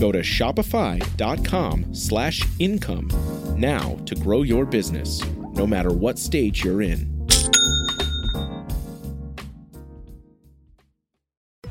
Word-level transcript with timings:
Go 0.00 0.10
to 0.10 0.20
shopify.com 0.20 1.94
slash 1.94 2.42
income 2.58 3.10
now 3.56 3.98
to 4.06 4.14
grow 4.14 4.40
your 4.40 4.64
business, 4.64 5.22
no 5.52 5.66
matter 5.66 5.92
what 5.92 6.18
stage 6.18 6.64
you're 6.64 6.80
in. 6.80 7.28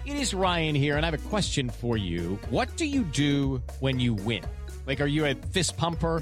It 0.05 0.15
is 0.15 0.35
Ryan 0.35 0.75
here, 0.75 0.95
and 0.95 1.05
I 1.05 1.09
have 1.09 1.25
a 1.25 1.29
question 1.29 1.71
for 1.71 1.97
you. 1.97 2.37
What 2.51 2.77
do 2.77 2.85
you 2.85 3.01
do 3.03 3.63
when 3.79 3.99
you 3.99 4.13
win? 4.13 4.43
Like, 4.85 5.01
are 5.01 5.07
you 5.07 5.25
a 5.25 5.33
fist 5.33 5.75
pumper? 5.75 6.21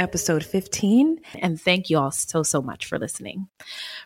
Episode 0.00 0.42
15, 0.42 1.20
and 1.40 1.60
thank 1.60 1.90
you 1.90 1.98
all 1.98 2.10
so, 2.10 2.42
so 2.42 2.62
much 2.62 2.86
for 2.86 2.98
listening. 2.98 3.48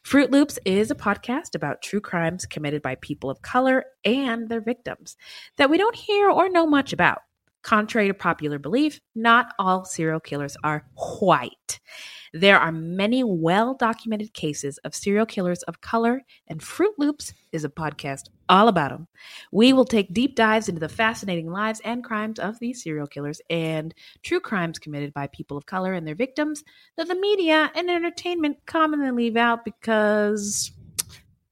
Fruit 0.02 0.30
Loops 0.30 0.58
is 0.64 0.90
a 0.90 0.94
podcast 0.96 1.54
about 1.54 1.82
true 1.82 2.00
crimes 2.00 2.44
committed 2.44 2.82
by 2.82 2.96
people 2.96 3.30
of 3.30 3.40
color 3.42 3.84
and 4.04 4.48
their 4.48 4.60
victims 4.60 5.16
that 5.56 5.70
we 5.70 5.78
don't 5.78 5.94
hear 5.94 6.28
or 6.28 6.48
know 6.48 6.66
much 6.66 6.92
about. 6.92 7.20
Contrary 7.62 8.08
to 8.08 8.14
popular 8.14 8.58
belief, 8.58 9.00
not 9.14 9.54
all 9.58 9.84
serial 9.84 10.20
killers 10.20 10.56
are 10.64 10.84
white. 11.20 11.78
There 12.34 12.58
are 12.58 12.72
many 12.72 13.22
well 13.22 13.74
documented 13.74 14.34
cases 14.34 14.78
of 14.78 14.92
serial 14.92 15.24
killers 15.24 15.62
of 15.62 15.80
color, 15.80 16.22
and 16.48 16.60
Fruit 16.60 16.92
Loops 16.98 17.32
is 17.52 17.64
a 17.64 17.68
podcast 17.68 18.24
all 18.48 18.66
about 18.66 18.90
them. 18.90 19.06
We 19.52 19.72
will 19.72 19.84
take 19.84 20.12
deep 20.12 20.34
dives 20.34 20.68
into 20.68 20.80
the 20.80 20.88
fascinating 20.88 21.48
lives 21.48 21.80
and 21.84 22.02
crimes 22.02 22.40
of 22.40 22.58
these 22.58 22.82
serial 22.82 23.06
killers 23.06 23.40
and 23.50 23.94
true 24.24 24.40
crimes 24.40 24.80
committed 24.80 25.14
by 25.14 25.28
people 25.28 25.56
of 25.56 25.66
color 25.66 25.92
and 25.92 26.04
their 26.04 26.16
victims 26.16 26.64
that 26.96 27.06
the 27.06 27.14
media 27.14 27.70
and 27.76 27.88
entertainment 27.88 28.58
commonly 28.66 29.12
leave 29.12 29.36
out 29.36 29.64
because, 29.64 30.72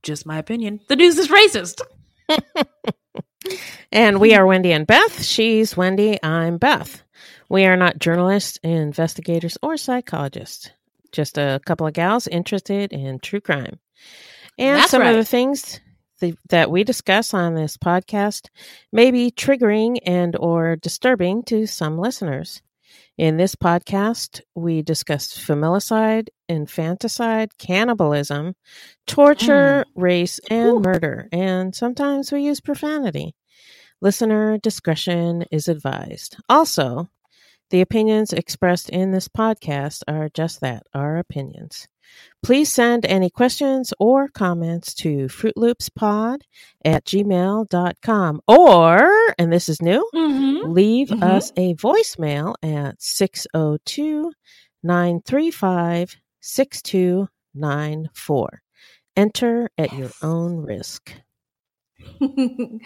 just 0.02 0.26
my 0.26 0.38
opinion, 0.38 0.80
the 0.88 0.96
news 0.96 1.16
is 1.16 1.28
racist. 1.28 1.80
And 3.90 4.20
we 4.20 4.34
are 4.34 4.46
Wendy 4.46 4.72
and 4.72 4.86
Beth. 4.86 5.22
She's 5.22 5.76
Wendy. 5.76 6.18
I'm 6.22 6.56
Beth. 6.56 7.01
We 7.52 7.66
are 7.66 7.76
not 7.76 7.98
journalists, 7.98 8.58
investigators, 8.62 9.58
or 9.62 9.76
psychologists. 9.76 10.70
Just 11.12 11.36
a 11.36 11.60
couple 11.66 11.86
of 11.86 11.92
gals 11.92 12.26
interested 12.26 12.94
in 12.94 13.18
true 13.18 13.42
crime. 13.42 13.78
And 14.58 14.78
That's 14.78 14.90
some 14.90 15.02
of 15.02 15.14
the 15.14 15.24
things 15.26 15.78
th- 16.20 16.34
that 16.48 16.70
we 16.70 16.82
discuss 16.82 17.34
on 17.34 17.54
this 17.54 17.76
podcast 17.76 18.48
may 18.90 19.10
be 19.10 19.30
triggering 19.30 19.98
and 20.06 20.34
or 20.34 20.76
disturbing 20.76 21.42
to 21.42 21.66
some 21.66 21.98
listeners. 21.98 22.62
In 23.18 23.36
this 23.36 23.54
podcast, 23.54 24.40
we 24.54 24.80
discuss 24.80 25.36
familicide, 25.36 26.28
infanticide, 26.48 27.58
cannibalism, 27.58 28.54
torture, 29.06 29.84
mm. 29.86 30.02
race, 30.02 30.40
and 30.48 30.80
murder, 30.80 31.28
and 31.30 31.74
sometimes 31.74 32.32
we 32.32 32.44
use 32.44 32.62
profanity. 32.62 33.34
Listener 34.00 34.56
discretion 34.56 35.44
is 35.50 35.68
advised. 35.68 36.38
Also, 36.48 37.10
the 37.72 37.80
opinions 37.80 38.32
expressed 38.32 38.88
in 38.90 39.10
this 39.10 39.26
podcast 39.28 40.02
are 40.06 40.28
just 40.28 40.60
that, 40.60 40.84
our 40.94 41.16
opinions. 41.18 41.88
Please 42.42 42.70
send 42.72 43.04
any 43.06 43.28
questions 43.30 43.92
or 43.98 44.28
comments 44.28 44.92
to 44.94 45.26
fruitloopspod 45.28 46.42
at 46.84 47.04
gmail.com 47.06 48.40
or, 48.46 49.10
and 49.38 49.52
this 49.52 49.68
is 49.68 49.80
new, 49.82 50.08
Mm-hmm. 50.14 50.70
leave 50.70 51.08
Mhm. 51.08 51.22
us 51.22 51.52
a 51.56 51.74
voicemail 51.74 52.54
at 52.62 53.00
602 53.02 54.32
935 54.82 56.16
6294. 56.40 58.62
Enter 59.16 59.70
at 59.78 59.92
your 59.94 60.10
own 60.22 60.56
risk. 60.58 61.12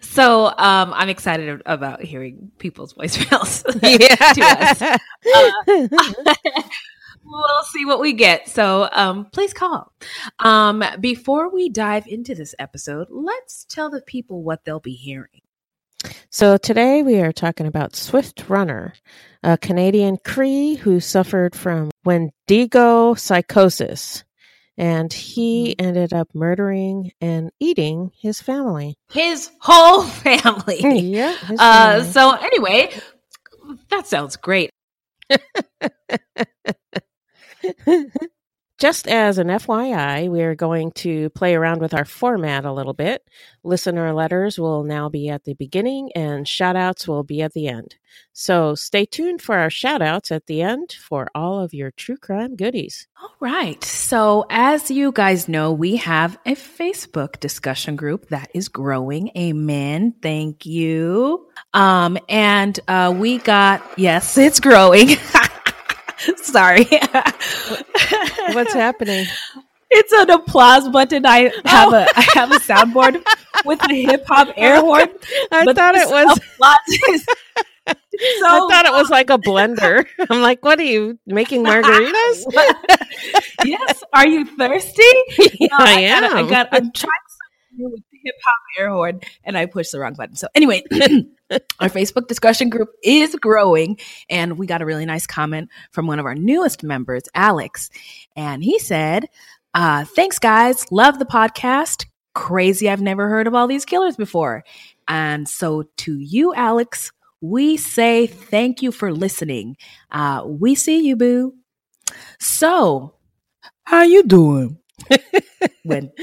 so 0.00 0.46
um, 0.46 0.92
I'm 0.94 1.08
excited 1.08 1.62
about 1.66 2.02
hearing 2.02 2.50
people's 2.58 2.94
voicemails. 2.94 3.64
we'll 7.24 7.64
see 7.72 7.84
what 7.84 8.00
we 8.00 8.12
get. 8.12 8.48
So 8.48 8.88
um, 8.92 9.26
please 9.32 9.52
call. 9.52 9.92
Um, 10.38 10.84
before 11.00 11.52
we 11.52 11.68
dive 11.68 12.06
into 12.06 12.34
this 12.34 12.54
episode, 12.58 13.08
let's 13.10 13.64
tell 13.64 13.90
the 13.90 14.02
people 14.02 14.42
what 14.42 14.64
they'll 14.64 14.80
be 14.80 14.94
hearing. 14.94 15.42
So 16.30 16.56
today 16.56 17.02
we 17.02 17.20
are 17.20 17.32
talking 17.32 17.66
about 17.66 17.94
Swift 17.94 18.48
Runner, 18.48 18.94
a 19.42 19.56
Canadian 19.56 20.18
Cree 20.24 20.74
who 20.74 20.98
suffered 20.98 21.54
from 21.54 21.90
Wendigo 22.04 23.14
psychosis. 23.14 24.24
And 24.78 25.12
he 25.12 25.78
ended 25.78 26.12
up 26.12 26.28
murdering 26.34 27.12
and 27.20 27.50
eating 27.60 28.10
his 28.18 28.40
family. 28.40 28.96
His 29.12 29.50
whole 29.60 30.02
family. 30.02 30.80
yeah. 31.00 31.36
Uh, 31.58 31.98
family. 31.98 32.12
so 32.12 32.32
anyway, 32.32 32.92
that 33.90 34.06
sounds 34.06 34.36
great. 34.36 34.70
Just 38.82 39.06
as 39.06 39.38
an 39.38 39.46
FYI, 39.46 40.28
we're 40.28 40.56
going 40.56 40.90
to 40.96 41.30
play 41.30 41.54
around 41.54 41.80
with 41.80 41.94
our 41.94 42.04
format 42.04 42.64
a 42.64 42.72
little 42.72 42.94
bit. 42.94 43.22
Listener 43.62 44.12
letters 44.12 44.58
will 44.58 44.82
now 44.82 45.08
be 45.08 45.28
at 45.28 45.44
the 45.44 45.54
beginning 45.54 46.10
and 46.16 46.48
shout 46.48 46.74
outs 46.74 47.06
will 47.06 47.22
be 47.22 47.42
at 47.42 47.52
the 47.52 47.68
end. 47.68 47.94
So 48.32 48.74
stay 48.74 49.04
tuned 49.04 49.40
for 49.40 49.56
our 49.56 49.70
shout 49.70 50.02
outs 50.02 50.32
at 50.32 50.46
the 50.46 50.62
end 50.62 50.96
for 51.00 51.28
all 51.32 51.60
of 51.60 51.72
your 51.72 51.92
true 51.92 52.16
crime 52.16 52.56
goodies. 52.56 53.06
All 53.22 53.36
right. 53.38 53.84
So, 53.84 54.46
as 54.50 54.90
you 54.90 55.12
guys 55.12 55.48
know, 55.48 55.72
we 55.72 55.94
have 55.98 56.36
a 56.44 56.56
Facebook 56.56 57.38
discussion 57.38 57.94
group 57.94 58.30
that 58.30 58.50
is 58.52 58.68
growing. 58.68 59.30
Amen. 59.38 60.12
Thank 60.20 60.66
you. 60.66 61.46
Um, 61.72 62.18
and 62.28 62.80
uh, 62.88 63.14
we 63.16 63.38
got 63.38 63.80
yes, 63.96 64.36
it's 64.36 64.58
growing. 64.58 65.10
Sorry. 66.36 66.84
What's 68.54 68.74
happening? 68.74 69.26
It's 69.90 70.12
an 70.12 70.30
applause 70.30 70.88
button. 70.88 71.26
I 71.26 71.52
have 71.66 71.92
a 71.92 72.06
I 72.16 72.22
have 72.34 72.50
a 72.52 72.56
soundboard 72.56 73.22
with 73.66 73.80
a 73.90 73.94
hip 73.94 74.24
hop 74.26 74.48
air 74.56 74.80
horn. 74.80 75.08
I 75.50 75.64
thought 75.72 75.94
it 75.96 76.08
was 76.08 76.38
applause 76.38 77.26
so 77.86 78.46
I 78.46 78.58
thought 78.70 78.86
it 78.86 78.92
was 78.92 79.10
like 79.10 79.28
a 79.30 79.38
blender. 79.38 80.06
I'm 80.30 80.40
like, 80.40 80.64
what 80.64 80.78
are 80.80 80.84
you 80.84 81.18
making 81.26 81.64
margaritas? 81.64 82.44
yes. 83.64 84.02
Are 84.14 84.26
you 84.26 84.44
thirsty? 84.56 85.02
Yeah, 85.60 85.68
No, 85.72 85.76
I 85.78 86.06
gotta- 86.06 86.26
am. 86.26 86.36
I 86.36 86.48
got. 86.48 86.68
I'm 86.72 86.92
trying 86.92 87.10
something 87.28 87.76
new 87.76 87.90
with 87.90 88.02
hip 88.24 88.34
hop 88.44 88.58
air 88.78 88.90
horn, 88.90 89.20
and 89.44 89.56
I 89.56 89.66
pushed 89.66 89.92
the 89.92 90.00
wrong 90.00 90.14
button. 90.14 90.36
So 90.36 90.48
anyway, 90.54 90.82
our 91.80 91.88
Facebook 91.88 92.28
discussion 92.28 92.68
group 92.70 92.90
is 93.02 93.34
growing, 93.36 93.98
and 94.28 94.58
we 94.58 94.66
got 94.66 94.82
a 94.82 94.86
really 94.86 95.06
nice 95.06 95.26
comment 95.26 95.68
from 95.90 96.06
one 96.06 96.18
of 96.18 96.26
our 96.26 96.34
newest 96.34 96.82
members, 96.82 97.22
Alex, 97.34 97.90
and 98.36 98.62
he 98.62 98.78
said, 98.78 99.26
uh, 99.74 100.04
"Thanks, 100.04 100.38
guys. 100.38 100.90
Love 100.90 101.18
the 101.18 101.26
podcast. 101.26 102.06
Crazy. 102.34 102.88
I've 102.88 103.02
never 103.02 103.28
heard 103.28 103.46
of 103.46 103.54
all 103.54 103.66
these 103.66 103.84
killers 103.84 104.16
before." 104.16 104.64
And 105.08 105.48
so 105.48 105.84
to 105.98 106.18
you, 106.18 106.54
Alex, 106.54 107.12
we 107.42 107.76
say 107.76 108.26
thank 108.26 108.82
you 108.82 108.92
for 108.92 109.12
listening. 109.12 109.76
Uh, 110.10 110.42
we 110.46 110.74
see 110.74 111.06
you, 111.06 111.16
boo. 111.16 111.54
So, 112.38 113.14
how 113.84 114.02
you 114.02 114.22
doing? 114.22 114.78
when 115.84 116.10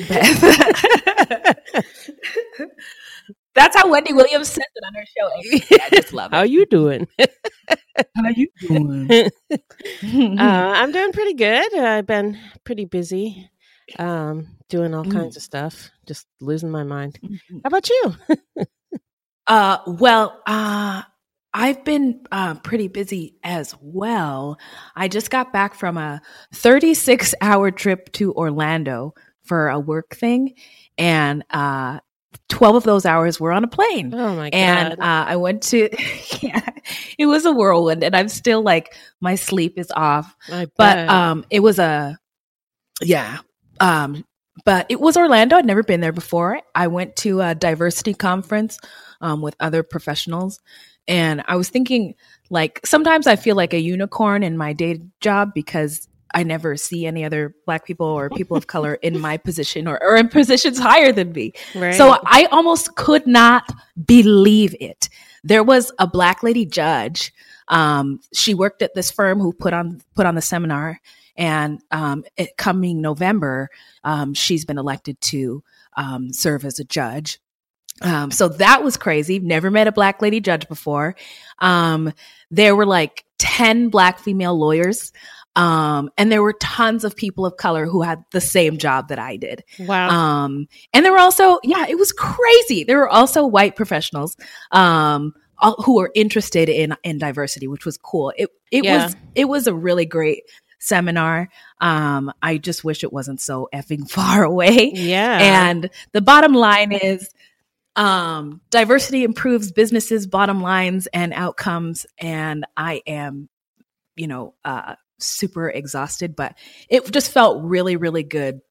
That's 3.55 3.75
how 3.75 3.89
Wendy 3.89 4.13
Williams 4.13 4.47
says 4.47 4.63
it 4.75 4.83
on 4.85 4.93
her 4.93 5.05
show. 5.05 5.29
I 5.85 5.89
just 6.01 6.13
love 6.13 6.31
it. 6.31 6.35
How 6.35 6.43
it. 6.43 6.49
you 6.49 6.65
doing? 6.67 7.07
How 8.15 8.29
you 8.35 8.47
doing? 8.61 9.11
Uh, 10.39 10.73
I'm 10.75 10.91
doing 10.91 11.11
pretty 11.11 11.33
good. 11.33 11.75
I've 11.77 12.05
been 12.05 12.37
pretty 12.63 12.85
busy, 12.85 13.49
um, 13.97 14.55
doing 14.69 14.93
all 14.93 15.03
Mm. 15.03 15.11
kinds 15.11 15.35
of 15.35 15.43
stuff. 15.43 15.89
Just 16.07 16.27
losing 16.39 16.69
my 16.71 16.83
mind. 16.83 17.19
How 17.63 17.67
about 17.67 17.89
you? 17.89 18.15
Uh, 19.47 19.79
well, 19.87 20.41
uh, 20.45 21.01
I've 21.53 21.83
been 21.83 22.21
uh, 22.31 22.53
pretty 22.55 22.87
busy 22.87 23.35
as 23.43 23.75
well. 23.81 24.57
I 24.95 25.07
just 25.07 25.31
got 25.31 25.51
back 25.51 25.73
from 25.73 25.97
a 25.97 26.21
36 26.53 27.33
hour 27.41 27.71
trip 27.71 28.11
to 28.13 28.31
Orlando 28.35 29.15
for 29.49 29.67
a 29.67 29.79
work 29.79 30.15
thing, 30.15 30.53
and 30.97 31.43
uh, 31.49 31.99
12 32.49 32.75
of 32.75 32.83
those 32.83 33.05
hours 33.05 33.39
were 33.39 33.51
on 33.51 33.63
a 33.63 33.67
plane. 33.67 34.13
Oh 34.13 34.35
my 34.35 34.49
and 34.53 34.97
god! 34.97 35.03
uh, 35.03 35.29
I 35.31 35.35
went 35.35 35.63
to, 35.63 35.89
yeah, 36.41 36.61
it 37.17 37.25
was 37.25 37.45
a 37.45 37.51
whirlwind, 37.51 38.03
and 38.03 38.15
I'm 38.15 38.29
still 38.29 38.61
like, 38.61 38.95
my 39.19 39.35
sleep 39.35 39.77
is 39.77 39.91
off. 39.95 40.33
But 40.77 41.09
um, 41.09 41.45
it 41.49 41.61
was 41.61 41.79
a, 41.79 42.17
yeah, 43.01 43.39
um, 43.79 44.23
but 44.65 44.85
it 44.89 45.01
was 45.01 45.17
Orlando. 45.17 45.57
I'd 45.57 45.65
never 45.65 45.83
been 45.83 46.01
there 46.01 46.11
before. 46.11 46.61
I 46.75 46.87
went 46.87 47.15
to 47.17 47.41
a 47.41 47.55
diversity 47.55 48.13
conference 48.13 48.79
um, 49.19 49.41
with 49.41 49.55
other 49.59 49.81
professionals, 49.81 50.59
and 51.07 51.43
I 51.47 51.55
was 51.55 51.69
thinking, 51.69 52.13
like, 52.51 52.81
sometimes 52.85 53.25
I 53.25 53.35
feel 53.35 53.55
like 53.55 53.73
a 53.73 53.79
unicorn 53.79 54.43
in 54.43 54.57
my 54.57 54.73
day 54.73 55.01
job 55.21 55.53
because 55.55 56.07
I 56.33 56.43
never 56.43 56.75
see 56.77 57.05
any 57.05 57.25
other 57.25 57.55
Black 57.65 57.85
people 57.85 58.05
or 58.05 58.29
people 58.29 58.57
of 58.57 58.67
color 58.75 58.95
in 58.95 59.19
my 59.19 59.37
position 59.37 59.87
or, 59.87 60.01
or 60.03 60.15
in 60.15 60.29
positions 60.29 60.79
higher 60.79 61.11
than 61.11 61.31
me. 61.31 61.53
right? 61.75 61.95
So 61.95 62.17
I 62.25 62.47
almost 62.51 62.95
could 62.95 63.25
not 63.27 63.63
believe 64.05 64.75
it. 64.79 65.09
There 65.43 65.63
was 65.63 65.91
a 65.99 66.07
black 66.07 66.43
lady 66.43 66.65
judge. 66.65 67.33
Um, 67.69 68.19
she 68.33 68.53
worked 68.53 68.81
at 68.81 68.93
this 68.93 69.11
firm 69.11 69.39
who 69.39 69.53
put 69.53 69.73
on 69.73 70.01
put 70.15 70.25
on 70.25 70.35
the 70.35 70.41
seminar, 70.41 70.99
and 71.37 71.79
um, 71.91 72.25
it, 72.35 72.57
coming 72.57 73.01
November, 73.01 73.69
um, 74.03 74.33
she's 74.33 74.65
been 74.65 74.77
elected 74.77 75.19
to 75.21 75.63
um, 75.95 76.33
serve 76.33 76.65
as 76.65 76.79
a 76.79 76.83
judge. 76.83 77.39
Um, 78.01 78.31
so 78.31 78.47
that 78.49 78.83
was 78.83 78.97
crazy. 78.97 79.39
Never 79.39 79.69
met 79.69 79.87
a 79.87 79.91
black 79.91 80.21
lady 80.21 80.39
judge 80.39 80.67
before. 80.67 81.15
Um, 81.59 82.13
there 82.49 82.75
were 82.75 82.85
like 82.85 83.25
10 83.39 83.89
black 83.89 84.19
female 84.19 84.57
lawyers. 84.57 85.11
Um, 85.59 86.09
and 86.17 86.31
there 86.31 86.41
were 86.41 86.53
tons 86.53 87.03
of 87.03 87.15
people 87.15 87.45
of 87.45 87.57
color 87.57 87.85
who 87.85 88.01
had 88.01 88.23
the 88.31 88.39
same 88.39 88.77
job 88.77 89.09
that 89.09 89.19
I 89.19 89.35
did. 89.35 89.63
Wow. 89.79 90.09
Um, 90.09 90.67
and 90.93 91.05
there 91.05 91.11
were 91.11 91.19
also, 91.19 91.59
yeah, 91.63 91.85
it 91.87 91.97
was 91.97 92.13
crazy. 92.13 92.85
There 92.85 92.97
were 92.99 93.09
also 93.09 93.45
white 93.45 93.75
professionals, 93.75 94.37
um, 94.71 95.33
all, 95.57 95.75
who 95.83 95.95
were 95.97 96.11
interested 96.15 96.69
in, 96.69 96.95
in 97.03 97.17
diversity, 97.17 97.67
which 97.67 97.85
was 97.85 97.97
cool. 97.97 98.31
It, 98.37 98.49
it 98.71 98.85
Yeah. 98.85 99.03
was, 99.03 99.15
it 99.35 99.45
was 99.45 99.67
a 99.67 99.73
really 99.73 100.05
great 100.05 100.43
seminar. 100.79 101.49
Um, 101.81 102.31
I 102.41 102.57
just 102.57 102.85
wish 102.85 103.03
it 103.03 103.11
wasn't 103.11 103.41
so 103.41 103.67
effing 103.73 104.09
far 104.17 104.43
away. 104.45 104.91
yeah. 104.93 105.39
And 105.69 105.89
the 106.13 106.21
bottom 106.21 106.53
line 106.53 106.93
is 106.93 107.29
um, 107.97 108.61
diversity 108.69 109.25
improves 109.25 109.73
businesses' 109.73 110.25
bottom 110.25 110.61
lines 110.61 111.07
and 111.07 111.33
outcomes. 111.33 112.05
And 112.17 112.65
I 112.77 113.01
am, 113.05 113.49
you 114.15 114.27
know, 114.27 114.53
uh, 114.63 114.95
super 115.19 115.69
exhausted, 115.69 116.35
but 116.35 116.55
it 116.89 117.09
just 117.11 117.31
felt 117.31 117.63
really, 117.63 117.95
really 117.95 118.23
good. 118.23 118.61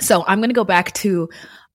So 0.00 0.24
I'm 0.26 0.38
going 0.38 0.50
to 0.50 0.54
go 0.54 0.64
back 0.64 0.92
to 0.94 1.28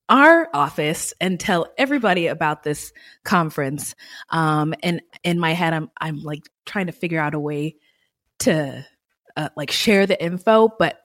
our 0.09 0.49
office 0.53 1.13
and 1.19 1.39
tell 1.39 1.67
everybody 1.77 2.27
about 2.27 2.63
this 2.63 2.93
conference. 3.23 3.95
Um, 4.29 4.73
and 4.81 5.01
in 5.23 5.39
my 5.39 5.51
head, 5.53 5.73
I'm 5.73 5.91
I'm 5.99 6.23
like 6.23 6.49
trying 6.65 6.87
to 6.87 6.93
figure 6.93 7.19
out 7.19 7.33
a 7.33 7.39
way 7.39 7.75
to 8.39 8.85
uh, 9.35 9.49
like 9.55 9.71
share 9.71 10.05
the 10.05 10.21
info, 10.23 10.69
but 10.79 10.99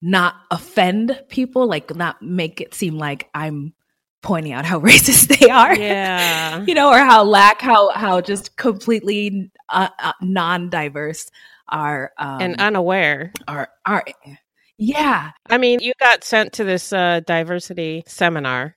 not 0.00 0.34
offend 0.50 1.20
people, 1.28 1.66
like 1.66 1.94
not 1.94 2.22
make 2.22 2.60
it 2.60 2.74
seem 2.74 2.98
like 2.98 3.28
I'm 3.34 3.74
pointing 4.22 4.52
out 4.52 4.64
how 4.64 4.80
racist 4.80 5.38
they 5.38 5.50
are. 5.50 5.74
yeah. 5.74 6.64
you 6.66 6.74
know, 6.74 6.90
or 6.90 6.98
how 6.98 7.24
lack, 7.24 7.60
how 7.60 7.90
how 7.90 8.20
just 8.20 8.56
completely 8.56 9.50
uh, 9.68 9.88
uh, 9.98 10.12
non-diverse 10.22 11.30
are 11.68 12.12
um, 12.18 12.40
and 12.40 12.56
unaware. 12.60 13.32
are 13.46 13.68
are. 13.86 14.04
Yeah, 14.78 15.32
I 15.50 15.58
mean, 15.58 15.80
you 15.80 15.92
got 15.98 16.22
sent 16.22 16.52
to 16.54 16.64
this 16.64 16.92
uh, 16.92 17.20
diversity 17.26 18.04
seminar, 18.06 18.76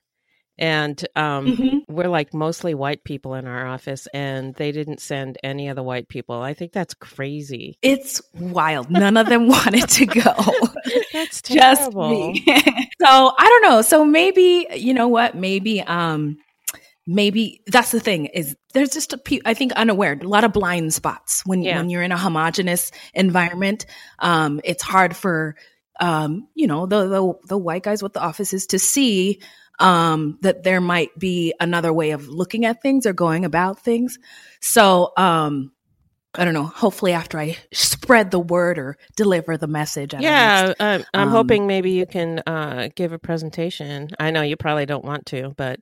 and 0.58 1.00
um, 1.14 1.56
Mhm. 1.56 1.80
we're 1.88 2.08
like 2.08 2.34
mostly 2.34 2.74
white 2.74 3.04
people 3.04 3.34
in 3.34 3.46
our 3.46 3.66
office, 3.68 4.08
and 4.12 4.52
they 4.56 4.72
didn't 4.72 5.00
send 5.00 5.38
any 5.44 5.68
of 5.68 5.76
the 5.76 5.82
white 5.84 6.08
people. 6.08 6.40
I 6.42 6.54
think 6.54 6.72
that's 6.72 6.94
crazy. 6.94 7.78
it's 7.82 8.20
wild. 8.34 8.90
None 8.90 9.16
of 9.16 9.28
them 9.28 9.46
wanted 9.56 9.88
to 9.88 10.06
go. 10.06 10.34
That's 11.12 11.40
just 11.42 11.92
me. 11.94 12.42
so 12.46 13.32
I 13.38 13.48
don't 13.48 13.70
know. 13.70 13.82
So 13.82 14.04
maybe 14.04 14.66
you 14.74 14.92
know 14.94 15.06
what? 15.08 15.36
Maybe 15.36 15.80
um 15.82 16.36
maybe 17.06 17.60
that's 17.66 17.90
the 17.92 18.00
thing 18.00 18.26
is 18.26 18.56
there's 18.72 18.90
just 18.90 19.12
a 19.12 19.18
pe- 19.18 19.40
I 19.44 19.54
think 19.54 19.72
unaware 19.72 20.18
a 20.20 20.26
lot 20.26 20.44
of 20.44 20.52
blind 20.52 20.92
spots 20.94 21.42
when 21.46 21.62
Yeah. 21.62 21.78
when 21.78 21.90
you're 21.90 22.02
in 22.02 22.12
a 22.12 22.18
homogenous 22.18 22.90
environment. 23.14 23.86
Um, 24.18 24.60
it's 24.64 24.82
hard 24.82 25.16
for 25.16 25.56
um 26.00 26.48
you 26.54 26.66
know 26.66 26.86
the 26.86 27.06
the 27.08 27.34
the 27.48 27.58
white 27.58 27.82
guys 27.82 28.02
with 28.02 28.12
the 28.14 28.22
offices 28.22 28.66
to 28.68 28.78
see 28.78 29.40
um 29.78 30.38
that 30.42 30.62
there 30.62 30.80
might 30.80 31.16
be 31.18 31.54
another 31.60 31.92
way 31.92 32.12
of 32.12 32.28
looking 32.28 32.64
at 32.64 32.82
things 32.82 33.06
or 33.06 33.12
going 33.12 33.44
about 33.44 33.80
things. 33.80 34.18
So 34.60 35.12
um. 35.16 35.72
I 36.34 36.46
don't 36.46 36.54
know. 36.54 36.64
Hopefully, 36.64 37.12
after 37.12 37.38
I 37.38 37.58
spread 37.74 38.30
the 38.30 38.40
word 38.40 38.78
or 38.78 38.96
deliver 39.16 39.58
the 39.58 39.66
message, 39.66 40.14
next 40.14 40.24
Yeah, 40.24 40.72
um, 40.80 41.04
I'm 41.12 41.28
um, 41.28 41.28
hoping 41.28 41.66
maybe 41.66 41.90
you 41.90 42.06
can 42.06 42.38
uh, 42.46 42.88
give 42.96 43.12
a 43.12 43.18
presentation. 43.18 44.08
I 44.18 44.30
know 44.30 44.40
you 44.40 44.56
probably 44.56 44.86
don't 44.86 45.04
want 45.04 45.26
to, 45.26 45.52
but 45.58 45.80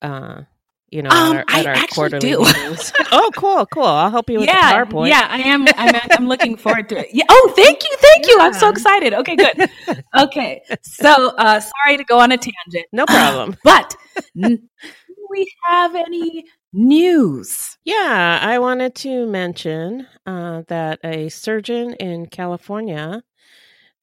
uh, 0.00 0.42
you 0.90 1.02
know, 1.02 1.10
Um, 1.10 1.36
at 1.36 1.66
our, 1.66 1.74
I 1.74 1.80
our 1.80 1.86
quarterly 1.88 2.30
do. 2.30 2.38
meetings. 2.40 2.92
oh, 3.12 3.30
cool, 3.36 3.66
cool. 3.66 3.84
I'll 3.84 4.10
help 4.10 4.30
you 4.30 4.40
with 4.40 4.48
yeah, 4.48 4.84
the 4.84 4.86
PowerPoint. 4.94 5.08
Yeah, 5.08 5.26
I 5.28 5.38
am. 5.40 5.66
I'm, 5.76 5.94
I'm 6.12 6.28
looking 6.28 6.56
forward 6.64 6.88
to 6.90 6.98
it. 6.98 7.08
Yeah. 7.12 7.24
Oh, 7.28 7.52
thank 7.56 7.82
you, 7.84 7.96
thank 7.98 8.26
you. 8.26 8.38
I'm 8.40 8.54
so 8.54 8.68
excited. 8.70 9.14
Okay, 9.14 9.36
good. 9.36 9.70
Okay, 10.18 10.62
so 10.82 11.34
uh, 11.36 11.60
sorry 11.60 11.96
to 11.98 12.04
go 12.04 12.18
on 12.18 12.32
a 12.32 12.36
tangent. 12.38 12.86
No 12.92 13.04
problem. 13.06 13.56
But 13.62 13.94
n- 14.42 14.68
do 14.82 15.26
we 15.30 15.46
have 15.66 15.94
any 15.94 16.44
news? 16.72 17.76
Yeah, 17.84 18.38
I 18.42 18.58
wanted 18.58 18.94
to 18.96 19.26
mention 19.26 20.06
uh, 20.26 20.62
that 20.68 21.00
a 21.04 21.28
surgeon 21.28 21.94
in 21.94 22.26
California 22.26 23.22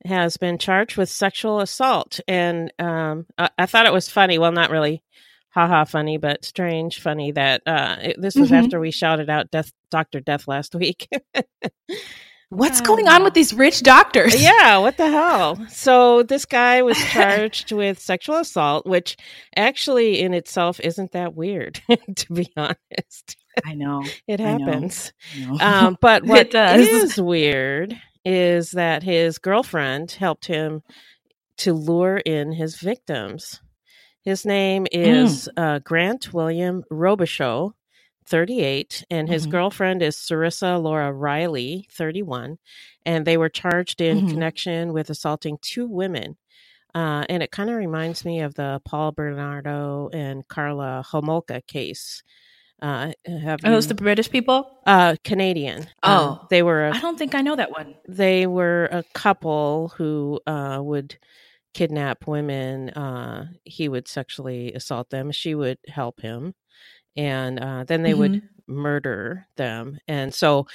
has 0.06 0.38
been 0.38 0.58
charged 0.60 0.98
with 0.98 1.10
sexual 1.10 1.60
assault, 1.60 2.20
and 2.28 2.72
um, 2.80 3.26
I-, 3.38 3.50
I 3.58 3.66
thought 3.66 3.88
it 3.88 3.94
was 3.94 4.10
funny. 4.10 4.38
Well, 4.38 4.52
not 4.52 4.70
really, 4.70 5.02
haha, 5.56 5.86
funny, 5.86 6.18
but 6.18 6.44
strange, 6.46 7.00
funny 7.02 7.32
that 7.32 7.62
uh, 7.66 7.96
it, 8.02 8.22
this 8.22 8.36
was 8.36 8.52
Mhm. 8.52 8.66
after 8.66 8.80
we 8.80 8.92
shouted 8.92 9.30
out 9.30 9.50
Death, 9.50 9.72
Doctor 9.90 10.20
Death 10.20 10.48
last 10.48 10.76
week. 10.76 11.08
What's 12.50 12.80
going 12.80 13.08
on 13.08 13.24
with 13.24 13.34
these 13.34 13.54
rich 13.54 13.82
doctors? 13.82 14.40
yeah, 14.42 14.78
what 14.78 14.98
the 14.98 15.10
hell? 15.10 15.58
So 15.70 16.22
this 16.24 16.46
guy 16.46 16.84
was 16.84 16.98
charged 17.12 17.72
with 17.72 18.00
sexual 18.00 18.36
assault, 18.38 18.86
which 18.86 19.18
actually 19.56 20.20
in 20.22 20.34
itself 20.34 20.80
isn't 20.80 21.14
that 21.14 21.34
weird, 21.34 21.82
to 22.18 22.34
be 22.34 22.52
honest. 22.56 23.36
I 23.66 23.74
know. 23.74 24.04
It 24.28 24.40
I 24.42 24.58
know. 24.58 24.66
happens. 24.66 25.12
I 25.36 25.40
know. 25.46 25.58
Um, 25.60 25.98
but 26.02 26.24
what 26.26 26.54
is 26.54 27.20
weird 27.20 28.00
is 28.24 28.72
that 28.72 29.02
his 29.04 29.38
girlfriend 29.40 30.12
helped 30.12 30.46
him 30.46 30.84
to 31.60 31.74
lure 31.74 32.18
in 32.18 32.52
his 32.52 32.76
victims. 32.78 33.60
His 34.26 34.46
name 34.46 34.88
is 34.92 35.48
uh, 35.56 35.80
Grant 35.80 36.34
William 36.34 36.84
Robichaud, 36.92 37.74
38, 38.26 39.06
and 39.12 39.30
his 39.30 39.46
Mhm. 39.46 39.52
girlfriend 39.52 40.02
is 40.02 40.16
Cerissa 40.18 40.82
Laura 40.82 41.14
Riley, 41.14 41.88
31, 41.92 42.58
and 43.06 43.26
they 43.26 43.38
were 43.38 43.50
charged 43.50 44.02
in 44.02 44.22
Mhm. 44.24 44.30
connection 44.32 44.94
with 44.94 45.12
assaulting 45.12 45.60
two 45.62 45.88
women. 45.88 46.38
Uh, 46.96 47.24
and 47.30 47.44
it 47.44 47.52
kind 47.52 47.70
of 47.70 47.76
reminds 47.76 48.26
me 48.26 48.40
of 48.42 48.56
the 48.56 48.82
Paul 48.84 49.12
Bernardo 49.12 50.10
and 50.12 50.48
Karla 50.48 51.04
Homolka 51.12 51.62
case. 51.68 52.24
Uh, 52.82 53.12
have 53.28 53.64
Are 53.64 53.72
those 53.72 53.88
the 53.88 53.94
British 53.96 54.30
people? 54.32 54.80
uh, 54.88 55.16
Canadian. 55.24 55.88
Oh. 56.04 56.28
Um, 56.42 56.48
they 56.50 56.64
were 56.64 56.86
I 56.94 57.00
don't 57.00 57.18
think 57.18 57.36
I 57.36 57.42
know 57.42 57.56
that 57.56 57.72
one. 57.72 57.96
they 58.08 58.48
were 58.48 58.86
a 58.92 59.04
couple 59.14 59.94
who 59.98 60.40
uh, 60.48 60.80
would 60.82 61.18
kidnap 61.76 62.26
women. 62.26 62.90
Uh, 62.90 63.50
he 63.66 63.88
would 63.90 64.08
sexually 64.08 64.74
assault 64.74 65.12
them. 65.12 65.32
She 65.32 65.54
would 65.54 65.78
help 65.88 66.22
him, 66.22 66.56
and 67.16 67.60
uh, 67.60 67.84
then 67.84 68.02
they 68.02 68.16
would 68.16 68.32
Mm-hmm. 68.32 68.74
murder 68.82 69.46
them. 69.58 70.00
And 70.08 70.34
so. 70.34 70.66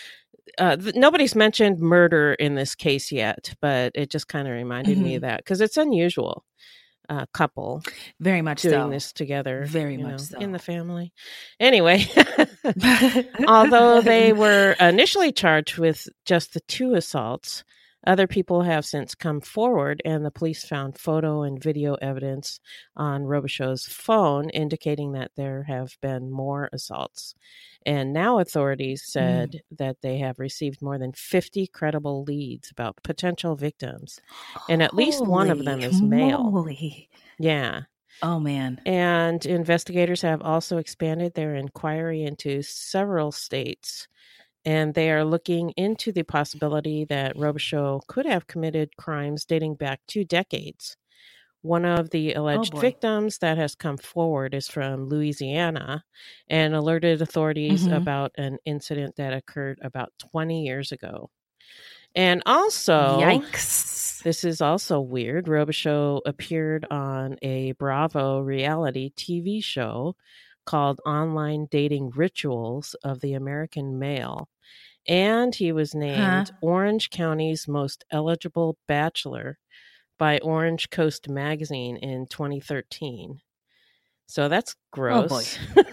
Uh, 0.59 0.75
th- 0.75 0.97
nobody's 0.97 1.37
mentioned 1.37 1.79
murder 1.79 2.35
in 2.35 2.57
this 2.57 2.75
case 2.75 3.13
yet, 3.13 3.55
but 3.61 3.93
it 3.95 4.11
just 4.11 4.27
kind 4.27 4.49
of 4.49 4.53
reminded 4.55 4.99
me 4.99 5.13
Mhm. 5.13 5.17
of 5.17 5.21
that 5.23 5.39
because 5.39 5.61
it's 5.61 5.77
unusual. 5.77 6.45
Uh, 7.09 7.25
couple 7.33 7.83
Very 8.19 8.43
much 8.43 8.63
doing 8.63 8.75
so. 8.75 8.91
this 8.91 9.13
together, 9.13 9.65
Very 9.67 9.97
much 9.97 10.11
know, 10.13 10.17
so. 10.19 10.39
in 10.39 10.51
the 10.51 10.59
family. 10.59 11.13
Anyway, 11.61 12.05
Although 13.47 14.01
they 14.01 14.33
were 14.33 14.73
initially 14.81 15.31
charged 15.33 15.79
with 15.79 16.09
just 16.25 16.53
the 16.55 16.61
two 16.67 16.95
assaults, 16.95 17.63
other 18.07 18.27
people 18.27 18.63
have 18.63 18.85
since 18.85 19.15
come 19.15 19.41
forward, 19.41 20.01
and 20.05 20.25
the 20.25 20.31
police 20.31 20.65
found 20.65 20.99
photo 20.99 21.43
and 21.43 21.63
video 21.63 21.95
evidence 21.97 22.61
on 22.97 23.25
Robichaud's 23.25 23.87
phone 23.87 24.49
indicating 24.51 25.13
that 25.13 25.33
there 25.37 25.65
have 25.65 25.97
been 26.01 26.31
more 26.31 26.71
assaults. 26.73 27.35
And 27.85 28.13
now 28.13 28.39
authorities 28.39 29.03
mm. 29.03 29.07
said 29.07 29.63
that 29.79 29.97
they 30.03 30.19
have 30.19 30.39
received 30.39 30.83
more 30.83 30.99
than 30.99 31.13
50 31.13 31.67
credible 31.69 32.25
leads 32.25 32.71
about 32.71 33.03
potential 33.03 33.57
victims. 33.57 34.21
And 34.69 34.83
at 34.83 34.95
least 34.95 35.25
one 35.25 35.51
of 35.51 35.65
them 35.65 35.81
is 35.81 36.01
male. 36.01 36.51
moly. 36.51 37.09
Yeah. 37.39 37.83
Oh 38.23 38.39
man. 38.39 38.81
And 38.85 39.45
investigators 39.47 40.23
have 40.23 40.43
also 40.43 40.77
expanded 40.77 41.35
their 41.35 41.55
inquiry 41.55 42.23
into 42.25 42.63
several 42.63 43.33
states. 43.33 44.09
And 44.65 44.95
they 44.95 45.11
are 45.11 45.25
looking 45.25 45.71
into 45.77 46.13
the 46.13 46.23
possibility 46.23 47.05
that 47.07 47.37
Robichaud 47.37 48.07
could 48.07 48.27
have 48.27 48.47
committed 48.47 48.97
crimes 48.97 49.45
dating 49.47 49.77
back 49.77 50.01
two 50.07 50.25
decades. 50.25 50.97
One 51.63 51.85
of 51.85 52.11
the 52.11 52.35
alleged 52.35 52.73
boy. 52.73 52.81
victims 52.81 53.39
that 53.39 53.59
has 53.59 53.75
come 53.75 53.99
forward 53.99 54.55
is 54.55 54.69
from 54.69 55.09
Louisiana 55.09 56.05
and 56.49 56.75
alerted 56.75 57.21
authorities 57.21 57.83
Mhm. 57.83 57.97
about 57.97 58.33
an 58.37 58.59
incident 58.65 59.17
that 59.17 59.33
occurred 59.35 59.79
about 59.83 60.13
20 60.19 60.65
years 60.65 60.93
ago. 60.93 61.31
And 62.15 62.43
also, 62.47 63.21
Yikes. 63.21 64.23
this 64.23 64.45
is 64.45 64.61
also 64.61 65.01
weird. 65.01 65.47
Robichaud 65.47 66.23
appeared 66.27 66.87
on 66.91 67.37
a 67.43 67.73
Bravo 67.73 68.41
reality 68.41 69.11
TV 69.17 69.61
show 69.63 70.17
called 70.67 71.01
Online 71.07 71.67
Dating 71.71 72.11
Rituals 72.11 72.95
of 73.05 73.21
the 73.21 73.35
American 73.35 73.99
Male. 73.99 74.49
And 75.09 75.55
he 75.55 75.73
was 75.73 75.95
named 75.95 76.53
Orange 76.61 77.11
County's 77.11 77.67
most 77.67 78.05
eligible 78.11 78.77
bachelor 78.87 79.59
by 80.19 80.39
Orange 80.41 80.91
Coast 80.91 81.29
Magazine 81.29 81.97
in 81.97 82.27
2013. 82.27 83.41
So 84.27 84.49
that's 84.49 84.77
gross. 84.93 85.59
boy. 85.75 85.85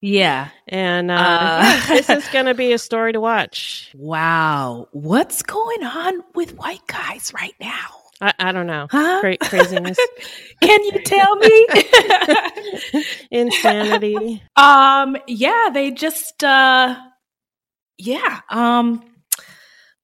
Yeah. 0.00 0.48
and 0.68 1.10
uh, 1.10 1.14
Uh. 1.62 1.86
this 1.88 2.10
is 2.10 2.28
going 2.32 2.46
to 2.46 2.54
be 2.54 2.72
a 2.72 2.78
story 2.78 3.12
to 3.12 3.20
watch. 3.20 3.92
Wow. 3.96 4.88
What's 4.92 5.42
going 5.42 5.84
on 5.84 6.22
with 6.34 6.56
white 6.56 6.86
guys 6.88 7.32
right 7.32 7.54
now? 7.60 8.01
I, 8.22 8.32
I 8.38 8.52
don't 8.52 8.66
know. 8.68 8.86
Huh? 8.90 9.20
Great 9.20 9.40
craziness, 9.40 9.98
Can 10.62 10.84
you 10.84 11.02
tell 11.02 11.36
me? 11.36 11.66
insanity. 13.30 14.42
um, 14.56 15.16
yeah, 15.26 15.68
they 15.72 15.90
just 15.90 16.42
uh 16.44 16.96
yeah. 17.98 18.40
Um 18.48 19.04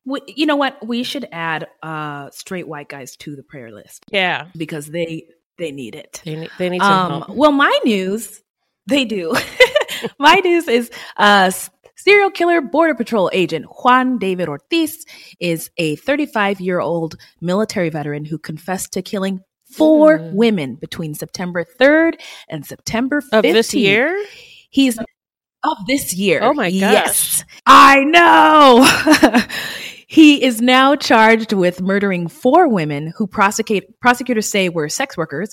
we, 0.04 0.20
you 0.26 0.46
know 0.46 0.56
what? 0.56 0.84
We 0.86 1.02
should 1.02 1.28
add 1.32 1.66
uh 1.82 2.30
straight 2.30 2.66
white 2.68 2.88
guys 2.88 3.16
to 3.18 3.36
the 3.36 3.42
prayer 3.42 3.70
list 3.72 4.04
Yeah, 4.10 4.48
because 4.56 4.86
they 4.86 5.26
they 5.58 5.70
need 5.72 5.94
it. 5.94 6.22
they 6.24 6.36
need, 6.36 6.50
they 6.58 6.68
need 6.70 6.82
some 6.82 6.92
Um, 6.92 7.22
help. 7.22 7.36
well, 7.36 7.52
my 7.52 7.78
news, 7.84 8.42
they 8.86 9.04
do. 9.04 9.34
my 10.18 10.34
news 10.36 10.68
is 10.68 10.90
uh, 11.16 11.50
serial 11.98 12.30
killer 12.30 12.60
border 12.60 12.94
patrol 12.94 13.28
agent 13.32 13.66
Juan 13.82 14.18
David 14.18 14.48
Ortiz 14.48 15.04
is 15.40 15.70
a 15.76 15.96
35 15.96 16.60
year 16.60 16.80
old 16.80 17.16
military 17.40 17.90
veteran 17.90 18.24
who 18.24 18.38
confessed 18.38 18.92
to 18.92 19.02
killing 19.02 19.40
four 19.70 20.18
Mm. 20.18 20.32
women 20.34 20.74
between 20.76 21.14
September 21.14 21.64
3rd 21.78 22.14
and 22.48 22.64
September 22.64 23.20
15th. 23.20 23.36
Of 23.38 23.42
this 23.42 23.74
year? 23.74 24.24
He's 24.70 24.98
of 24.98 25.76
this 25.86 26.14
year. 26.14 26.40
Oh 26.42 26.54
my 26.54 26.70
gosh. 26.70 26.80
Yes, 26.80 27.44
I 27.66 28.04
know. 28.04 29.44
he 30.06 30.42
is 30.42 30.62
now 30.62 30.94
charged 30.94 31.52
with 31.52 31.82
murdering 31.82 32.28
four 32.28 32.68
women 32.68 33.12
who 33.16 33.26
prosecute 33.26 33.84
prosecutors 34.00 34.48
say 34.48 34.68
were 34.68 34.88
sex 34.88 35.16
workers. 35.16 35.52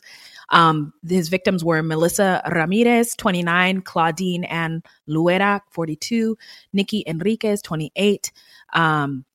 Um, 0.49 0.93
his 1.07 1.29
victims 1.29 1.63
were 1.63 1.81
Melissa 1.81 2.41
Ramirez, 2.51 3.15
29, 3.15 3.81
Claudine 3.81 4.43
Ann 4.43 4.83
Luera, 5.09 5.61
42, 5.71 6.37
Nikki 6.73 7.03
Enriquez, 7.05 7.61
28. 7.61 8.31
Um, 8.73 9.25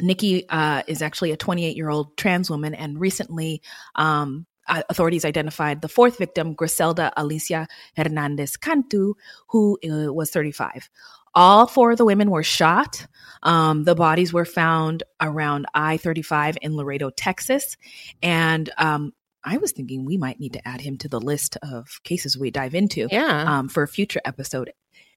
Nikki 0.00 0.48
uh, 0.48 0.82
is 0.86 1.02
actually 1.02 1.32
a 1.32 1.36
28 1.36 1.76
year 1.76 1.90
old 1.90 2.16
trans 2.16 2.50
woman, 2.50 2.74
and 2.74 2.98
recently 2.98 3.62
um, 3.94 4.46
authorities 4.66 5.24
identified 5.24 5.80
the 5.80 5.88
fourth 5.88 6.18
victim, 6.18 6.54
Griselda 6.54 7.12
Alicia 7.16 7.68
Hernandez 7.96 8.56
Cantu, 8.56 9.14
who 9.48 9.78
uh, 9.84 10.12
was 10.12 10.30
35. 10.30 10.88
All 11.34 11.66
four 11.66 11.92
of 11.92 11.98
the 11.98 12.04
women 12.04 12.30
were 12.30 12.42
shot. 12.42 13.06
Um, 13.42 13.84
the 13.84 13.94
bodies 13.94 14.32
were 14.32 14.44
found 14.44 15.02
around 15.20 15.66
I 15.74 15.96
35 15.96 16.58
in 16.60 16.76
Laredo, 16.76 17.10
Texas. 17.10 17.76
And 18.22 18.70
um, 18.76 19.12
I 19.44 19.58
was 19.58 19.72
thinking 19.72 20.04
we 20.04 20.16
might 20.16 20.38
need 20.40 20.52
to 20.54 20.68
add 20.68 20.80
him 20.80 20.96
to 20.98 21.08
the 21.08 21.20
list 21.20 21.56
of 21.62 22.00
cases 22.04 22.38
we 22.38 22.50
dive 22.50 22.74
into 22.74 23.08
Yeah. 23.10 23.44
um, 23.58 23.68
for 23.68 23.82
a 23.82 23.88
future 23.88 24.20
episode, 24.24 24.72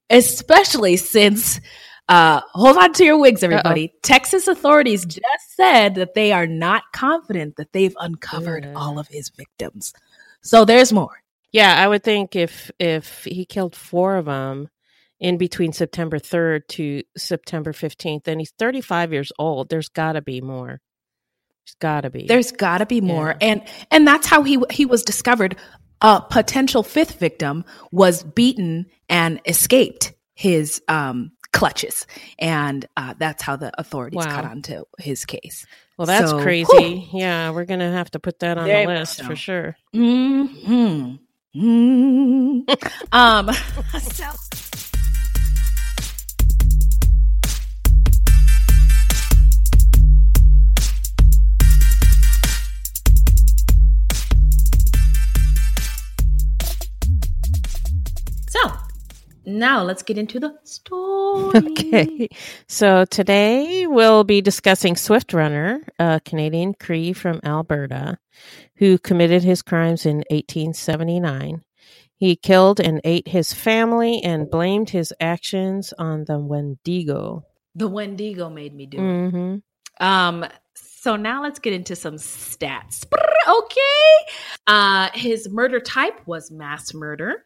especially 0.10 0.98
since, 0.98 1.60
uh, 2.10 2.42
hold 2.54 2.78
on 2.78 2.94
to 2.94 3.04
your 3.06 3.18
wigs, 3.20 3.44
everybody. 3.44 3.94
Texas 4.04 4.48
authorities 4.48 5.06
just 5.06 5.56
said 5.56 5.96
that 5.96 6.14
they 6.14 6.32
are 6.32 6.48
not 6.48 6.84
confident 6.94 7.56
that 7.58 7.72
they've 7.74 7.96
uncovered 8.00 8.72
all 8.76 9.00
of 9.00 9.08
his 9.08 9.30
victims. 9.30 9.94
So 10.42 10.66
there's 10.66 10.94
more. 10.94 11.22
yeah, 11.52 11.76
I 11.82 11.88
would 11.88 12.04
think 12.04 12.36
if 12.36 12.70
if 12.80 13.24
he 13.24 13.46
killed 13.46 13.76
four 13.76 14.18
of 14.18 14.26
them 14.26 14.70
in 15.20 15.38
between 15.38 15.72
September 15.72 16.20
3rd 16.20 16.68
to 16.68 17.04
September 17.18 17.72
15th, 17.74 18.26
then 18.26 18.40
he's 18.40 18.52
35 18.60 19.14
years 19.14 19.32
old. 19.40 19.70
There's 19.70 19.88
got 19.90 20.14
to 20.14 20.22
be 20.22 20.42
more. 20.42 20.82
There's 21.66 21.76
got 21.80 22.02
to 22.02 22.10
be. 22.10 22.28
There's 22.28 22.52
got 22.52 22.78
to 22.80 22.86
be 22.86 23.02
more, 23.02 23.30
Yeah. 23.42 23.48
and 23.48 23.62
and 23.92 24.08
that's 24.08 24.28
how 24.28 24.44
he 24.44 24.60
he 24.72 24.86
was 24.86 25.04
discovered. 25.04 25.56
A 26.02 26.22
potential 26.22 26.84
fifth 26.84 27.20
victim 27.20 27.64
was 27.92 28.22
beaten 28.22 28.86
and 29.10 29.40
escaped 29.46 30.14
his 30.36 30.82
um, 30.88 31.32
clutches, 31.54 32.06
and 32.38 32.86
uh, 32.98 33.16
that's 33.18 33.42
how 33.42 33.56
the 33.56 33.72
authorities 33.80 34.18
Wow. 34.18 34.26
caught 34.36 34.46
on 34.46 34.62
to 34.64 34.86
his 35.00 35.26
case. 35.26 35.66
well, 35.98 36.06
that's 36.06 36.30
so, 36.32 36.42
crazy. 36.42 37.10
Yeah, 37.14 37.50
we're 37.52 37.66
to 37.80 37.92
have 37.92 38.12
to 38.12 38.20
put 38.20 38.40
that 38.40 38.58
on 38.58 38.68
the 38.68 38.86
list 38.86 39.24
for 39.24 39.36
sure. 39.36 39.76
Hmm. 39.94 41.16
Hmm. 41.54 42.60
um. 43.12 43.50
So 44.02 44.26
now 59.46 59.84
let's 59.84 60.04
get 60.04 60.18
into 60.18 60.40
the 60.40 60.56
story. 60.64 61.52
Okay. 61.56 62.30
So 62.68 63.06
today 63.06 63.88
we'll 63.88 64.24
be 64.24 64.42
discussing 64.42 64.96
Swift 64.96 65.34
Runner, 65.34 65.82
a 66.00 66.22
Canadian 66.24 66.74
Cree 66.74 67.14
from 67.14 67.40
Alberta 67.44 68.18
who 68.78 68.98
committed 68.98 69.44
his 69.44 69.62
crimes 69.62 70.06
in 70.06 70.18
1879. 70.30 71.64
He 72.18 72.36
killed 72.36 72.80
and 72.80 73.02
ate 73.04 73.28
his 73.28 73.54
family 73.54 74.22
and 74.24 74.50
blamed 74.50 74.90
his 74.90 75.14
actions 75.20 75.94
on 75.98 76.26
the 76.26 76.40
Wendigo. 76.40 77.46
The 77.76 77.88
Wendigo 77.88 78.50
made 78.50 78.74
me 78.74 78.86
do 78.86 78.98
it. 78.98 79.32
hmm 79.32 79.56
Um, 80.00 80.46
so 80.76 81.16
now 81.16 81.44
let's 81.44 81.60
get 81.60 81.74
into 81.74 81.96
some 81.96 82.16
stats. 82.16 83.06
Okay. 83.48 84.34
Uh, 84.66 85.10
his 85.14 85.48
murder 85.52 85.80
type 85.80 86.20
was 86.26 86.50
mass 86.50 86.96
murder. 86.96 87.46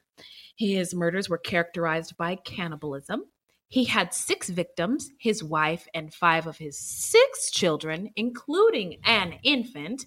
His 0.59 0.93
murders 0.93 1.29
were 1.29 1.37
characterized 1.37 2.17
by 2.17 2.35
cannibalism. 2.35 3.23
He 3.69 3.85
had 3.85 4.13
six 4.13 4.49
victims, 4.49 5.09
his 5.17 5.41
wife, 5.41 5.87
and 5.93 6.13
five 6.13 6.47
of 6.47 6.57
his 6.57 6.77
six 6.77 7.49
children, 7.49 8.09
including 8.17 8.97
an 9.05 9.39
infant. 9.43 10.05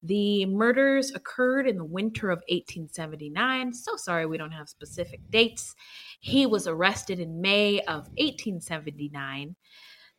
The 0.00 0.46
murders 0.46 1.10
occurred 1.10 1.66
in 1.66 1.76
the 1.76 1.84
winter 1.84 2.30
of 2.30 2.38
1879. 2.48 3.74
So 3.74 3.96
sorry 3.96 4.26
we 4.26 4.38
don't 4.38 4.52
have 4.52 4.68
specific 4.68 5.28
dates. 5.28 5.74
He 6.20 6.46
was 6.46 6.68
arrested 6.68 7.18
in 7.18 7.40
May 7.40 7.80
of 7.80 8.06
1879. 8.16 9.56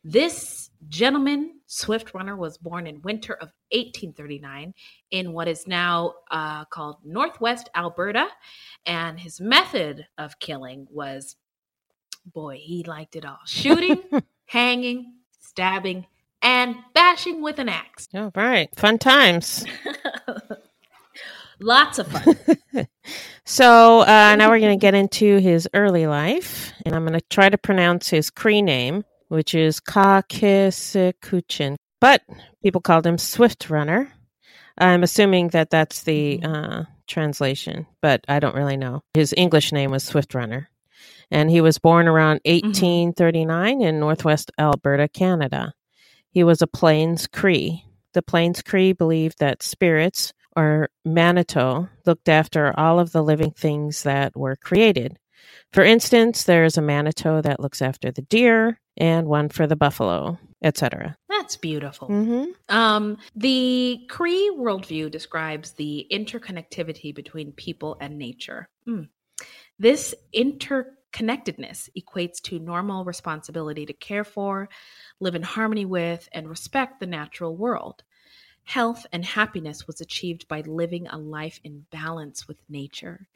This 0.04 0.68
gentleman, 0.88 1.60
Swift 1.66 2.14
Runner, 2.14 2.36
was 2.36 2.58
born 2.58 2.86
in 2.86 3.02
winter 3.02 3.34
of 3.34 3.52
1839 3.70 4.74
in 5.10 5.32
what 5.32 5.48
is 5.48 5.66
now 5.66 6.14
uh, 6.30 6.64
called 6.66 6.96
Northwest 7.04 7.68
Alberta. 7.74 8.26
And 8.86 9.18
his 9.18 9.40
method 9.40 10.06
of 10.18 10.38
killing 10.38 10.86
was, 10.90 11.36
boy, 12.26 12.58
he 12.60 12.84
liked 12.84 13.16
it 13.16 13.24
all 13.24 13.40
shooting, 13.46 14.02
hanging, 14.46 15.14
stabbing, 15.40 16.06
and 16.42 16.76
bashing 16.94 17.42
with 17.42 17.58
an 17.58 17.68
axe. 17.68 18.08
All 18.14 18.32
right. 18.34 18.74
Fun 18.76 18.98
times. 18.98 19.64
Lots 21.60 21.98
of 21.98 22.08
fun. 22.08 22.36
So 23.44 24.00
uh, 24.00 24.36
now 24.36 24.50
we're 24.50 24.60
going 24.60 24.78
to 24.78 24.80
get 24.80 24.94
into 24.94 25.38
his 25.38 25.68
early 25.74 26.06
life, 26.06 26.72
and 26.86 26.94
I'm 26.94 27.04
going 27.04 27.18
to 27.18 27.26
try 27.28 27.48
to 27.48 27.58
pronounce 27.58 28.08
his 28.08 28.30
Cree 28.30 28.62
name, 28.62 29.04
which 29.32 29.54
is 29.54 29.80
Kakisikuchin. 29.80 31.76
But 32.02 32.20
people 32.62 32.82
called 32.82 33.06
him 33.06 33.16
Swift 33.16 33.70
Runner. 33.70 34.12
I'm 34.76 35.02
assuming 35.02 35.48
that 35.48 35.70
that's 35.70 36.02
the 36.02 36.42
uh, 36.42 36.82
translation, 37.06 37.86
but 38.02 38.22
I 38.28 38.40
don't 38.40 38.54
really 38.54 38.76
know. 38.76 39.00
His 39.14 39.32
English 39.34 39.72
name 39.72 39.90
was 39.90 40.04
Swift 40.04 40.34
Runner, 40.34 40.68
and 41.30 41.50
he 41.50 41.62
was 41.62 41.78
born 41.78 42.08
around 42.08 42.42
1839 42.44 43.80
in 43.80 43.98
Northwest 43.98 44.50
Alberta, 44.58 45.08
Canada. 45.08 45.72
He 46.30 46.44
was 46.44 46.60
a 46.60 46.66
Plains 46.66 47.26
Cree. 47.26 47.86
The 48.12 48.20
Plains 48.20 48.60
Cree 48.60 48.92
believed 48.92 49.38
that 49.38 49.62
spirits 49.62 50.34
or 50.54 50.90
Manitou 51.06 51.88
looked 52.04 52.28
after 52.28 52.78
all 52.78 53.00
of 53.00 53.12
the 53.12 53.22
living 53.22 53.52
things 53.52 54.02
that 54.02 54.36
were 54.36 54.56
created. 54.56 55.18
For 55.72 55.82
instance, 55.82 56.44
there's 56.44 56.76
a 56.76 56.82
Manitou 56.82 57.40
that 57.40 57.60
looks 57.60 57.80
after 57.80 58.10
the 58.10 58.20
deer 58.20 58.78
and 58.96 59.26
one 59.26 59.48
for 59.48 59.66
the 59.66 59.76
buffalo, 59.76 60.38
etc. 60.62 61.16
That's 61.28 61.56
beautiful. 61.56 62.08
Mm-hmm. 62.08 62.74
Um, 62.74 63.18
the 63.34 64.00
Cree 64.08 64.52
worldview 64.56 65.10
describes 65.10 65.72
the 65.72 66.06
interconnectivity 66.12 67.14
between 67.14 67.52
people 67.52 67.96
and 68.00 68.18
nature. 68.18 68.68
Hmm. 68.84 69.04
This 69.78 70.14
interconnectedness 70.34 71.88
equates 71.98 72.40
to 72.42 72.58
normal 72.58 73.04
responsibility 73.04 73.86
to 73.86 73.92
care 73.92 74.24
for, 74.24 74.68
live 75.20 75.34
in 75.34 75.42
harmony 75.42 75.84
with, 75.84 76.28
and 76.32 76.48
respect 76.48 77.00
the 77.00 77.06
natural 77.06 77.56
world. 77.56 78.02
Health 78.64 79.06
and 79.12 79.24
happiness 79.24 79.86
was 79.86 80.00
achieved 80.00 80.46
by 80.46 80.60
living 80.60 81.08
a 81.08 81.18
life 81.18 81.58
in 81.64 81.84
balance 81.90 82.46
with 82.46 82.58
nature. 82.68 83.26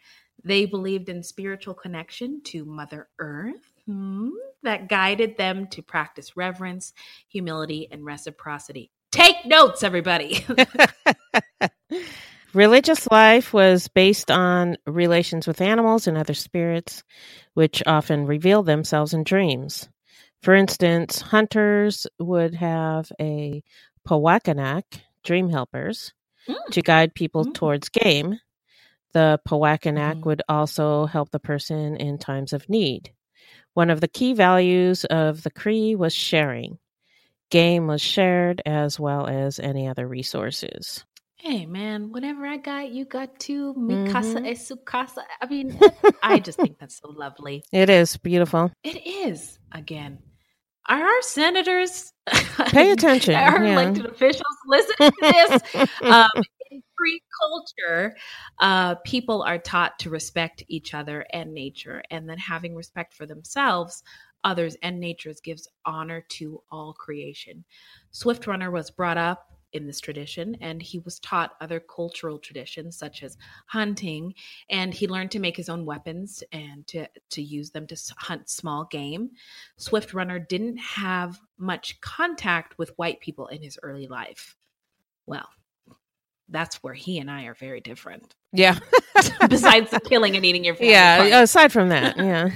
They 0.45 0.67
believed 0.67 1.09
in 1.09 1.23
spiritual 1.25 1.75
connection 1.75 2.43
to 2.45 2.65
Mother 2.65 3.09
Earth 3.19 3.73
hmm, 3.87 4.31
that 4.63 4.89
guided 4.89 5.37
them 5.37 5.67
to 5.69 5.83
practice 5.83 6.37
reverence, 6.37 6.93
humility, 7.29 7.89
and 7.91 8.05
reciprocity. 8.05 8.91
Take 9.13 9.47
notes, 9.47 9.83
everybody. 9.83 10.45
Religious 12.53 13.07
life 13.11 13.53
was 13.53 13.89
based 13.89 14.31
on 14.31 14.77
relations 14.87 15.47
with 15.47 15.61
animals 15.61 16.07
and 16.07 16.17
other 16.17 16.35
spirits, 16.35 17.03
which 17.55 17.83
often 17.87 18.27
reveal 18.27 18.63
themselves 18.63 19.15
in 19.15 19.25
dreams. 19.25 19.89
For 20.43 20.55
instance, 20.55 21.21
hunters 21.21 22.07
would 22.19 22.55
have 22.55 23.11
a 23.21 23.63
Pawakanak, 24.07 24.85
dream 25.23 25.51
helpers, 25.51 26.13
Mm. 26.49 26.67
to 26.71 26.83
guide 26.83 27.15
people 27.15 27.45
Mm. 27.45 27.55
towards 27.55 27.89
game. 27.89 28.39
The 29.13 29.41
Pawakanak 29.49 30.21
Mhm. 30.21 30.25
would 30.27 30.43
also 30.49 31.07
help 31.07 31.31
the 31.31 31.41
person 31.41 31.97
in 31.97 32.19
times 32.19 32.53
of 32.53 32.69
need. 32.69 33.13
One 33.77 33.91
of 33.91 34.01
the 34.01 34.09
key 34.09 34.33
values 34.33 35.05
of 35.05 35.43
the 35.43 35.51
Cree 35.51 35.95
was 35.95 36.15
sharing. 36.15 36.79
Game 37.51 37.87
was 37.87 38.01
shared 38.01 38.63
as 38.65 38.99
well 38.99 39.27
as 39.27 39.59
any 39.61 39.87
other 39.87 40.09
resources. 40.09 41.05
Hey 41.37 41.67
man, 41.67 42.11
whatever 42.11 42.47
I 42.47 42.57
got, 42.57 42.89
you 42.91 43.05
got 43.05 43.39
too. 43.39 43.75
Mi 43.75 44.11
casa 44.11 44.41
Mhm. 44.41 44.51
es 44.51 44.67
su 44.67 44.77
casa. 44.77 45.21
I 45.43 45.47
mean, 45.47 45.79
I 46.23 46.39
just 46.47 46.59
think 46.59 46.79
that's 46.79 46.99
so 46.99 47.11
lovely. 47.11 47.65
It 47.71 47.91
is 47.91 48.17
beautiful. 48.17 48.73
It 48.83 49.07
is. 49.07 49.59
Again, 49.73 50.21
are 50.89 51.03
our 51.05 51.21
senators 51.23 52.15
Pay 52.71 52.93
attention. 52.93 53.35
Our 53.35 53.63
yeah. 53.63 53.73
elected 53.75 54.07
officials 54.07 54.57
listen 54.67 54.97
to 54.97 55.13
this. 55.21 55.85
um, 56.01 56.31
in 56.77 56.83
Cree 56.97 57.23
culture, 57.41 58.17
uh, 58.61 58.95
people 58.97 59.43
are 59.43 59.59
taught 59.59 59.99
to 60.01 60.11
respect 60.11 60.63
each 60.69 60.95
other 60.95 61.27
and 61.33 61.53
nature, 61.53 62.03
and 62.11 62.29
then 62.29 62.39
having 62.39 62.75
respect 62.75 63.15
for 63.15 63.27
themselves, 63.27 64.03
others, 64.45 64.77
and 64.83 65.01
nature 65.01 65.33
gives 65.43 65.69
honor 65.85 66.25
to 66.29 66.63
all 66.71 66.93
creation. 66.93 67.65
Swift 68.11 68.47
Runner 68.47 68.71
was 68.71 68.91
brought 68.91 69.19
up 69.19 69.53
in 69.73 69.87
this 69.87 70.01
tradition, 70.01 70.57
and 70.61 70.81
he 70.81 71.01
was 71.01 71.19
taught 71.21 71.57
other 71.61 71.81
cultural 71.81 72.39
traditions 72.39 72.97
such 72.97 73.23
as 73.23 73.37
hunting, 73.67 74.33
and 74.71 74.95
he 74.95 75.09
learned 75.09 75.31
to 75.33 75.41
make 75.41 75.57
his 75.57 75.69
own 75.69 75.85
weapons 75.85 76.43
and 76.53 76.87
to 76.87 77.07
to 77.31 77.43
use 77.43 77.71
them 77.71 77.87
to 77.87 77.97
hunt 78.19 78.49
small 78.49 78.85
game. 78.91 79.31
Swift 79.77 80.15
Runner 80.15 80.39
didn't 80.39 80.79
have 80.79 81.41
much 81.59 82.01
contact 82.01 82.79
with 82.79 82.97
white 82.97 83.21
people 83.21 83.49
in 83.49 83.63
his 83.63 83.79
early 83.83 84.07
life. 84.07 84.57
Well, 85.27 85.49
that's 86.49 86.77
where 86.77 86.95
he 86.95 87.19
and 87.19 87.31
I 87.31 87.45
are 87.45 87.55
very 87.55 87.81
different. 87.81 88.35
Yeah. 88.53 88.79
Besides 89.49 89.91
the 89.91 90.01
killing 90.01 90.37
and 90.37 90.45
eating 90.45 90.65
your 90.65 90.75
family. 90.75 90.93
Yeah. 90.93 91.19
part. 91.19 91.33
Aside 91.45 91.73
from 91.73 91.89
that, 91.91 92.17
yeah. 92.17 92.51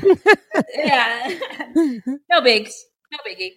yeah. 0.75 1.39
no 2.31 2.41
bigs. 2.43 2.85
No 3.13 3.19
biggie. 3.27 3.55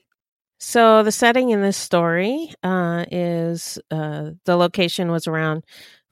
So 0.59 1.03
the 1.03 1.11
setting 1.11 1.49
in 1.49 1.61
this 1.61 1.77
story 1.77 2.53
uh, 2.63 3.05
is 3.11 3.77
uh, 3.91 4.31
the 4.45 4.55
location 4.55 5.11
was 5.11 5.27
around 5.27 5.63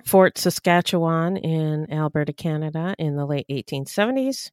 Fort 0.05 0.38
Saskatchewan 0.38 1.38
in 1.38 1.91
Alberta, 1.91 2.34
Canada, 2.34 2.93
in 2.99 3.15
the 3.15 3.25
late 3.25 3.45
1870s. 3.49 4.51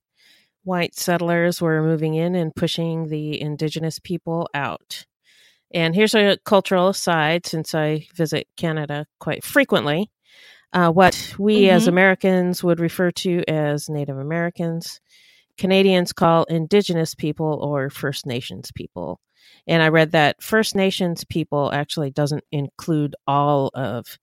White 0.63 0.95
settlers 0.95 1.61
were 1.61 1.83
moving 1.83 2.15
in 2.15 2.35
and 2.35 2.55
pushing 2.55 3.09
the 3.09 3.41
indigenous 3.41 3.99
people 3.99 4.49
out. 4.55 5.07
And 5.73 5.95
here's 5.95 6.15
a 6.15 6.39
cultural 6.45 6.89
aside 6.89 7.47
since 7.47 7.75
I 7.75 8.07
visit 8.15 8.49
Canada 8.57 9.07
quite 9.21 9.45
frequently. 9.45 10.11
Uh, 10.73 10.91
what 10.91 11.35
we 11.39 11.71
as 11.71 11.85
Mhm. 11.85 11.89
Americans 11.89 12.63
would 12.65 12.81
refer 12.81 13.11
to 13.13 13.43
as 13.49 13.89
Native 13.89 14.19
Americans, 14.19 15.01
Canadians 15.57 16.13
call 16.13 16.45
Indigenous 16.45 17.15
people 17.15 17.59
or 17.63 17.91
First 17.91 18.27
Nations 18.27 18.71
people. 18.73 19.21
And 19.67 19.83
I 19.83 19.89
read 19.89 20.13
that 20.13 20.43
First 20.43 20.75
Nations 20.77 21.25
people 21.25 21.73
actually 21.73 22.11
doesn't 22.11 22.45
include 22.53 23.17
all 23.27 23.71
of 23.75 24.19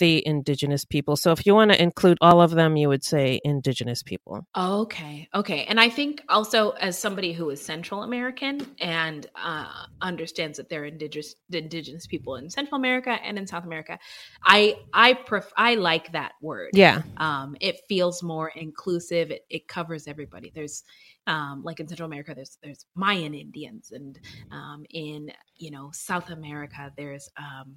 the 0.00 0.26
Indigenous 0.26 0.84
people. 0.84 1.16
So 1.16 1.30
if 1.30 1.46
you 1.46 1.54
want 1.54 1.70
to 1.70 1.80
include 1.80 2.18
all 2.20 2.40
of 2.40 2.50
them, 2.50 2.76
you 2.76 2.88
would 2.88 3.04
say 3.04 3.40
Indigenous 3.44 4.02
people. 4.02 4.44
Okay. 4.56 5.28
Okay. 5.32 5.64
And 5.66 5.78
I 5.78 5.88
think 5.88 6.22
also 6.28 6.70
as 6.70 6.98
somebody 6.98 7.32
who 7.32 7.48
is 7.50 7.62
Central 7.64 8.02
American 8.02 8.66
and 8.80 9.26
uh, 9.36 9.86
understands 10.00 10.56
that 10.56 10.68
there 10.68 10.82
are 10.82 10.86
indigenous 10.86 11.36
indigenous 11.52 12.06
people 12.08 12.34
in 12.36 12.50
Central 12.50 12.76
America 12.76 13.10
and 13.10 13.38
in 13.38 13.46
South 13.46 13.64
America, 13.64 13.98
I 14.44 14.74
I 14.92 15.12
pref- 15.12 15.52
I 15.56 15.76
like 15.76 16.10
that 16.12 16.32
word. 16.42 16.70
Yeah. 16.74 17.02
um, 17.18 17.56
it 17.60 17.76
feels 17.88 18.22
more 18.22 18.48
inclusive. 18.48 19.30
It, 19.30 19.44
it 19.48 19.68
covers 19.68 20.08
everybody. 20.08 20.50
There's 20.52 20.82
um, 21.26 21.62
like 21.62 21.78
in 21.80 21.88
Central 21.88 22.06
America, 22.06 22.32
there's 22.34 22.58
there's 22.62 22.86
Mayan 22.96 23.34
Indians, 23.34 23.92
and 23.92 24.18
um, 24.50 24.84
in 24.90 25.30
you 25.56 25.70
know 25.70 25.90
South 25.92 26.30
America, 26.30 26.92
there's 26.96 27.28
um, 27.38 27.76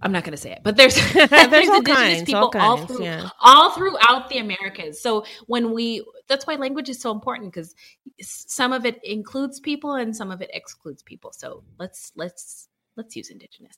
I'm 0.00 0.12
not 0.12 0.22
going 0.22 0.32
to 0.32 0.38
say 0.38 0.52
it, 0.52 0.60
but 0.62 0.76
there's 0.76 0.94
there's, 1.12 1.28
There's 1.28 1.68
indigenous 1.68 1.96
kinds, 1.96 2.22
people 2.22 2.52
all 2.54 2.56
all, 2.56 2.76
kinds, 2.76 2.86
through 2.90 3.04
yeah. 3.04 3.28
all 3.40 3.72
throughout 3.72 4.28
the 4.28 4.38
Americas. 4.38 5.02
So 5.02 5.24
when 5.46 5.72
we 5.72 6.04
that's 6.28 6.46
why 6.46 6.54
language 6.54 6.88
is 6.88 7.00
so 7.00 7.10
important 7.10 7.52
because 7.52 7.74
some 8.20 8.72
of 8.72 8.86
it 8.86 9.00
includes 9.02 9.60
people 9.60 9.94
and 9.94 10.14
some 10.14 10.30
of 10.30 10.40
it 10.40 10.50
excludes 10.52 11.02
people. 11.02 11.32
So 11.32 11.64
let's 11.78 12.12
let's 12.14 12.68
let's 12.96 13.16
use 13.16 13.30
indigenous. 13.30 13.76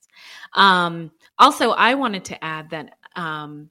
Um, 0.53 1.11
also, 1.39 1.71
I 1.71 1.95
wanted 1.95 2.25
to 2.25 2.43
add 2.43 2.69
that 2.71 2.97
um, 3.15 3.69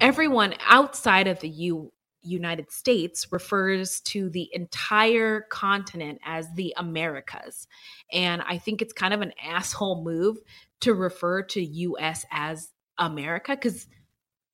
everyone 0.00 0.54
outside 0.66 1.28
of 1.28 1.40
the 1.40 1.48
U- 1.48 1.92
United 2.26 2.70
States 2.70 3.26
refers 3.32 4.00
to 4.02 4.28
the 4.30 4.48
entire 4.52 5.42
continent 5.50 6.20
as 6.24 6.46
the 6.54 6.74
Americas. 6.76 7.66
And 8.12 8.42
I 8.42 8.58
think 8.58 8.82
it's 8.82 8.92
kind 8.92 9.14
of 9.14 9.20
an 9.22 9.32
asshole 9.44 10.02
move 10.04 10.38
to 10.80 10.94
refer 10.94 11.42
to 11.42 11.62
US 11.64 12.24
as 12.30 12.70
America 12.98 13.52
because, 13.52 13.86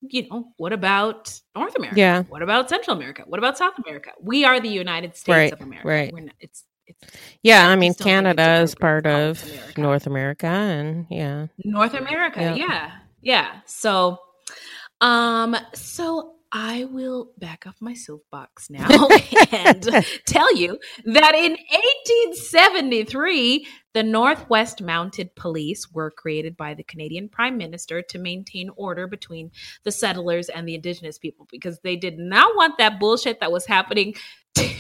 you 0.02 0.28
know, 0.28 0.48
what 0.56 0.72
about 0.72 1.40
North 1.56 1.76
America? 1.76 1.98
Yeah. 1.98 2.22
What 2.24 2.42
about 2.42 2.68
Central 2.68 2.96
America? 2.96 3.24
What 3.26 3.38
about 3.38 3.58
South 3.58 3.74
America? 3.85 4.11
We 4.20 4.44
are 4.44 4.61
the 4.61 4.68
United 4.68 5.16
States 5.16 5.28
Right, 5.37 5.52
of 5.52 5.61
America. 5.61 5.88
right. 5.88 6.14
Not, 6.14 6.35
it's, 6.40 6.64
it's 6.87 7.04
Yeah. 7.42 7.68
I 7.68 7.76
mean, 7.76 7.90
just 7.90 7.98
don't 8.00 8.08
think 8.11 8.28
it's 8.28 8.42
Canada 8.46 8.62
is 8.62 8.74
part 8.74 9.06
of 9.06 9.42
America. 9.44 9.80
North 9.80 10.06
America. 10.06 10.46
And 10.46 11.06
yeah. 11.11 11.46
North 11.64 11.94
America. 11.94 12.40
Yeah. 12.40 12.54
Yeah. 12.56 12.92
Yeah. 13.22 13.61
So 13.66 14.18
um 15.00 15.56
so 15.74 16.35
I 16.55 16.85
will 16.85 17.31
back 17.38 17.67
off 17.67 17.77
my 17.81 17.95
soapbox 17.95 18.69
now 18.69 19.09
and 19.53 19.83
tell 20.27 20.55
you 20.55 20.79
that 21.07 21.35
in 21.35 21.53
1873 21.53 23.67
the 23.95 24.03
Northwest 24.03 24.83
Mounted 24.83 25.35
Police 25.35 25.91
were 25.93 26.11
created 26.11 26.57
by 26.57 26.75
the 26.75 26.83
Canadian 26.83 27.29
Prime 27.29 27.57
Minister 27.57 28.03
to 28.03 28.19
maintain 28.19 28.71
order 28.77 29.07
between 29.07 29.51
the 29.85 29.93
settlers 29.93 30.51
and 30.51 30.69
the 30.69 30.75
indigenous 30.75 31.19
people 31.19 31.47
because 31.51 31.79
they 31.81 31.97
did 31.97 32.19
not 32.19 32.55
want 32.55 32.77
that 32.79 33.01
bullshit 33.01 33.41
that 33.41 33.53
was 33.53 33.67
happening 33.67 34.15
to, 34.55 34.71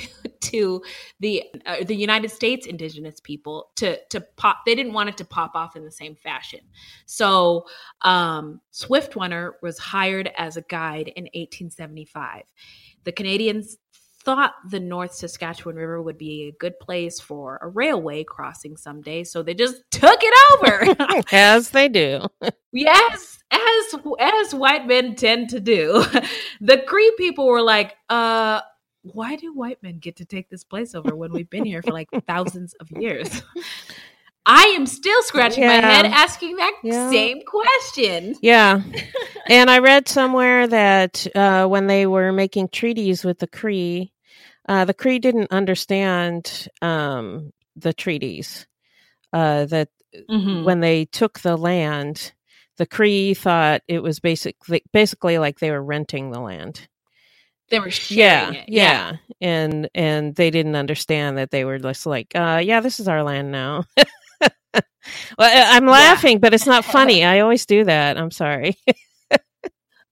to 0.40 0.82
the 1.20 1.44
uh, 1.66 1.84
the 1.84 1.94
United 1.94 2.30
States 2.30 2.66
indigenous 2.66 3.20
people 3.20 3.70
to 3.76 3.98
to 4.10 4.20
pop 4.36 4.58
they 4.66 4.74
didn't 4.74 4.92
want 4.92 5.08
it 5.08 5.16
to 5.16 5.24
pop 5.24 5.52
off 5.54 5.76
in 5.76 5.84
the 5.84 5.90
same 5.90 6.14
fashion. 6.16 6.60
So 7.06 7.66
um, 8.02 8.60
Swift 8.70 9.16
Runner 9.16 9.54
was 9.62 9.78
hired 9.78 10.30
as 10.36 10.56
a 10.56 10.62
guide 10.62 11.08
in 11.08 11.24
1875. 11.24 12.44
The 13.04 13.12
Canadians 13.12 13.76
thought 14.24 14.54
the 14.68 14.80
North 14.80 15.14
Saskatchewan 15.14 15.76
River 15.76 16.00
would 16.00 16.18
be 16.18 16.48
a 16.48 16.52
good 16.52 16.78
place 16.78 17.18
for 17.18 17.58
a 17.60 17.68
railway 17.68 18.24
crossing 18.24 18.76
someday, 18.76 19.24
so 19.24 19.42
they 19.42 19.54
just 19.54 19.82
took 19.90 20.20
it 20.22 20.34
over. 20.54 21.22
As 21.32 21.70
they 21.70 21.88
do. 21.88 22.20
yes, 22.72 23.38
as 23.50 24.00
as 24.20 24.54
white 24.54 24.86
men 24.86 25.14
tend 25.14 25.50
to 25.50 25.60
do. 25.60 26.04
The 26.60 26.78
Cree 26.78 27.12
people 27.18 27.46
were 27.46 27.62
like, 27.62 27.94
uh 28.08 28.60
why 29.02 29.36
do 29.36 29.52
white 29.54 29.82
men 29.82 29.98
get 29.98 30.16
to 30.16 30.24
take 30.24 30.48
this 30.48 30.64
place 30.64 30.94
over 30.94 31.14
when 31.16 31.32
we've 31.32 31.50
been 31.50 31.64
here 31.64 31.82
for 31.82 31.92
like 31.92 32.08
thousands 32.26 32.74
of 32.74 32.90
years? 32.90 33.42
I 34.46 34.74
am 34.76 34.86
still 34.86 35.22
scratching 35.22 35.66
my 35.66 35.74
head 35.74 36.06
asking 36.06 36.56
that 36.56 36.72
Yeah. 36.82 37.10
same 37.10 37.42
question. 37.46 38.34
Yeah. 38.42 38.82
and 39.48 39.70
I 39.70 39.78
read 39.78 40.08
somewhere 40.08 40.66
that 40.66 41.26
uh, 41.36 41.66
when 41.66 41.86
they 41.86 42.06
were 42.06 42.32
making 42.32 42.68
treaties 42.70 43.24
with 43.24 43.38
the 43.38 43.46
Cree, 43.46 44.12
uh, 44.68 44.84
the 44.84 44.94
Cree 44.94 45.20
didn't 45.20 45.52
understand 45.52 46.68
um, 46.80 47.52
the 47.76 47.92
treaties. 47.92 48.66
Uh, 49.32 49.64
that 49.66 49.88
Mhm. 50.28 50.64
when 50.64 50.80
they 50.80 51.06
took 51.06 51.40
the 51.40 51.56
land, 51.56 52.32
the 52.76 52.86
Cree 52.86 53.32
thought 53.34 53.82
it 53.88 54.02
was 54.02 54.20
basically 54.20 54.82
basically 54.92 55.38
like 55.38 55.58
they 55.58 55.70
were 55.70 55.82
renting 55.82 56.30
the 56.30 56.40
land. 56.40 56.88
They 57.72 57.80
were 57.80 57.90
sharing 57.90 58.20
Yeah, 58.20 58.52
it. 58.54 58.68
yeah, 58.68 59.14
and 59.40 59.90
and 59.94 60.36
they 60.36 60.50
didn't 60.50 60.76
understand 60.76 61.38
that 61.38 61.50
they 61.52 61.64
were 61.66 61.78
just 61.80 62.06
like, 62.06 62.32
uh, 62.36 62.62
yeah, 62.64 62.80
this 62.80 63.00
is 63.00 63.08
our 63.08 63.24
land 63.24 63.52
now. 63.52 63.84
well, 65.38 65.76
I'm 65.76 65.86
laughing, 65.86 66.40
but 66.40 66.54
it's 66.54 66.66
not 66.66 66.84
funny. 66.84 67.24
I 67.24 67.40
always 67.40 67.66
do 67.66 67.84
that. 67.84 68.18
I'm 68.18 68.32
sorry. 68.32 68.76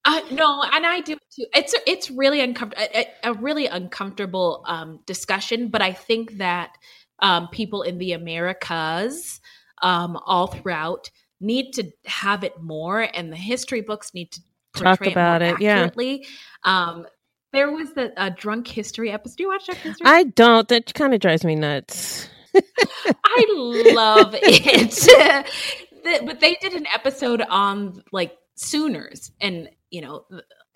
Uh, 0.05 0.20
no, 0.33 0.64
and 0.75 0.87
I 0.87 1.01
do 1.03 1.16
too. 1.37 1.46
It's 1.55 1.77
it's 1.87 2.11
really 2.11 2.42
uncomfortable, 2.42 2.88
a, 2.94 3.07
a 3.25 3.35
really 3.35 3.68
uncomfortable 3.68 4.64
um, 4.66 5.01
discussion. 5.07 5.68
But 5.68 5.83
I 5.83 5.92
think 5.94 6.38
that 6.38 6.73
um, 7.20 7.49
people 7.51 7.83
in 7.85 7.99
the 7.99 8.14
Americas, 8.14 9.40
um, 9.83 10.18
all 10.27 10.49
throughout, 10.49 11.11
need 11.40 11.73
to 11.75 11.92
have 12.07 12.44
it 12.44 12.61
more, 12.61 13.03
and 13.14 13.33
the 13.33 13.37
history 13.38 13.83
books 13.83 14.12
need 14.14 14.33
to 14.33 14.40
Talk 14.75 14.83
portray 14.99 15.07
about 15.07 15.42
more 15.42 15.42
it, 15.42 15.61
yeah. 15.61 15.90
accurately. 15.90 16.27
Um, 16.64 17.07
there 17.52 17.70
was 17.70 17.92
the 17.92 18.12
uh, 18.20 18.30
drunk 18.36 18.68
history 18.68 19.10
episode. 19.10 19.36
Do 19.36 19.42
you 19.44 19.48
watch 19.48 19.66
drunk 19.66 19.80
history? 19.80 20.06
I 20.06 20.24
don't. 20.24 20.68
That 20.68 20.92
kind 20.94 21.14
of 21.14 21.20
drives 21.20 21.44
me 21.44 21.54
nuts. 21.54 22.28
I 22.54 23.46
love 23.54 24.34
it. 24.34 25.46
The- 26.02 26.22
but 26.24 26.40
they 26.40 26.54
did 26.62 26.72
an 26.72 26.86
episode 26.94 27.42
on 27.42 28.02
like 28.10 28.34
Sooners, 28.54 29.32
and 29.38 29.68
you 29.90 30.00
know 30.00 30.24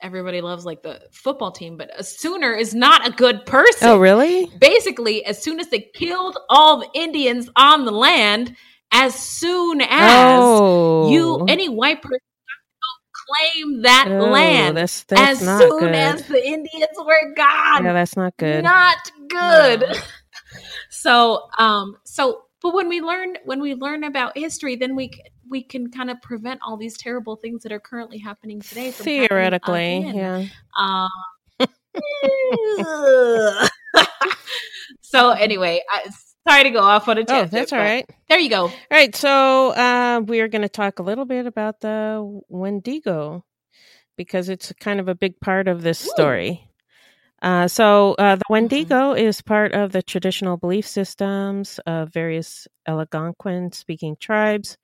everybody 0.02 0.42
loves 0.42 0.66
like 0.66 0.82
the 0.82 1.00
football 1.12 1.50
team, 1.50 1.78
but 1.78 1.90
a 1.98 2.04
Sooner 2.04 2.52
is 2.52 2.74
not 2.74 3.08
a 3.08 3.10
good 3.10 3.46
person. 3.46 3.88
Oh, 3.88 3.96
really? 3.96 4.50
Basically, 4.58 5.24
as 5.24 5.42
soon 5.42 5.60
as 5.60 5.68
they 5.68 5.90
killed 5.94 6.36
all 6.50 6.80
the 6.80 6.90
Indians 6.92 7.48
on 7.56 7.86
the 7.86 7.90
land, 7.90 8.54
as 8.92 9.14
soon 9.14 9.80
as 9.80 9.88
oh, 10.42 11.10
you 11.10 11.46
any 11.46 11.70
white 11.70 12.02
person 12.02 12.20
claim 13.26 13.82
that 13.82 14.06
Oh, 14.08 14.30
land, 14.30 14.76
That's 14.76 15.04
that's 15.04 15.42
as 15.42 15.60
soon 15.60 15.78
good. 15.80 15.94
as 15.94 16.26
the 16.26 16.44
Indians 16.46 16.96
were 16.98 17.34
gone, 17.34 17.84
yeah, 17.84 17.92
that's 17.92 18.16
not 18.16 18.36
good. 18.36 18.64
not 18.64 19.10
good. 19.28 19.80
No. 19.80 19.94
so, 20.90 21.48
um, 21.58 21.96
so, 22.04 22.44
but 22.62 22.74
when 22.74 22.88
we 22.88 23.00
learn 23.00 23.36
when 23.44 23.60
we 23.60 23.74
learn 23.74 24.04
about 24.04 24.36
history, 24.36 24.76
then 24.76 24.94
we 24.96 25.10
we 25.48 25.62
can 25.62 25.90
kind 25.90 26.10
of 26.10 26.20
prevent 26.22 26.60
all 26.66 26.76
these 26.76 26.96
terrible 26.96 27.36
things 27.36 27.62
that 27.62 27.72
are 27.72 27.80
currently 27.80 28.18
happening 28.18 28.60
today. 28.60 28.90
From 28.90 29.06
happening 29.06 29.28
Theoretically, 29.28 30.08
again. 30.08 30.16
yeah. 30.16 31.08
Um, 31.60 31.68
so 35.00 35.30
anyway, 35.30 35.82
I, 35.90 36.10
sorry 36.48 36.64
to 36.64 36.70
go 36.70 36.80
off 36.80 37.08
on 37.08 37.18
a 37.18 37.24
tangent. 37.24 37.30
Oh, 37.30 37.34
tangent. 37.36 37.52
that's 37.52 37.72
all 37.72 37.78
right. 37.78 38.08
There 38.28 38.38
you 38.38 38.50
go. 38.50 38.62
All 38.64 38.72
right, 38.90 39.14
so 39.14 39.70
uh, 39.70 40.20
we 40.26 40.40
are 40.40 40.48
going 40.48 40.62
to 40.62 40.68
talk 40.68 40.98
a 40.98 41.02
little 41.02 41.24
bit 41.24 41.46
about 41.46 41.80
the 41.80 42.40
Wendigo 42.48 43.44
because 44.16 44.48
it's 44.48 44.72
kind 44.80 45.00
of 45.00 45.08
a 45.08 45.14
big 45.14 45.40
part 45.40 45.68
of 45.68 45.82
this 45.82 46.04
Ooh. 46.04 46.10
story. 46.10 46.70
Uh, 47.42 47.68
so 47.68 48.14
uh, 48.14 48.36
the 48.36 48.44
Mm-hmm. 48.44 48.52
Wendigo 48.52 49.12
is 49.12 49.42
part 49.42 49.72
of 49.74 49.92
the 49.92 50.02
traditional 50.02 50.56
belief 50.56 50.86
systems 50.86 51.78
of 51.86 52.12
various 52.12 52.66
Algonquin-speaking 52.86 54.16
tribes 54.18 54.78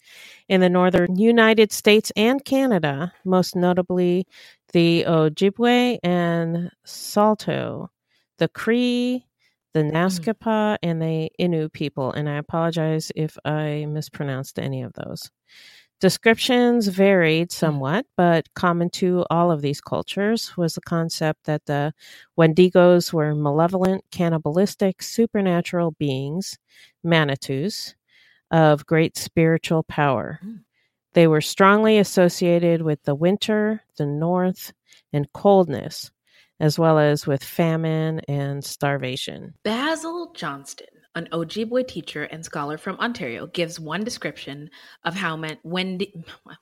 in 0.49 0.61
the 0.61 0.69
northern 0.69 1.17
United 1.17 1.73
States 1.73 2.13
and 2.17 2.45
Canada, 2.45 3.13
most 3.25 3.57
notably 3.57 4.27
the 4.73 5.05
Ojibwe 5.07 5.99
and 6.03 6.71
Saulteaux, 6.85 7.89
the 8.39 8.49
Cree, 8.49 9.25
the 9.75 9.81
Mm. 9.85 9.93
Naskapi, 9.93 10.79
and 10.83 11.03
the 11.03 11.31
Innu 11.41 11.73
people. 11.73 12.13
And 12.13 12.29
I 12.29 12.37
apologize 12.37 13.13
if 13.17 13.39
I 13.45 13.87
mispronounced 13.89 14.59
any 14.59 14.83
of 14.83 14.93
those. 14.95 15.31
Descriptions 16.01 16.89
Mm. 16.89 16.93
varied 16.93 17.53
somewhat, 17.53 18.07
but 18.17 18.53
common 18.55 18.91
to 18.91 19.25
all 19.31 19.51
of 19.51 19.63
these 19.63 19.81
cultures 19.81 20.57
was 20.57 20.75
the 20.75 20.83
concept 20.83 21.45
that 21.45 21.67
the 21.67 21.95
Wendigos 22.39 23.13
were 23.13 23.35
malevolent, 23.35 24.05
cannibalistic, 24.13 25.03
supernatural 25.03 25.93
beings, 25.93 26.59
Manitous, 27.05 27.95
of 28.51 28.87
great 28.87 29.19
spiritual 29.19 29.83
power. 29.85 30.41
Mm. 30.45 30.61
They 31.15 31.27
were 31.29 31.43
strongly 31.43 31.99
associated 31.99 32.83
with 32.83 33.03
the 33.05 33.15
winter, 33.17 33.83
the 33.99 34.07
north, 34.07 34.73
and 35.13 35.33
coldness, 35.33 36.11
as 36.61 36.79
well 36.79 36.99
as 36.99 37.27
with 37.27 37.43
famine 37.43 38.21
and 38.29 38.65
starvation. 38.65 39.55
Basil 39.65 40.33
Johnston, 40.35 40.87
an 41.15 41.27
Ojibwe 41.33 41.89
teacher 41.89 42.25
and 42.25 42.45
scholar 42.45 42.79
from 42.79 42.97
Ontario, 42.99 43.47
gives 43.47 43.81
one 43.81 44.05
description 44.05 44.71
of 45.05 45.15
how 45.15 45.37
man- 45.37 45.59
Wendi- 45.65 46.13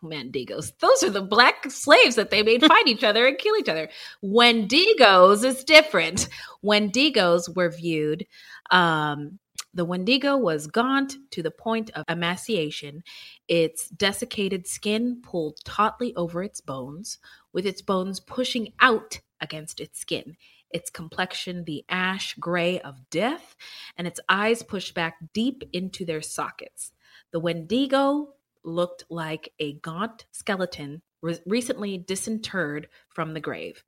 Wendigos, 0.02 0.72
those 0.80 1.02
are 1.02 1.11
the 1.11 1.20
black 1.20 1.70
slaves 1.70 2.14
that 2.14 2.30
they 2.30 2.42
made 2.42 2.64
fight 2.66 2.87
each 2.87 3.04
other 3.04 3.26
and 3.26 3.37
kill 3.38 3.56
each 3.56 3.68
other. 3.68 3.88
Wendigos 4.24 5.44
is 5.44 5.64
different. 5.64 6.28
Wendigos 6.64 7.54
were 7.54 7.70
viewed, 7.70 8.24
um, 8.70 9.38
the 9.74 9.84
Wendigo 9.84 10.37
was 10.37 10.66
gaunt 10.66 11.16
to 11.30 11.42
the 11.42 11.50
point 11.50 11.90
of 11.90 12.04
emaciation, 12.08 13.02
its 13.48 13.88
desiccated 13.90 14.66
skin 14.66 15.20
pulled 15.22 15.58
tautly 15.64 16.14
over 16.16 16.42
its 16.42 16.61
bones, 16.61 17.18
with 17.52 17.66
its 17.66 17.82
bones 17.82 18.18
pushing 18.18 18.72
out 18.80 19.20
against 19.40 19.81
its 19.81 20.01
skin 20.01 20.37
its 20.70 20.90
complexion 20.90 21.64
the 21.64 21.85
ash 21.88 22.35
gray 22.35 22.81
of 22.81 23.09
death, 23.11 23.57
and 23.96 24.07
its 24.07 24.20
eyes 24.29 24.62
pushed 24.62 24.94
back 24.94 25.16
deep 25.33 25.62
into 25.72 26.05
their 26.05 26.22
sockets. 26.22 26.92
The 27.33 27.40
Wendigo 27.40 28.35
looked 28.64 29.05
like 29.09 29.53
a 29.59 29.74
gaunt 29.74 30.27
skeleton 30.33 31.03
re- 31.22 31.38
recently 31.46 31.98
disinterred 31.98 32.88
from 33.09 33.35
the 33.35 33.40
grave. 33.40 33.85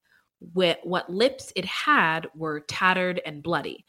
Wh- 0.55 0.83
What 0.85 1.11
lips 1.11 1.53
it 1.55 1.65
had 1.65 2.29
were 2.35 2.61
tattered 2.61 3.21
and 3.25 3.43
bloody. 3.43 3.85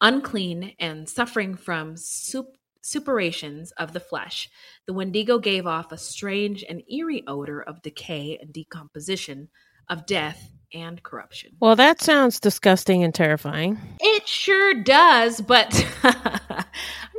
Unclean 0.00 0.74
and 0.78 1.08
suffering 1.08 1.56
from 1.56 1.96
sup- 1.96 2.56
suppurations 2.82 3.70
of 3.72 3.92
the 3.92 4.00
flesh, 4.00 4.50
the 4.86 4.92
Wendigo 4.92 5.38
gave 5.38 5.66
off 5.66 5.92
a 5.92 5.98
strange 5.98 6.64
and 6.68 6.82
eerie 6.90 7.24
odor 7.26 7.60
of 7.60 7.82
decay 7.82 8.38
and 8.40 8.52
decomposition, 8.52 9.48
of 9.88 10.06
death 10.06 10.52
and 10.74 11.02
corruption. 11.02 11.52
Well, 11.60 11.76
that 11.76 12.00
sounds 12.00 12.40
disgusting 12.40 13.02
and 13.04 13.14
terrifying. 13.14 13.78
It 14.00 14.26
sure 14.26 14.74
does, 14.74 15.40
but 15.40 15.68
I'm 16.02 16.12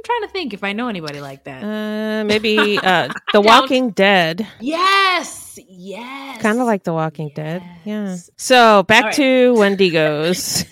trying 0.05 0.21
to 0.21 0.27
think 0.31 0.53
if 0.53 0.63
I 0.63 0.73
know 0.73 0.87
anybody 0.87 1.21
like 1.21 1.43
that. 1.45 1.63
Uh, 1.63 2.23
maybe 2.25 2.77
uh, 2.77 3.09
The. 3.33 3.41
Walking 3.41 3.91
Dead. 3.91 4.47
yes, 4.59 5.59
yes. 5.67 6.41
Kind 6.41 6.59
of 6.59 6.65
like 6.65 6.83
The 6.83 6.93
Walking 6.93 7.31
Dead. 7.35 7.61
Yeah. 7.85 8.07
Yes. 8.07 8.29
So 8.37 8.83
back 8.83 9.05
right. 9.05 9.13
to 9.15 9.53
Wendigos. 9.57 10.65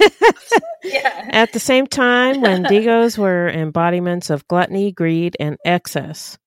Yeah. 0.83 1.29
At 1.31 1.53
the 1.53 1.59
same 1.59 1.87
time, 1.87 2.41
Wendigos 2.41 3.17
were 3.17 3.47
embodiments 3.47 4.29
of 4.29 4.47
gluttony, 4.47 4.91
greed, 4.91 5.37
and 5.39 5.57
excess. 5.65 6.37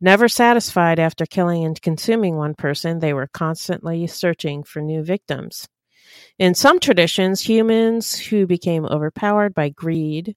Never 0.00 0.28
satisfied 0.28 1.00
after 1.00 1.26
killing 1.26 1.64
and 1.64 1.80
consuming 1.80 2.36
one 2.36 2.54
person, 2.54 3.00
they 3.00 3.12
were 3.12 3.26
constantly 3.26 4.06
searching 4.06 4.62
for 4.62 4.80
new 4.80 5.02
victims. 5.02 5.68
In 6.38 6.54
some 6.54 6.78
traditions, 6.78 7.40
humans 7.40 8.16
who 8.16 8.46
became 8.46 8.86
overpowered 8.86 9.54
by 9.54 9.70
greed 9.70 10.36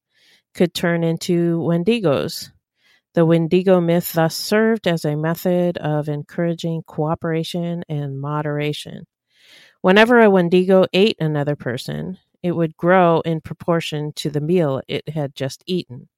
could 0.55 0.73
turn 0.73 1.03
into 1.03 1.59
Wendigos. 1.59 2.49
The 3.13 3.25
Wendigo 3.25 3.79
myth 3.81 4.13
thus 4.13 4.35
served 4.35 4.87
as 4.87 5.05
a 5.05 5.15
method 5.15 5.77
of 5.77 6.09
encouraging 6.09 6.83
cooperation 6.83 7.83
and 7.87 8.19
moderation. 8.19 9.05
Whenever 9.81 10.19
a 10.19 10.29
Wendigo 10.29 10.85
ate 10.93 11.17
another 11.19 11.55
person, 11.55 12.17
it 12.41 12.53
would 12.53 12.77
grow 12.77 13.19
in 13.21 13.41
proportion 13.41 14.11
to 14.13 14.29
the 14.29 14.41
meal 14.41 14.81
it 14.87 15.07
had 15.09 15.35
just 15.35 15.63
eaten, 15.67 16.09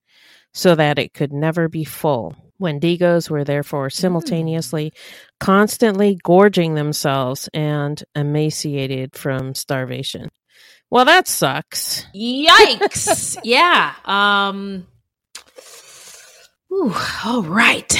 so 0.53 0.75
that 0.75 0.99
it 0.99 1.13
could 1.13 1.33
never 1.33 1.67
be 1.67 1.83
full. 1.83 2.35
Wendigos 2.61 3.29
were 3.29 3.43
therefore 3.43 3.89
simultaneously 3.89 4.93
constantly 5.39 6.17
gorging 6.23 6.75
themselves 6.75 7.49
and 7.53 8.03
emaciated 8.15 9.15
from 9.15 9.55
starvation. 9.55 10.29
Well, 10.89 11.05
that 11.05 11.27
sucks. 11.27 12.05
Yikes. 12.15 13.37
yeah. 13.43 13.93
Um 14.05 14.87
Ooh, 16.71 16.93
all 17.25 17.43
right. 17.43 17.93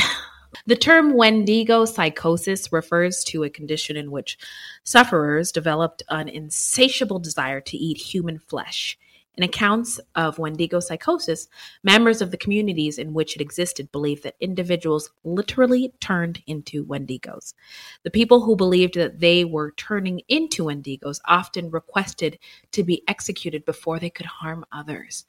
The 0.66 0.76
term 0.76 1.14
Wendigo 1.14 1.86
psychosis 1.86 2.72
refers 2.72 3.24
to 3.26 3.44
a 3.44 3.50
condition 3.50 3.98
in 3.98 4.12
which 4.12 4.38
sufferers 4.84 5.52
developed 5.52 6.04
an 6.10 6.30
insatiable 6.30 7.20
desire 7.20 7.60
to 7.62 7.78
eat 7.78 7.98
human 7.98 8.40
flesh. 8.40 8.98
In 9.36 9.44
accounts 9.44 10.00
of 10.14 10.38
Wendigo 10.38 10.80
psychosis, 10.80 11.48
members 11.84 12.22
of 12.22 12.30
the 12.30 12.38
communities 12.38 13.00
in 13.00 13.14
which 13.14 13.36
it 13.36 13.42
existed 13.42 13.92
believed 13.92 14.24
that 14.24 14.36
individuals 14.40 15.10
literally 15.24 15.92
turned 16.00 16.44
into 16.46 16.86
Wendigos. 16.86 17.56
The 18.04 18.12
people 18.12 18.42
who 18.42 18.56
believed 18.56 18.94
that 18.94 19.20
they 19.20 19.44
were 19.44 19.72
turning 19.72 20.22
into 20.28 20.66
Wendigos 20.66 21.20
often 21.26 21.72
requested 21.72 22.38
to 22.74 22.84
be 22.84 23.04
executed 23.08 23.66
before 23.66 23.98
they 23.98 24.12
could 24.12 24.28
harm 24.28 24.66
others. 24.72 25.26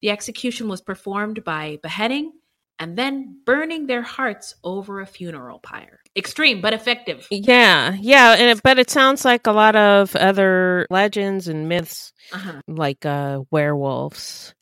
The 0.00 0.10
execution 0.10 0.68
was 0.68 0.80
performed 0.80 1.42
by 1.42 1.80
beheading 1.82 2.32
and 2.80 2.96
then 2.98 3.36
burning 3.46 3.86
their 3.86 4.02
hearts 4.02 4.54
over 4.64 5.00
a 5.00 5.06
funeral 5.06 5.60
pyre. 5.60 6.00
Extreme, 6.16 6.60
but 6.62 6.72
effective. 6.72 7.28
Yeah, 7.30 7.94
yeah, 8.00 8.32
and 8.32 8.58
it, 8.58 8.62
but 8.64 8.78
it 8.80 8.90
sounds 8.90 9.24
like 9.24 9.46
a 9.46 9.52
lot 9.52 9.76
of 9.76 10.16
other 10.16 10.86
legends 10.90 11.46
and 11.46 11.68
myths, 11.68 12.12
Uh-huh. 12.32 12.60
like 12.66 13.06
uh, 13.06 13.42
werewolves 13.52 14.54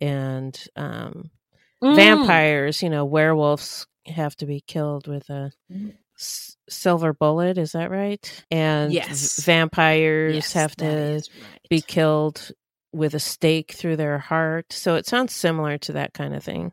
and 0.00 0.56
um, 0.76 1.30
Mm. 1.82 1.96
vampires. 1.96 2.82
You 2.82 2.90
know, 2.90 3.04
werewolves 3.04 3.88
have 4.06 4.36
to 4.36 4.46
be 4.46 4.60
killed 4.60 5.08
with 5.08 5.28
a 5.30 5.50
Mm. 5.72 5.94
s- 6.16 6.56
silver 6.68 7.12
bullet. 7.12 7.58
Is 7.58 7.72
that 7.72 7.90
right? 7.90 8.44
And 8.52 8.92
Yes. 8.92 9.36
v- 9.36 9.42
vampires 9.52 10.34
Yes, 10.36 10.52
have 10.52 10.76
to 10.76 10.86
right. 10.86 11.28
be 11.68 11.80
killed 11.80 12.52
with 12.92 13.14
a 13.14 13.18
stake 13.20 13.72
through 13.72 13.96
their 13.96 14.18
heart. 14.18 14.72
So 14.72 14.94
it 14.94 15.06
sounds 15.06 15.34
similar 15.34 15.78
to 15.78 15.92
that 15.94 16.12
kind 16.12 16.34
of 16.36 16.44
thing. 16.44 16.70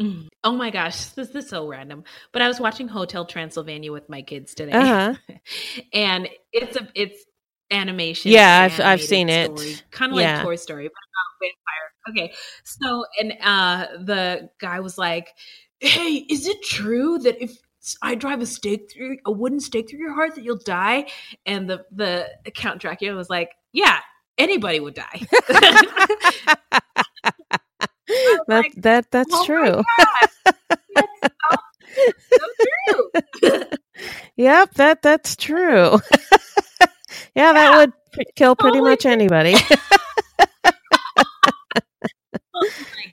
Mm. 0.00 0.28
Oh 0.44 0.52
my 0.52 0.70
gosh, 0.70 1.06
this 1.06 1.30
is 1.34 1.48
so 1.48 1.68
random. 1.68 2.04
But 2.32 2.42
I 2.42 2.48
was 2.48 2.58
watching 2.58 2.88
Hotel 2.88 3.26
Transylvania 3.26 3.92
with 3.92 4.08
my 4.08 4.22
kids 4.22 4.54
today, 4.54 4.72
Uh-huh. 4.72 5.14
and 5.92 6.28
it's 6.52 6.76
a 6.76 6.88
it's 6.94 7.22
animation. 7.70 8.32
Yeah, 8.32 8.62
I've- 8.62 8.82
I've 8.82 9.02
seen 9.02 9.28
it. 9.28 9.50
kind 9.90 10.12
of 10.12 10.18
Yeah. 10.18 10.36
like 10.36 10.44
Toy 10.44 10.56
Story, 10.56 10.88
but 10.88 10.92
about 12.12 12.16
vampire. 12.16 12.28
Okay, 12.28 12.34
so 12.64 13.04
and 13.20 13.34
uh 13.42 13.86
the 14.04 14.50
guy 14.58 14.80
was 14.80 14.96
like, 14.96 15.28
"Hey, 15.80 16.24
is 16.30 16.46
it 16.46 16.62
true 16.62 17.18
that 17.18 17.42
if 17.42 17.52
I 18.02 18.14
drive 18.14 18.40
a 18.40 18.46
stake 18.46 18.90
through 18.90 19.18
a 19.26 19.30
wooden 19.32 19.60
stake 19.60 19.90
through 19.90 20.00
your 20.00 20.14
heart 20.14 20.34
that 20.36 20.44
you'll 20.44 20.56
die?" 20.64 21.06
And 21.44 21.68
the 21.68 21.84
the 21.92 22.26
Count 22.54 22.80
Dracula 22.80 23.14
was 23.16 23.28
like, 23.28 23.50
"Yeah, 23.72 23.98
anybody 24.38 24.80
would 24.80 24.94
die." 24.94 25.26
that 28.10 28.44
like, 28.48 28.72
that 28.76 29.10
that's 29.10 29.34
"Oh 29.34 29.44
true. 29.46 29.82
That's 30.94 31.20
so, 31.22 31.30
so 32.32 33.10
true. 33.42 33.62
Yep, 34.36 34.74
that 34.74 35.02
that's 35.02 35.36
true. 35.36 35.98
yeah, 37.34 37.52
that 37.52 37.76
would 37.76 37.92
p- 38.12 38.24
kill 38.36 38.56
pretty 38.56 38.80
much 38.80 39.06
anybody. 39.06 39.54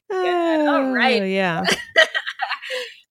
Oh 0.10 0.24
God, 0.24 0.68
all 0.68 0.94
right. 0.94 1.22
Oh, 1.22 1.26
yeah. 1.26 1.64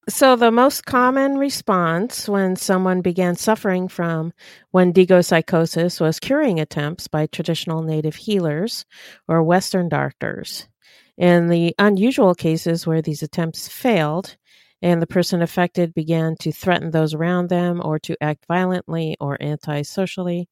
so 0.08 0.36
the 0.36 0.50
most 0.50 0.86
common 0.86 1.36
response 1.38 2.28
when 2.28 2.56
someone 2.56 3.00
began 3.02 3.36
suffering 3.36 3.88
from 3.88 4.32
Wendigo 4.72 5.20
psychosis 5.20 6.00
was 6.00 6.20
curing 6.20 6.58
attempts 6.60 7.06
by 7.08 7.26
traditional 7.26 7.82
native 7.82 8.16
healers 8.16 8.84
or 9.28 9.42
Western 9.42 9.88
doctors. 9.88 10.68
In 11.16 11.48
the 11.48 11.74
unusual 11.78 12.34
cases 12.34 12.86
where 12.86 13.00
these 13.00 13.22
attempts 13.22 13.68
failed, 13.68 14.36
and 14.82 15.00
the 15.00 15.06
person 15.06 15.40
affected 15.40 15.94
began 15.94 16.36
to 16.36 16.52
threaten 16.52 16.90
those 16.90 17.14
around 17.14 17.48
them 17.48 17.80
or 17.82 17.98
to 18.00 18.16
act 18.22 18.44
violently 18.46 19.16
or 19.20 19.40
antisocially, 19.42 20.48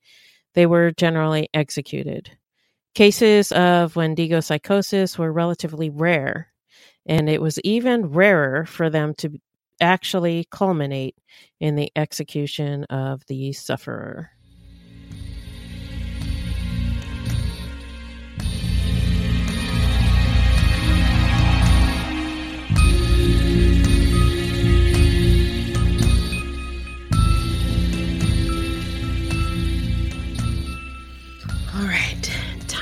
they 0.54 0.66
were 0.66 0.92
generally 0.92 1.48
executed. 1.52 2.30
Cases 2.94 3.52
of 3.52 3.96
Wendigo 3.96 4.40
psychosis 4.40 5.18
were 5.18 5.32
relatively 5.32 5.90
rare, 5.90 6.52
and 7.04 7.28
it 7.28 7.42
was 7.42 7.60
even 7.60 8.12
rarer 8.12 8.64
for 8.64 8.88
them 8.88 9.14
to 9.14 9.38
actually 9.80 10.46
culminate 10.50 11.16
in 11.60 11.74
the 11.74 11.90
execution 11.96 12.84
of 12.84 13.22
the 13.26 13.52
sufferer. 13.52 14.30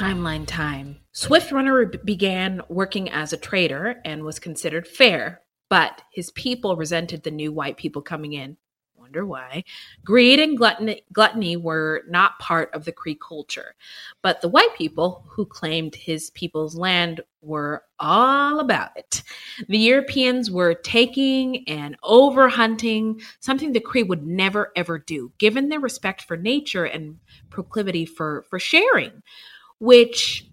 Timeline 0.02 0.44
time. 0.48 0.96
Swift 1.12 1.52
Runner 1.52 1.86
began 1.86 2.60
working 2.68 3.08
as 3.10 3.32
a 3.32 3.36
trader 3.36 4.00
and 4.04 4.24
was 4.24 4.40
considered 4.40 4.88
fair, 4.88 5.42
but 5.70 6.02
his 6.10 6.32
people 6.32 6.74
resented 6.74 7.22
the 7.22 7.30
new 7.30 7.52
white 7.52 7.76
people 7.76 8.02
coming 8.02 8.32
in. 8.32 8.56
Wonder 8.96 9.24
why. 9.24 9.62
Greed 10.04 10.40
and 10.40 10.58
gluttony, 10.58 11.56
were 11.56 12.02
not 12.08 12.38
part 12.40 12.72
of 12.74 12.84
the 12.84 12.90
Cree 12.90 13.14
culture, 13.16 13.76
but 14.22 14.40
the 14.40 14.48
white 14.48 14.74
people 14.76 15.24
who 15.28 15.46
claimed 15.46 15.94
his 15.94 16.30
people's 16.30 16.74
land 16.74 17.20
were 17.40 17.84
all 18.00 18.58
about 18.58 18.90
it. 18.96 19.22
The 19.68 19.78
Europeans 19.78 20.50
were 20.50 20.74
taking 20.74 21.68
and 21.68 21.96
over 22.02 22.48
hunting, 22.48 23.20
something 23.38 23.72
the 23.72 23.80
Cree 23.80 24.02
would 24.02 24.26
never 24.26 24.72
ever 24.74 24.98
do, 24.98 25.30
given 25.38 25.68
their 25.68 25.80
respect 25.80 26.22
for 26.22 26.36
nature 26.36 26.84
and 26.84 27.18
proclivity 27.50 28.06
for 28.06 28.44
for 28.48 28.58
sharing, 28.58 29.22
which 29.82 30.46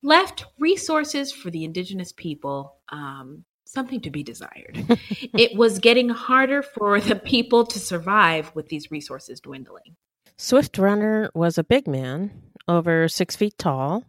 left 0.00 0.44
resources 0.60 1.32
for 1.32 1.50
the 1.50 1.64
indigenous 1.64 2.12
people 2.12 2.76
um, 2.88 3.44
something 3.64 4.00
to 4.00 4.10
be 4.10 4.22
desired. 4.22 4.76
it 5.34 5.56
was 5.58 5.80
getting 5.80 6.08
harder 6.08 6.62
for 6.62 7.00
the 7.00 7.16
people 7.16 7.66
to 7.66 7.80
survive 7.80 8.52
with 8.54 8.68
these 8.68 8.92
resources 8.92 9.40
dwindling. 9.40 9.96
Swift 10.38 10.78
Runner 10.78 11.30
was 11.34 11.58
a 11.58 11.64
big 11.64 11.88
man, 11.88 12.30
over 12.68 13.08
six 13.08 13.34
feet 13.34 13.58
tall. 13.58 14.04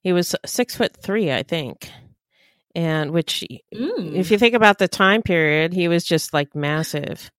He 0.00 0.12
was 0.12 0.34
six 0.44 0.74
foot 0.74 0.96
three, 1.00 1.30
I 1.30 1.44
think. 1.44 1.88
And 2.74 3.12
which, 3.12 3.44
Mm. 3.72 4.16
if 4.16 4.32
you 4.32 4.38
think 4.38 4.54
about 4.54 4.78
the 4.78 4.88
time 4.88 5.22
period, 5.22 5.72
he 5.72 5.86
was 5.86 6.04
just 6.04 6.34
like 6.34 6.54
massive. 6.56 7.30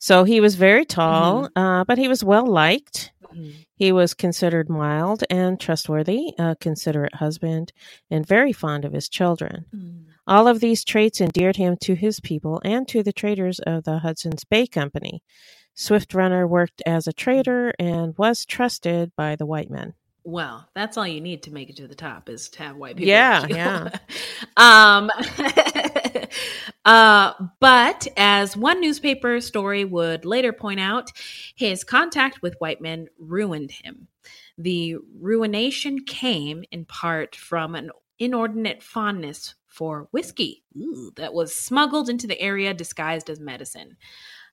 So 0.00 0.24
he 0.24 0.40
was 0.40 0.56
very 0.56 0.84
tall, 0.84 1.48
uh, 1.54 1.84
but 1.84 1.96
he 1.98 2.08
was 2.08 2.24
well 2.24 2.46
liked. 2.46 3.12
Mhm. 3.34 3.66
He 3.74 3.92
was 3.92 4.14
considered 4.14 4.68
mild 4.68 5.24
and 5.30 5.60
trustworthy, 5.60 6.32
a 6.38 6.56
considerate 6.56 7.16
husband, 7.16 7.72
and 8.10 8.26
very 8.26 8.52
fond 8.52 8.84
of 8.84 8.92
his 8.92 9.08
children. 9.08 9.66
Mm. 9.74 10.04
All 10.26 10.46
of 10.46 10.60
these 10.60 10.84
traits 10.84 11.20
endeared 11.20 11.56
him 11.56 11.76
to 11.82 11.94
his 11.94 12.20
people 12.20 12.60
and 12.64 12.86
to 12.88 13.02
the 13.02 13.12
traders 13.12 13.60
of 13.60 13.84
the 13.84 13.98
Hudson's 14.00 14.44
Bay 14.44 14.66
Company. 14.66 15.22
Swift 15.74 16.12
Runner 16.12 16.46
worked 16.46 16.82
as 16.84 17.06
a 17.06 17.12
trader 17.12 17.72
and 17.78 18.16
was 18.18 18.44
trusted 18.44 19.12
by 19.16 19.36
the 19.36 19.46
white 19.46 19.70
men. 19.70 19.94
Well, 20.24 20.68
that's 20.74 20.98
all 20.98 21.06
you 21.06 21.22
need 21.22 21.44
to 21.44 21.52
make 21.52 21.70
it 21.70 21.76
to 21.76 21.88
the 21.88 21.94
top 21.94 22.28
is 22.28 22.50
to 22.50 22.62
have 22.62 22.76
white 22.76 22.96
people. 22.96 23.08
Yeah, 23.08 23.46
yeah. 23.48 23.98
um, 24.58 25.10
uh, 26.88 27.34
but 27.60 28.08
as 28.16 28.56
one 28.56 28.80
newspaper 28.80 29.42
story 29.42 29.84
would 29.84 30.24
later 30.24 30.54
point 30.54 30.80
out, 30.80 31.12
his 31.54 31.84
contact 31.84 32.40
with 32.40 32.56
white 32.60 32.80
men 32.80 33.08
ruined 33.18 33.72
him. 33.72 34.08
The 34.56 34.96
ruination 35.20 36.06
came 36.06 36.64
in 36.70 36.86
part 36.86 37.36
from 37.36 37.74
an 37.74 37.90
inordinate 38.18 38.82
fondness 38.82 39.54
for 39.66 40.08
whiskey 40.12 40.64
ooh, 40.78 41.12
that 41.16 41.34
was 41.34 41.54
smuggled 41.54 42.08
into 42.08 42.26
the 42.26 42.40
area 42.40 42.72
disguised 42.72 43.28
as 43.28 43.38
medicine. 43.38 43.98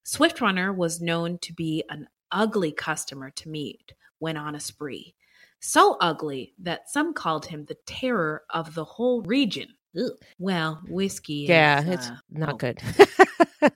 Swift 0.04 0.42
Runner 0.42 0.74
was 0.74 1.02
known 1.02 1.38
to 1.40 1.54
be 1.54 1.86
an 1.90 2.10
ugly 2.34 2.74
customer 2.74 3.32
to 3.32 3.50
meet 3.50 3.94
when 4.20 4.36
on 4.36 4.56
a 4.56 4.60
spree. 4.60 5.16
So 5.62 5.96
ugly 6.02 6.54
that 6.60 6.90
some 6.90 7.14
called 7.14 7.46
him 7.46 7.66
the 7.66 7.78
terror 7.86 8.44
of 8.50 8.76
the 8.76 8.84
whole 8.84 9.22
region. 9.24 9.70
Ugh. 9.98 10.12
Well, 10.40 10.82
whiskey. 10.88 11.46
Yeah, 11.50 11.82
is, 11.82 11.90
it's 11.90 12.12
uh, 12.12 12.16
not 12.32 12.56
oh, 12.56 12.58
good. 12.58 12.80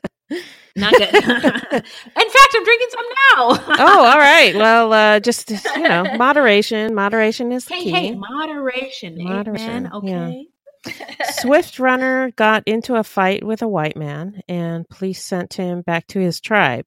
Not 0.75 0.97
good. 0.97 1.10
In 1.15 1.21
fact, 1.21 2.55
I'm 2.55 2.63
drinking 2.65 2.88
some 2.91 3.05
now. 3.05 3.75
oh, 3.79 4.05
all 4.05 4.19
right. 4.19 4.55
Well, 4.58 4.93
uh, 4.93 5.19
just 5.21 5.51
you 5.51 5.88
know, 5.88 6.10
moderation. 6.17 6.95
Moderation 6.95 7.51
is 7.53 7.65
the 7.67 7.75
Hey, 7.75 7.84
key. 7.84 7.91
hey, 7.91 8.12
moderation. 8.15 9.17
Moderation, 9.23 9.88
Amen. 9.88 9.91
yeah. 10.01 10.27
Okay. 10.27 10.47
Swift 11.23 11.79
Runner 11.79 12.32
got 12.38 12.63
into 12.67 12.95
a 12.95 13.03
fight 13.03 13.43
with 13.45 13.62
a 13.62 13.67
white 13.67 13.97
man, 13.97 14.41
and 14.49 14.89
police 14.89 15.23
sent 15.23 15.55
him 15.55 15.82
back 15.84 16.08
to 16.08 16.19
his 16.19 16.41
tribe, 16.41 16.86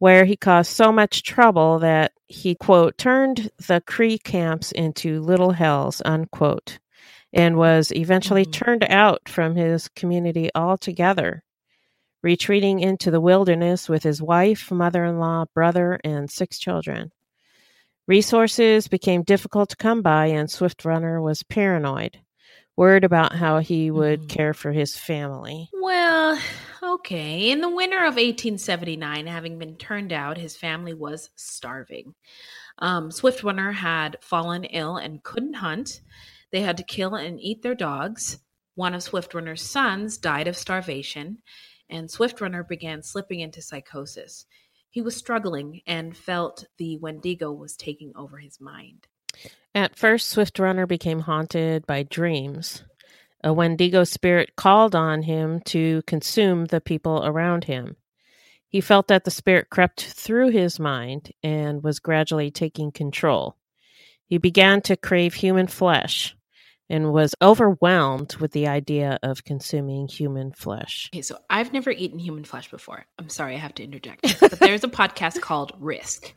where 0.00 0.24
he 0.26 0.36
caused 0.36 0.72
so 0.72 0.92
much 0.92 1.22
trouble 1.24 1.80
that 1.80 2.12
he, 2.28 2.54
quote, 2.56 2.98
turned 2.98 3.50
the 3.68 3.82
Cree 3.86 4.18
camps 4.18 4.72
into 4.72 5.20
little 5.22 5.52
hells, 5.52 6.02
unquote, 6.04 6.78
and 7.32 7.56
was 7.56 7.92
eventually 7.92 8.44
Mhm. 8.44 8.52
turned 8.52 8.84
out 8.84 9.28
from 9.28 9.56
his 9.56 9.88
community 9.88 10.50
altogether, 10.54 11.42
retreating 12.22 12.80
into 12.80 13.10
the 13.10 13.20
wilderness 13.20 13.88
with 13.88 14.02
his 14.02 14.20
wife, 14.22 14.70
mother 14.70 15.04
in 15.04 15.18
law, 15.18 15.46
brother, 15.54 15.98
and 16.04 16.30
six 16.30 16.58
children. 16.58 17.12
Resources 18.06 18.88
became 18.88 19.22
difficult 19.22 19.70
to 19.70 19.76
come 19.76 20.02
by, 20.02 20.26
and 20.26 20.50
Swift 20.50 20.84
Runner 20.84 21.20
was 21.20 21.42
paranoid 21.42 22.18
worried 22.76 23.04
about 23.04 23.34
how 23.34 23.58
he 23.58 23.90
would 23.90 24.22
Mhm. 24.22 24.28
care 24.28 24.54
for 24.54 24.72
his 24.72 24.96
family. 24.96 25.68
Well, 25.74 26.38
okay. 26.82 27.50
In 27.50 27.60
the 27.60 27.68
winter 27.68 28.04
of 28.04 28.16
1879, 28.16 29.26
having 29.26 29.58
been 29.58 29.76
turned 29.76 30.12
out, 30.12 30.38
his 30.38 30.56
family 30.56 30.94
was 30.94 31.30
starving. 31.36 32.14
Um, 32.78 33.10
Swift 33.10 33.42
Runner 33.42 33.72
had 33.72 34.16
fallen 34.22 34.64
ill 34.64 34.96
and 34.96 35.22
couldn't 35.22 35.54
hunt. 35.54 36.00
They 36.52 36.60
had 36.60 36.76
to 36.76 36.84
kill 36.84 37.14
and 37.14 37.40
eat 37.40 37.62
their 37.62 37.74
dogs. 37.74 38.38
One 38.74 38.94
of 38.94 39.02
Swift 39.02 39.34
Runner's 39.34 39.62
sons 39.62 40.18
died 40.18 40.48
of 40.48 40.56
starvation, 40.56 41.38
and 41.88 42.10
Swift 42.10 42.40
Runner 42.40 42.62
began 42.62 43.02
slipping 43.02 43.40
into 43.40 43.62
psychosis. 43.62 44.46
He 44.90 45.00
was 45.00 45.16
struggling 45.16 45.80
and 45.86 46.16
felt 46.16 46.66
the 46.76 46.98
Wendigo 46.98 47.50
was 47.52 47.76
taking 47.76 48.12
over 48.14 48.36
his 48.36 48.60
mind. 48.60 49.06
At 49.74 49.96
first, 49.96 50.28
Swift 50.28 50.58
Runner 50.58 50.86
became 50.86 51.20
haunted 51.20 51.86
by 51.86 52.02
dreams. 52.02 52.84
A 53.42 53.52
Wendigo 53.52 54.04
spirit 54.04 54.54
called 54.54 54.94
on 54.94 55.22
him 55.22 55.60
to 55.66 56.02
consume 56.06 56.66
the 56.66 56.80
people 56.80 57.24
around 57.24 57.64
him. 57.64 57.96
He 58.68 58.80
felt 58.80 59.08
that 59.08 59.24
the 59.24 59.30
spirit 59.30 59.70
crept 59.70 60.02
through 60.04 60.50
his 60.50 60.78
mind 60.78 61.32
and 61.42 61.82
was 61.82 61.98
gradually 61.98 62.50
taking 62.50 62.92
control. 62.92 63.56
He 64.26 64.38
began 64.38 64.80
to 64.82 64.96
crave 64.96 65.34
human 65.34 65.66
flesh, 65.66 66.36
and 66.92 67.12
was 67.12 67.34
overwhelmed 67.42 68.36
with 68.36 68.52
the 68.52 68.68
idea 68.68 69.18
of 69.22 69.44
consuming 69.44 70.06
human 70.06 70.52
flesh. 70.52 71.10
Okay, 71.12 71.22
so 71.22 71.38
I've 71.50 71.72
never 71.72 71.90
eaten 71.90 72.18
human 72.18 72.44
flesh 72.44 72.70
before. 72.70 73.06
I'm 73.18 73.30
sorry, 73.30 73.54
I 73.54 73.58
have 73.58 73.74
to 73.76 73.82
interject. 73.82 74.38
But 74.38 74.60
there's 74.60 74.84
a 74.84 74.88
podcast 74.88 75.40
called 75.40 75.72
Risk, 75.80 76.32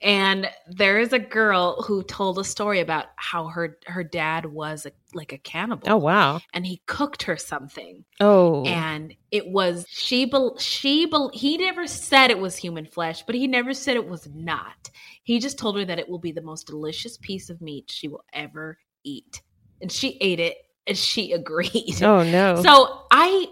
and 0.00 0.48
there 0.68 0.98
is 1.00 1.12
a 1.12 1.18
girl 1.18 1.82
who 1.82 2.02
told 2.04 2.38
a 2.38 2.44
story 2.44 2.80
about 2.80 3.06
how 3.16 3.48
her 3.48 3.78
her 3.86 4.04
dad 4.04 4.46
was 4.46 4.86
a, 4.86 4.92
like 5.12 5.32
a 5.32 5.38
cannibal. 5.38 5.88
Oh, 5.90 5.96
wow. 5.96 6.40
And 6.54 6.64
he 6.64 6.80
cooked 6.86 7.24
her 7.24 7.36
something, 7.36 8.04
Oh, 8.20 8.64
and 8.64 9.14
it 9.32 9.48
was 9.48 9.84
she. 9.88 10.24
bel 10.24 10.56
she. 10.58 11.06
bel 11.06 11.30
he 11.34 11.58
never 11.58 11.86
said 11.88 12.30
it 12.30 12.38
was 12.38 12.56
human 12.56 12.86
flesh, 12.86 13.24
but 13.26 13.34
he 13.34 13.46
never 13.48 13.74
said 13.74 13.96
it 13.96 14.08
was 14.08 14.28
not. 14.32 14.90
He 15.24 15.40
just 15.40 15.58
told 15.58 15.76
her 15.76 15.84
that 15.84 15.98
it 15.98 16.08
will 16.08 16.20
be 16.20 16.30
the 16.30 16.42
most 16.42 16.68
delicious 16.68 17.18
piece 17.18 17.50
of 17.50 17.60
meat 17.60 17.90
she 17.90 18.06
will 18.06 18.24
ever 18.32 18.78
eat, 19.02 19.42
and 19.80 19.90
she 19.90 20.16
ate 20.20 20.40
it, 20.40 20.56
and 20.86 20.96
she 20.96 21.32
agreed. 21.32 22.02
oh 22.02 22.22
no. 22.22 22.62
So 22.62 23.02
I 23.10 23.46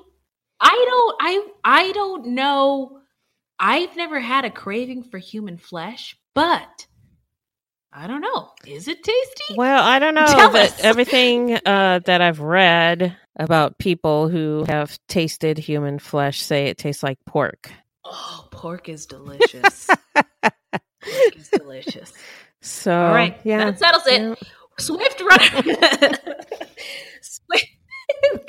I 0.61 0.85
don't 0.89 1.17
I 1.21 1.49
I 1.65 1.93
don't 1.93 2.27
know. 2.29 3.01
I've 3.59 3.97
never 3.97 4.19
had 4.21 4.45
a 4.45 4.51
craving 4.51 5.05
for 5.05 5.19
human 5.19 5.57
flesh, 5.59 6.17
but 6.35 6.87
I 7.93 8.09
don't 8.09 8.21
know. 8.21 8.51
Is 8.67 8.89
it 8.89 9.03
tasty? 9.05 9.55
Well, 9.57 9.83
I 9.83 10.01
don't 10.01 10.15
know. 10.17 10.27
Tell 10.27 10.51
but 10.51 10.73
us. 10.73 10.81
everything 10.83 11.55
uh, 11.65 12.01
that 12.07 12.21
I've 12.21 12.41
read 12.41 13.17
about 13.37 13.79
people 13.79 14.29
who 14.29 14.65
have 14.67 14.99
tasted 15.09 15.59
human 15.59 16.01
flesh 16.01 16.43
say 16.43 16.67
it 16.67 16.79
tastes 16.79 17.05
like 17.05 17.19
pork. 17.27 17.71
Oh, 18.05 18.49
pork 18.51 18.89
is 18.89 19.07
delicious. 19.07 19.89
pork 20.43 21.37
is 21.37 21.49
delicious. 21.51 22.13
So, 22.61 22.93
All 22.93 23.15
right, 23.15 23.39
yeah. 23.45 23.71
that 23.71 23.79
settles 23.79 24.07
it. 24.09 24.21
yeah. 24.23 24.35
Swift 24.79 25.21
Runner. 25.21 25.63
Swift, 27.23 27.67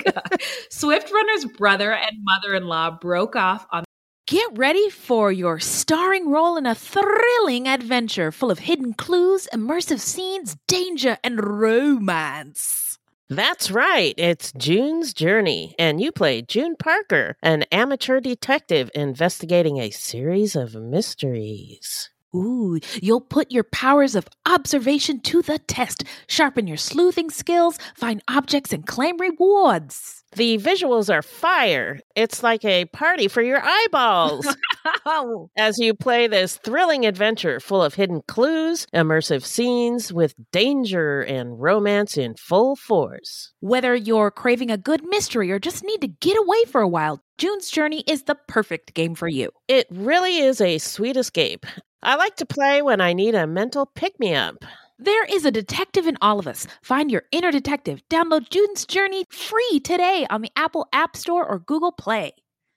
Swift 0.70 1.12
Runner's 1.12 1.46
brother 1.46 1.94
and 1.94 2.18
mother-in-law 2.24 2.98
broke 3.02 3.36
off 3.36 3.66
on. 3.72 3.84
Get 4.28 4.58
ready 4.58 4.90
for 4.90 5.32
your 5.32 5.60
starring 5.60 6.32
role 6.32 6.58
in 6.58 6.66
a 6.66 6.74
thrilling 6.74 7.68
adventure 7.68 8.32
full 8.32 8.50
of 8.50 8.60
hidden 8.60 8.94
clues, 8.96 9.48
immersive 9.54 10.00
scenes, 10.00 10.58
danger, 10.68 11.18
and 11.24 11.44
romance. 11.44 12.98
That's 13.30 13.72
right. 13.72 14.14
It's 14.18 14.52
June's 14.52 15.14
Journey, 15.14 15.76
and 15.80 16.00
you 16.00 16.12
play 16.12 16.42
June 16.44 16.76
Parker, 16.76 17.38
an 17.42 17.64
amateur 17.72 18.20
detective 18.20 18.92
investigating 18.94 19.80
a 19.80 19.90
series 19.90 20.56
of 20.56 20.76
mysteries. 20.76 22.10
Ooh, 22.36 22.80
you'll 23.02 23.22
put 23.22 23.52
your 23.52 23.64
powers 23.64 24.16
of 24.16 24.28
observation 24.46 25.20
to 25.22 25.42
the 25.42 25.60
test, 25.60 26.04
sharpen 26.28 26.68
your 26.68 26.78
sleuthing 26.78 27.30
skills, 27.30 27.78
find 27.96 28.22
objects, 28.28 28.74
and 28.74 28.86
claim 28.86 29.18
rewards. 29.18 30.24
The 30.36 30.58
visuals 30.58 31.14
are 31.14 31.22
fire. 31.22 32.00
It's 32.14 32.44
like 32.44 32.66
a 32.66 32.86
party 32.86 33.30
for 33.30 33.42
your 33.42 33.62
eyeballs. 33.64 34.46
As 35.58 35.78
you 35.78 35.94
play 35.94 36.28
this 36.28 36.58
thrilling 36.58 37.06
adventure 37.06 37.62
full 37.62 37.82
of 37.82 37.94
hidden 37.94 38.22
clues, 38.28 38.86
immersive 38.94 39.46
scenes 39.46 40.12
with 40.12 40.36
danger 40.52 41.22
and 41.22 41.60
romance 41.62 42.18
in 42.18 42.36
full 42.36 42.76
force. 42.76 43.54
Whether 43.62 43.96
you're 43.96 44.30
craving 44.30 44.72
a 44.72 44.78
good 44.78 45.04
mystery 45.08 45.52
or 45.52 45.60
just 45.60 45.86
need 45.86 46.02
to 46.02 46.08
get 46.08 46.38
away 46.38 46.66
for 46.66 46.82
a 46.82 46.88
while, 46.88 47.22
June's 47.38 47.70
Journey 47.70 48.04
is 48.08 48.24
the 48.24 48.36
perfect 48.48 48.94
game 48.94 49.16
for 49.16 49.28
you. 49.28 49.52
It 49.68 49.88
really 49.90 50.40
is 50.40 50.60
a 50.60 50.78
sweet 50.78 51.16
escape. 51.16 51.66
I 52.06 52.18
like 52.18 52.36
to 52.36 52.46
play 52.46 52.84
when 52.84 53.02
I 53.02 53.14
need 53.14 53.34
a 53.34 53.48
mental 53.48 53.88
pick 53.88 54.20
me 54.20 54.36
up. 54.36 54.64
There 55.00 55.26
is 55.26 55.44
a 55.44 55.50
detective 55.50 56.06
in 56.06 56.20
all 56.22 56.38
of 56.38 56.46
us. 56.46 56.68
Find 56.84 57.10
your 57.10 57.24
inner 57.32 57.52
detective. 57.52 58.04
Download 58.12 58.48
June's 58.48 58.86
Journey 58.86 59.26
free 59.32 59.80
today 59.84 60.28
on 60.30 60.42
the 60.42 60.52
Apple 60.56 60.88
App 60.94 61.18
Store 61.18 61.44
or 61.44 61.58
Google 61.58 61.92
Play. 61.92 62.34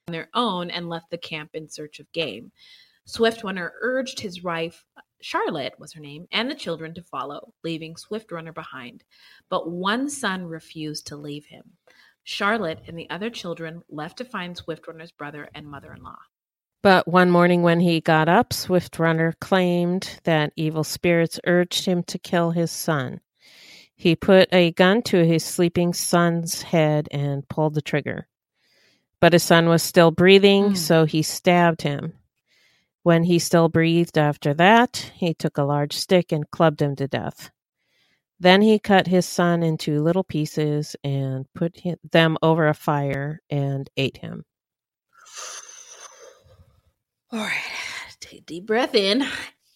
On 0.08 0.12
their 0.12 0.30
own 0.32 0.70
and 0.70 0.88
left 0.88 1.10
the 1.10 1.18
camp 1.18 1.50
in 1.52 1.68
search 1.68 2.00
of 2.00 2.10
game. 2.12 2.52
Swift 3.04 3.44
Runner 3.44 3.74
urged 3.82 4.18
his 4.18 4.42
wife, 4.42 4.82
Charlotte 5.20 5.74
was 5.78 5.92
her 5.92 6.00
name, 6.00 6.26
and 6.32 6.50
the 6.50 6.54
children 6.54 6.94
to 6.94 7.02
follow, 7.02 7.52
leaving 7.62 7.98
Swift 7.98 8.32
Runner 8.32 8.54
behind. 8.54 9.04
But 9.50 9.70
one 9.70 10.08
son 10.08 10.46
refused 10.46 11.06
to 11.08 11.16
leave 11.16 11.44
him. 11.44 11.64
Charlotte 12.24 12.80
and 12.86 12.98
the 12.98 13.10
other 13.10 13.28
children 13.28 13.82
left 13.90 14.16
to 14.18 14.24
find 14.24 14.56
Swift 14.56 14.88
Runner's 14.88 15.12
brother 15.12 15.50
and 15.54 15.66
mother 15.66 15.92
in 15.92 16.02
law. 16.02 16.16
But 16.82 17.08
one 17.08 17.30
morning 17.30 17.62
when 17.62 17.80
he 17.80 18.00
got 18.00 18.28
up, 18.28 18.52
Swift 18.52 18.98
Runner 18.98 19.34
claimed 19.40 20.20
that 20.24 20.52
evil 20.56 20.84
spirits 20.84 21.40
urged 21.46 21.86
him 21.86 22.04
to 22.04 22.18
kill 22.18 22.52
his 22.52 22.70
son. 22.70 23.20
He 23.96 24.14
put 24.16 24.48
a 24.52 24.72
gun 24.72 25.02
to 25.04 25.24
his 25.26 25.44
sleeping 25.44 25.92
son's 25.92 26.62
head 26.62 27.08
and 27.10 27.48
pulled 27.48 27.74
the 27.74 27.82
trigger. 27.82 28.28
But 29.20 29.32
his 29.32 29.42
son 29.42 29.68
was 29.68 29.82
still 29.82 30.12
breathing, 30.12 30.70
Mm. 30.70 30.76
so 30.76 31.04
he 31.04 31.22
stabbed 31.22 31.82
him. 31.82 32.14
When 33.02 33.24
he 33.24 33.38
still 33.38 33.68
breathed 33.68 34.18
after 34.18 34.54
that, 34.54 35.12
he 35.16 35.34
took 35.34 35.58
a 35.58 35.64
large 35.64 35.94
stick 35.94 36.32
and 36.32 36.50
clubbed 36.50 36.82
him 36.82 36.96
to 36.96 37.08
death. 37.08 37.50
Then 38.40 38.62
he 38.62 38.78
cut 38.78 39.06
his 39.08 39.26
son 39.26 39.62
into 39.62 40.02
little 40.02 40.24
pieces 40.24 40.96
and 41.04 41.46
put 41.54 41.80
hi- 41.84 41.96
them 42.12 42.38
over 42.42 42.68
a 42.68 42.74
fire 42.74 43.40
and 43.50 43.90
ate 43.96 44.18
him. 44.18 44.44
All 47.30 47.40
right, 47.40 48.16
take 48.20 48.40
a 48.40 48.44
deep 48.44 48.66
breath 48.66 48.94
in. 48.94 49.26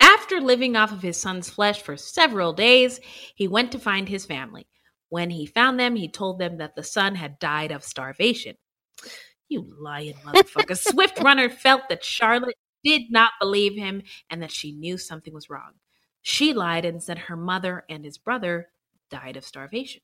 After 0.00 0.40
living 0.40 0.74
off 0.74 0.90
of 0.90 1.02
his 1.02 1.18
son's 1.18 1.50
flesh 1.50 1.82
for 1.82 1.98
several 1.98 2.54
days, 2.54 2.98
he 3.34 3.46
went 3.46 3.72
to 3.72 3.78
find 3.78 4.08
his 4.08 4.24
family. 4.24 4.66
When 5.10 5.28
he 5.28 5.44
found 5.44 5.78
them, 5.78 5.94
he 5.94 6.08
told 6.08 6.38
them 6.38 6.56
that 6.56 6.76
the 6.76 6.82
son 6.82 7.14
had 7.14 7.38
died 7.38 7.70
of 7.70 7.84
starvation. 7.84 8.56
You 9.50 9.70
lying 9.78 10.14
motherfucker. 10.24 10.78
Swift 10.92 11.20
Runner 11.20 11.50
felt 11.50 11.90
that 11.90 12.02
Charlotte 12.02 12.56
did 12.82 13.02
not 13.10 13.32
believe 13.38 13.76
him 13.76 14.02
and 14.30 14.42
that 14.42 14.50
she 14.50 14.72
knew 14.72 14.96
something 14.96 15.34
was 15.34 15.50
wrong. 15.50 15.72
She 16.22 16.54
lied 16.54 16.86
and 16.86 17.02
said 17.02 17.18
her 17.18 17.36
mother 17.36 17.84
and 17.90 18.02
his 18.02 18.16
brother 18.16 18.68
died 19.10 19.36
of 19.36 19.44
starvation. 19.44 20.00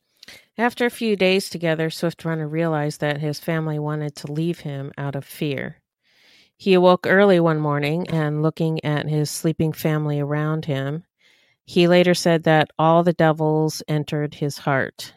After 0.59 0.85
a 0.85 0.91
few 0.91 1.17
days 1.17 1.49
together, 1.49 1.89
Swift 1.89 2.27
Runner 2.27 2.47
realized 2.47 3.01
that 3.01 3.23
his 3.23 3.41
family 3.41 3.79
wanted 3.79 4.15
to 4.17 4.33
leave 4.33 4.61
him 4.61 4.93
out 4.99 5.17
of 5.17 5.25
fear. 5.25 5.81
He 6.59 6.75
awoke 6.75 7.07
early 7.07 7.39
one 7.39 7.61
morning 7.61 8.09
and 8.09 8.43
looking 8.43 8.85
at 8.85 9.09
his 9.09 9.31
sleeping 9.31 9.73
family 9.73 10.19
around 10.19 10.65
him, 10.65 11.05
he 11.65 11.87
later 11.87 12.15
said 12.15 12.43
that 12.45 12.71
all 12.79 13.05
the 13.05 13.13
devils 13.13 13.81
entered 13.87 14.35
his 14.35 14.59
heart. 14.59 15.15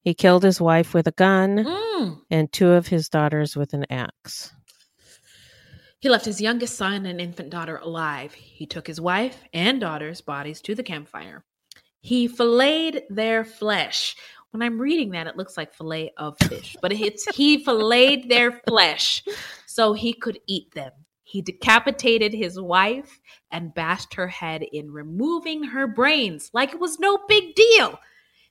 He 0.00 0.14
killed 0.14 0.42
his 0.42 0.58
wife 0.58 0.94
with 0.94 1.06
a 1.06 1.12
gun 1.12 1.64
Mm. 1.66 2.22
and 2.30 2.50
two 2.50 2.70
of 2.70 2.86
his 2.86 3.10
daughters 3.10 3.56
with 3.56 3.74
an 3.74 3.84
axe. 3.90 4.54
He 6.00 6.08
left 6.08 6.24
his 6.24 6.40
youngest 6.40 6.76
son 6.76 7.04
and 7.04 7.20
infant 7.20 7.50
daughter 7.50 7.76
alive. 7.76 8.32
He 8.32 8.64
took 8.64 8.86
his 8.86 8.98
wife 8.98 9.36
and 9.52 9.82
daughter's 9.82 10.22
bodies 10.22 10.62
to 10.62 10.74
the 10.74 10.82
campfire. 10.82 11.44
He 12.00 12.26
filleted 12.26 13.02
their 13.10 13.44
flesh. 13.44 14.16
When 14.52 14.62
I'm 14.62 14.80
reading 14.80 15.10
that, 15.10 15.26
it 15.26 15.36
looks 15.36 15.58
like 15.58 15.74
fillet 15.74 16.12
of 16.16 16.38
fish, 16.38 16.74
but 16.80 16.90
it's 16.92 17.26
he 17.36 17.62
filleted 17.62 18.30
their 18.30 18.52
flesh 18.66 19.22
so 19.70 19.92
he 19.92 20.12
could 20.12 20.40
eat 20.48 20.74
them. 20.74 20.90
He 21.22 21.42
decapitated 21.42 22.34
his 22.34 22.58
wife 22.60 23.20
and 23.52 23.72
bashed 23.72 24.14
her 24.14 24.26
head 24.26 24.64
in, 24.72 24.90
removing 24.90 25.62
her 25.62 25.86
brains 25.86 26.50
like 26.52 26.72
it 26.74 26.80
was 26.80 26.98
no 26.98 27.18
big 27.28 27.54
deal. 27.54 28.00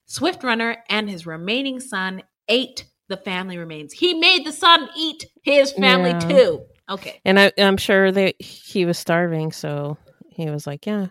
Swift 0.05 0.45
Runner 0.45 0.77
and 0.87 1.09
his 1.09 1.27
remaining 1.27 1.81
son 1.81 2.23
ate 2.47 2.85
the 3.09 3.17
family 3.17 3.57
remains. 3.57 3.91
He 3.91 4.13
made 4.13 4.45
the 4.45 4.53
son 4.53 4.87
eat 4.97 5.25
his 5.43 5.73
family 5.73 6.11
Yeah. 6.11 6.19
too. 6.19 6.65
Okay. 6.89 7.19
And 7.25 7.37
I, 7.37 7.51
I'm 7.57 7.77
sure 7.77 8.11
that 8.13 8.41
he 8.41 8.85
was 8.85 8.97
starving, 8.97 9.51
so 9.51 9.97
he 10.29 10.49
was 10.49 10.65
like, 10.65 10.85
"Yeah, 10.85 11.07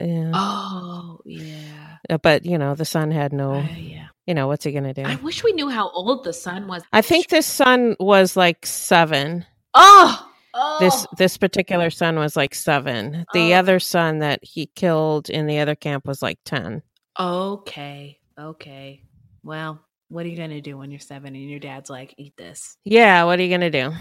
yeah." 0.00 0.30
Oh, 0.34 1.20
yeah. 1.24 2.16
But 2.22 2.44
you 2.46 2.58
know, 2.58 2.74
the 2.74 2.84
son 2.84 3.10
had 3.10 3.32
no. 3.32 3.54
Uh, 3.54 3.66
yeah. 3.76 4.06
You 4.26 4.34
know, 4.34 4.46
what's 4.46 4.64
he 4.64 4.72
gonna 4.72 4.92
do? 4.94 5.02
I 5.02 5.16
wish 5.16 5.42
we 5.42 5.52
knew 5.52 5.68
how 5.70 5.90
old 5.90 6.24
the 6.24 6.32
son 6.32 6.66
was. 6.68 6.82
I 6.92 7.00
think 7.02 7.28
this 7.28 7.46
son 7.46 7.96
was 7.98 8.36
like 8.36 8.66
seven. 8.66 9.46
Oh, 9.74 10.30
oh. 10.54 10.76
This 10.80 11.06
this 11.16 11.38
particular 11.38 11.90
son 11.90 12.16
was 12.16 12.36
like 12.36 12.54
seven. 12.54 13.24
The 13.32 13.54
Oh. 13.54 13.58
other 13.58 13.80
son 13.80 14.18
that 14.18 14.40
he 14.42 14.66
killed 14.66 15.30
in 15.30 15.46
the 15.46 15.60
other 15.60 15.74
camp 15.74 16.06
was 16.06 16.20
like 16.22 16.38
ten. 16.44 16.82
Okay. 17.18 18.18
Okay. 18.38 19.02
Well, 19.42 19.80
what 20.08 20.24
are 20.26 20.28
you 20.28 20.36
going 20.36 20.50
to 20.50 20.60
do 20.60 20.76
when 20.78 20.90
you're 20.90 21.00
seven 21.00 21.34
and 21.34 21.50
your 21.50 21.58
dad's 21.60 21.90
like, 21.90 22.14
eat 22.18 22.36
this? 22.36 22.76
Yeah, 22.84 23.24
what 23.24 23.38
are 23.38 23.42
you 23.42 23.50
gonna 23.50 23.70
do? 23.70 23.92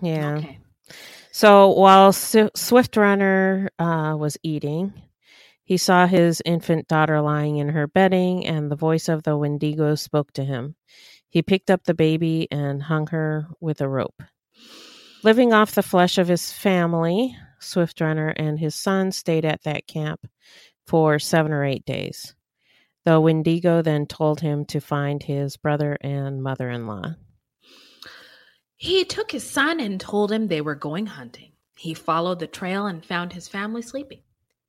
Yeah. 0.00 0.36
Okay. 0.36 0.58
So 1.32 1.68
while 1.70 2.12
Sw- 2.12 2.50
Swift 2.54 2.96
Runner 2.96 3.70
uh, 3.78 4.14
was 4.18 4.36
eating, 4.42 4.92
he 5.72 5.78
saw 5.78 6.06
his 6.06 6.42
infant 6.44 6.86
daughter 6.86 7.22
lying 7.22 7.56
in 7.56 7.70
her 7.70 7.86
bedding, 7.86 8.44
and 8.44 8.70
the 8.70 8.76
voice 8.76 9.08
of 9.08 9.22
the 9.22 9.38
Wendigo 9.38 9.94
spoke 9.94 10.30
to 10.34 10.44
him. 10.44 10.76
He 11.30 11.40
picked 11.40 11.70
up 11.70 11.84
the 11.84 11.94
baby 11.94 12.46
and 12.50 12.82
hung 12.82 13.06
her 13.06 13.46
with 13.58 13.80
a 13.80 13.88
rope. 13.88 14.22
Living 15.22 15.54
off 15.54 15.74
the 15.74 15.82
flesh 15.82 16.18
of 16.18 16.28
his 16.28 16.52
family, 16.52 17.34
Swift 17.58 18.02
Runner 18.02 18.28
and 18.28 18.58
his 18.58 18.74
son 18.74 19.12
stayed 19.12 19.46
at 19.46 19.62
that 19.62 19.86
camp 19.86 20.28
for 20.86 21.18
seven 21.18 21.52
or 21.52 21.64
eight 21.64 21.86
days. 21.86 22.34
The 23.06 23.18
Wendigo 23.18 23.80
then 23.80 24.04
told 24.04 24.40
him 24.40 24.66
to 24.66 24.78
find 24.78 25.22
his 25.22 25.56
brother 25.56 25.96
and 26.02 26.42
mother 26.42 26.68
in 26.68 26.86
law. 26.86 27.14
He 28.76 29.06
took 29.06 29.32
his 29.32 29.48
son 29.48 29.80
and 29.80 29.98
told 29.98 30.30
him 30.30 30.48
they 30.48 30.60
were 30.60 30.74
going 30.74 31.06
hunting. 31.06 31.52
He 31.78 31.94
followed 31.94 32.40
the 32.40 32.46
trail 32.46 32.84
and 32.84 33.02
found 33.02 33.32
his 33.32 33.48
family 33.48 33.80
sleeping. 33.80 34.20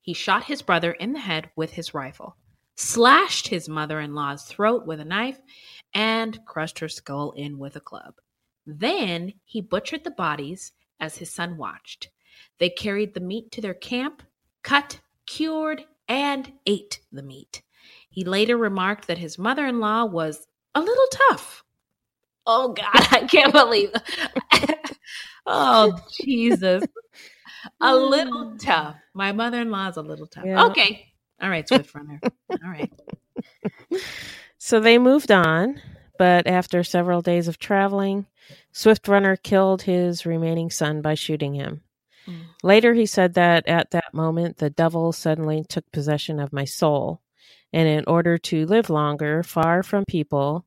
He 0.04 0.12
shot 0.12 0.44
his 0.44 0.60
brother 0.60 0.92
in 0.92 1.14
the 1.14 1.18
head 1.18 1.48
with 1.56 1.70
his 1.70 1.94
rifle, 1.94 2.36
slashed 2.74 3.48
his 3.48 3.70
mother 3.70 4.00
in 4.00 4.14
law's 4.14 4.44
throat 4.44 4.84
with 4.84 5.00
a 5.00 5.04
knife, 5.04 5.40
and 5.94 6.38
crushed 6.44 6.78
her 6.80 6.90
skull 6.90 7.32
in 7.32 7.58
with 7.58 7.74
a 7.76 7.80
club. 7.80 8.16
Then 8.66 9.32
he 9.46 9.62
butchered 9.62 10.04
the 10.04 10.10
bodies 10.10 10.72
as 11.00 11.16
his 11.16 11.30
son 11.30 11.56
watched. 11.56 12.10
They 12.58 12.68
carried 12.68 13.14
the 13.14 13.20
meat 13.20 13.50
to 13.52 13.62
their 13.62 13.72
camp, 13.72 14.22
cut, 14.62 15.00
cured, 15.24 15.86
and 16.06 16.52
ate 16.66 17.00
the 17.10 17.22
meat. 17.22 17.62
He 18.10 18.24
later 18.24 18.58
remarked 18.58 19.06
that 19.06 19.16
his 19.16 19.38
mother 19.38 19.64
in 19.64 19.80
law 19.80 20.04
was 20.04 20.46
a 20.74 20.82
little 20.82 21.08
tough. 21.30 21.64
Oh, 22.46 22.74
God, 22.74 23.08
I 23.10 23.26
can't 23.26 23.54
believe 23.54 23.90
oh, 25.46 25.98
Jesus. 26.20 26.84
A 27.80 27.94
little 27.94 28.56
tough. 28.58 28.96
My 29.14 29.32
mother 29.32 29.60
in 29.60 29.70
law 29.70 29.88
is 29.88 29.96
a 29.96 30.02
little 30.02 30.26
tough. 30.26 30.44
Yeah. 30.46 30.66
Okay. 30.66 31.12
All 31.40 31.50
right, 31.50 31.66
Swift 31.66 31.94
Runner. 31.94 32.20
All 32.50 32.58
right. 32.62 32.92
So 34.64 34.80
they 34.80 34.96
moved 34.96 35.30
on, 35.30 35.78
but 36.16 36.46
after 36.46 36.82
several 36.82 37.20
days 37.20 37.48
of 37.48 37.58
traveling, 37.58 38.24
Swift 38.72 39.06
Runner 39.08 39.36
killed 39.36 39.82
his 39.82 40.24
remaining 40.24 40.70
son 40.70 41.02
by 41.02 41.12
shooting 41.12 41.52
him. 41.52 41.82
Mm. 42.26 42.44
Later, 42.62 42.94
he 42.94 43.04
said 43.04 43.34
that 43.34 43.68
at 43.68 43.90
that 43.90 44.14
moment, 44.14 44.56
the 44.56 44.70
devil 44.70 45.12
suddenly 45.12 45.66
took 45.68 45.92
possession 45.92 46.40
of 46.40 46.50
my 46.50 46.64
soul. 46.64 47.20
And 47.74 47.86
in 47.86 48.04
order 48.06 48.38
to 48.38 48.64
live 48.64 48.88
longer, 48.88 49.42
far 49.42 49.82
from 49.82 50.06
people, 50.08 50.64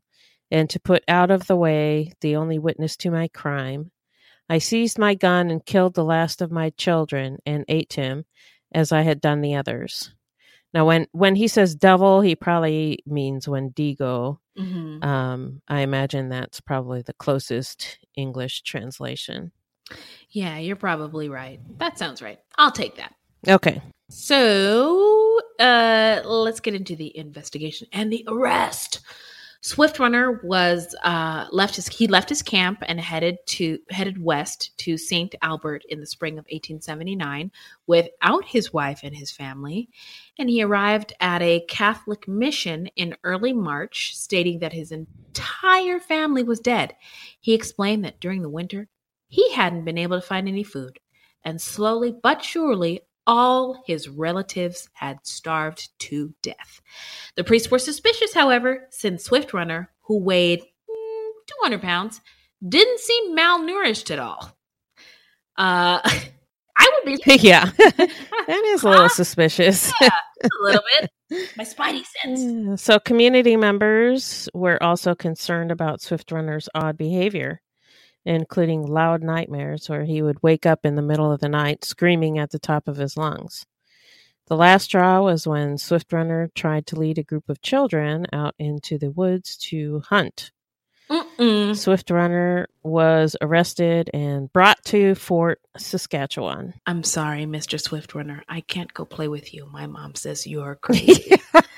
and 0.51 0.69
to 0.69 0.79
put 0.79 1.03
out 1.07 1.31
of 1.31 1.47
the 1.47 1.55
way 1.55 2.13
the 2.21 2.35
only 2.35 2.59
witness 2.59 2.97
to 2.97 3.09
my 3.09 3.29
crime, 3.29 3.89
I 4.49 4.59
seized 4.59 4.97
my 4.97 5.13
gun 5.13 5.49
and 5.49 5.65
killed 5.65 5.93
the 5.93 6.05
last 6.05 6.41
of 6.41 6.51
my 6.51 6.69
children 6.71 7.39
and 7.45 7.65
ate 7.67 7.93
him, 7.93 8.25
as 8.71 8.91
I 8.91 9.01
had 9.01 9.21
done 9.21 9.41
the 9.41 9.55
others. 9.55 10.13
Now, 10.73 10.85
when, 10.85 11.07
when 11.11 11.35
he 11.35 11.47
says 11.47 11.75
devil, 11.75 12.21
he 12.21 12.35
probably 12.35 12.99
means 13.05 13.47
Wendigo. 13.47 14.39
Mhm. 14.57 15.03
Um, 15.03 15.61
I 15.67 15.81
imagine 15.81 16.29
that's 16.29 16.59
probably 16.61 17.01
the 17.01 17.13
closest 17.13 17.99
English 18.15 18.61
translation. 18.63 19.51
Yeah, 20.29 20.57
you're 20.57 20.75
probably 20.75 21.29
right. 21.29 21.59
That 21.79 21.97
sounds 21.97 22.21
right. 22.21 22.39
I'll 22.57 22.71
take 22.71 22.97
that. 22.97 23.15
Okay. 23.47 23.81
So, 24.09 25.39
uh, 25.59 26.21
let's 26.25 26.59
get 26.59 26.73
into 26.73 26.95
the 26.95 27.15
investigation 27.17 27.87
and 27.93 28.11
the 28.11 28.25
arrest. 28.27 28.99
Swift 29.61 29.99
Runner 29.99 30.39
was 30.43 30.95
uh, 31.03 31.47
left 31.51 31.75
his 31.75 31.87
he 31.87 32.07
left 32.07 32.29
his 32.29 32.41
camp 32.41 32.83
and 32.87 32.99
headed 32.99 33.37
to 33.47 33.79
headed 33.89 34.21
west 34.21 34.77
to 34.79 34.97
Saint 34.97 35.35
Albert 35.41 35.83
in 35.89 35.99
the 35.99 36.05
spring 36.05 36.33
of 36.33 36.45
1879 36.45 37.51
without 37.87 38.45
his 38.45 38.71
wife 38.71 38.99
and 39.03 39.15
his 39.15 39.31
family, 39.31 39.89
and 40.37 40.49
he 40.49 40.61
arrived 40.61 41.13
at 41.19 41.41
a 41.41 41.65
Catholic 41.67 42.27
mission 42.27 42.87
in 42.95 43.17
early 43.23 43.53
March, 43.53 44.15
stating 44.15 44.59
that 44.59 44.73
his 44.73 44.91
entire 44.91 45.99
family 45.99 46.43
was 46.43 46.59
dead. 46.59 46.95
He 47.39 47.53
explained 47.53 48.05
that 48.05 48.19
during 48.19 48.41
the 48.41 48.49
winter 48.49 48.87
he 49.27 49.51
hadn't 49.53 49.85
been 49.85 49.97
able 49.97 50.21
to 50.21 50.25
find 50.25 50.47
any 50.47 50.63
food, 50.63 50.99
and 51.43 51.59
slowly 51.59 52.11
but 52.11 52.43
surely 52.43 53.01
all 53.27 53.83
his 53.85 54.07
relatives 54.07 54.89
had 54.93 55.19
starved 55.23 55.89
to 55.99 56.33
death. 56.41 56.81
The 57.35 57.43
priests 57.43 57.69
were 57.69 57.77
suspicious, 57.77 58.33
however, 58.33 58.87
since 58.89 59.25
Swift 59.25 59.53
Runner, 59.53 59.91
who 60.03 60.19
weighed 60.19 60.61
mm, 60.61 61.29
200 61.61 61.81
pounds, 61.81 62.21
didn't 62.67 62.99
seem 62.99 63.37
malnourished 63.37 64.09
at 64.09 64.19
all. 64.19 64.57
Uh, 65.57 65.99
I 66.79 66.91
would 66.95 67.05
be 67.05 67.37
yeah. 67.41 67.65
that 67.77 68.63
is 68.67 68.83
a 68.83 68.89
little 68.89 69.09
suspicious. 69.09 69.91
a 70.01 70.11
little 70.61 70.83
bit. 70.99 71.49
My 71.57 71.63
spidey 71.63 72.03
sense. 72.23 72.81
So, 72.81 72.99
community 72.99 73.57
members 73.57 74.47
were 74.53 74.81
also 74.81 75.15
concerned 75.15 75.71
about 75.71 76.01
Swift 76.01 76.31
Runner's 76.31 76.69
odd 76.75 76.97
behavior, 76.97 77.61
including 78.27 78.85
loud 78.85 79.23
nightmares 79.23 79.89
where 79.89 80.03
he 80.03 80.21
would 80.21 80.43
wake 80.43 80.65
up 80.65 80.85
in 80.85 80.95
the 80.95 81.01
middle 81.01 81.31
of 81.31 81.39
the 81.39 81.49
night 81.49 81.85
screaming 81.85 82.37
at 82.37 82.51
the 82.51 82.59
top 82.59 82.87
of 82.87 82.97
his 82.97 83.17
lungs. 83.17 83.65
The 84.47 84.55
last 84.55 84.85
straw 84.85 85.21
was 85.21 85.47
when 85.47 85.77
Swift 85.77 86.13
Runner 86.13 86.49
tried 86.55 86.87
to 86.87 86.99
lead 86.99 87.17
a 87.17 87.23
group 87.23 87.49
of 87.49 87.61
children 87.61 88.25
out 88.31 88.55
into 88.57 88.97
the 88.97 89.11
woods 89.11 89.57
to 89.69 90.01
hunt. 90.07 90.51
Mm-mm. 91.09 91.75
Swift 91.75 92.09
Runner 92.09 92.67
was 92.83 93.35
arrested 93.41 94.09
and 94.13 94.51
brought 94.51 94.83
to 94.85 95.15
Fort 95.15 95.61
Saskatchewan. 95.77 96.73
I'm 96.85 97.03
sorry, 97.03 97.45
Mr. 97.45 97.79
Swift 97.79 98.13
Runner. 98.13 98.43
I 98.49 98.61
can't 98.61 98.93
go 98.93 99.05
play 99.05 99.27
with 99.29 99.53
you. 99.53 99.67
My 99.71 99.87
mom 99.87 100.15
says 100.15 100.45
you're 100.45 100.75
crazy. 100.81 101.31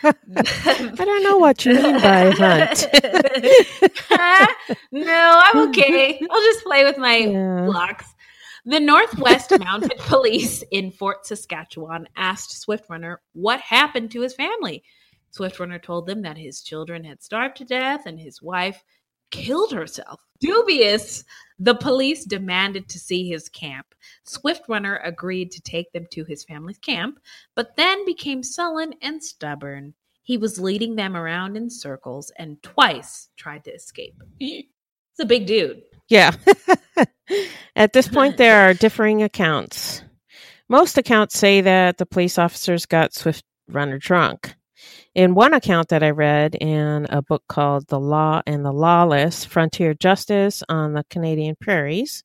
I 0.04 0.92
don't 0.98 1.24
know 1.24 1.38
what 1.38 1.66
you 1.66 1.74
mean 1.74 2.00
by 2.02 2.32
hunt. 2.32 2.88
no, 4.92 5.42
I'm 5.46 5.70
okay. 5.70 6.20
I'll 6.30 6.42
just 6.44 6.64
play 6.64 6.84
with 6.86 6.98
my 6.98 7.18
Yeah. 7.18 7.66
blocks. 7.66 8.14
The 8.66 8.80
Northwest 8.80 9.52
Mounted 9.58 9.98
Police 10.00 10.64
in 10.72 10.92
Fort 10.92 11.26
Saskatchewan 11.26 12.08
asked 12.16 12.60
Swift 12.60 12.90
Runner 12.90 13.22
what 13.34 13.60
happened 13.62 14.12
to 14.12 14.22
his 14.22 14.34
family. 14.34 14.84
Swift 15.32 15.60
Runner 15.60 15.80
told 15.80 16.06
them 16.08 16.22
that 16.24 16.38
his 16.38 16.62
children 16.62 17.04
had 17.04 17.24
starved 17.24 17.58
to 17.58 17.66
death 17.66 18.06
and 18.06 18.20
his 18.20 18.42
wife 18.42 18.84
killed 19.32 19.72
herself. 19.72 20.22
Dubious, 20.40 21.24
the 21.60 21.76
police 21.76 22.24
demanded 22.24 22.88
to 22.90 23.00
see 23.00 23.28
his 23.28 23.50
camp. 23.50 23.94
Swift 24.24 24.64
Runner 24.70 24.98
agreed 25.04 25.52
to 25.52 25.62
take 25.62 25.92
them 25.92 26.06
to 26.12 26.24
his 26.24 26.46
family's 26.46 26.78
camp, 26.78 27.20
but 27.56 27.76
then 27.76 28.06
became 28.06 28.44
sullen 28.44 28.94
and 29.02 29.22
stubborn. 29.22 29.94
He 30.24 30.38
was 30.38 30.60
leading 30.60 30.96
them 30.96 31.18
around 31.18 31.58
in 31.58 31.70
circles 31.70 32.32
and 32.38 32.62
twice 32.64 33.30
tried 33.36 33.66
to 33.66 33.72
escape. 33.72 34.16
He's 34.38 34.66
a 35.20 35.26
big 35.26 35.48
dude. 35.48 35.82
Yeah. 36.08 36.32
At 37.76 37.94
this 37.94 38.08
point, 38.08 38.38
there 38.38 38.70
are 38.70 38.74
differing 38.76 39.22
accounts. 39.22 40.04
Most 40.70 40.98
accounts 40.98 41.38
say 41.38 41.62
that 41.62 41.98
the 41.98 42.06
police 42.06 42.38
officers 42.38 42.86
got 42.86 43.14
Swift 43.14 43.44
Runner 43.68 43.98
drunk. 43.98 44.56
In 45.20 45.36
one 45.36 45.54
account 45.54 45.90
that 45.90 46.02
I 46.02 46.12
read 46.12 46.56
in 46.56 47.06
a 47.10 47.22
book 47.22 47.44
called 47.50 47.88
The 47.90 48.00
Law 48.00 48.42
and 48.48 48.64
the 48.64 48.72
Lawless 48.72 49.44
Frontier 49.44 49.94
Justice 49.94 50.64
on 50.70 50.94
the 50.94 51.04
Canadian 51.10 51.58
Prairies, 51.60 52.24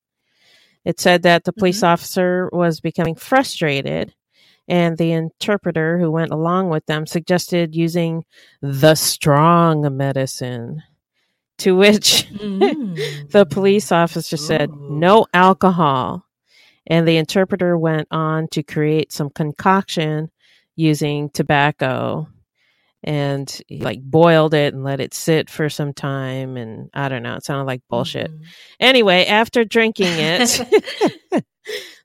it 0.85 1.01
said 1.01 1.25
that 1.25 1.43
the 1.43 1.53
police 1.53 1.79
mm-hmm. 1.79 1.87
officer 1.87 2.49
was 2.53 2.79
becoming 2.79 3.17
frustrated, 3.17 4.15
and 4.69 4.97
the 4.97 5.11
interpreter 5.11 5.99
who 5.99 6.09
went 6.09 6.31
along 6.31 6.69
with 6.69 6.87
them 6.87 7.05
suggested 7.05 7.75
using 7.75 8.23
the 8.63 8.95
strong 8.95 9.97
medicine. 9.97 10.81
To 11.59 11.75
which 11.75 12.29
the 12.31 12.39
mm. 13.29 13.51
police 13.51 13.91
officer 13.91 14.37
said, 14.37 14.71
no 14.71 15.27
alcohol. 15.35 16.27
And 16.87 17.09
the 17.09 17.17
interpreter 17.17 17.77
went 17.77 18.07
on 18.13 18.47
to 18.53 18.63
create 18.63 19.11
some 19.11 19.31
concoction 19.31 20.31
using 20.77 21.31
tobacco 21.31 22.29
and 23.05 23.61
he, 23.69 23.79
like 23.79 24.01
boiled 24.03 24.55
it 24.55 24.75
and 24.75 24.83
let 24.83 25.01
it 25.01 25.15
sit 25.15 25.49
for 25.51 25.69
some 25.69 25.93
time. 25.93 26.57
And 26.57 26.91
I 26.95 27.09
don't 27.09 27.23
know, 27.23 27.35
it 27.37 27.45
sounded 27.45 27.65
like 27.65 27.83
bullshit. 27.89 28.31
Anyway, 28.81 29.27
after 29.27 29.65
drinking 29.65 30.09
it, 30.11 31.45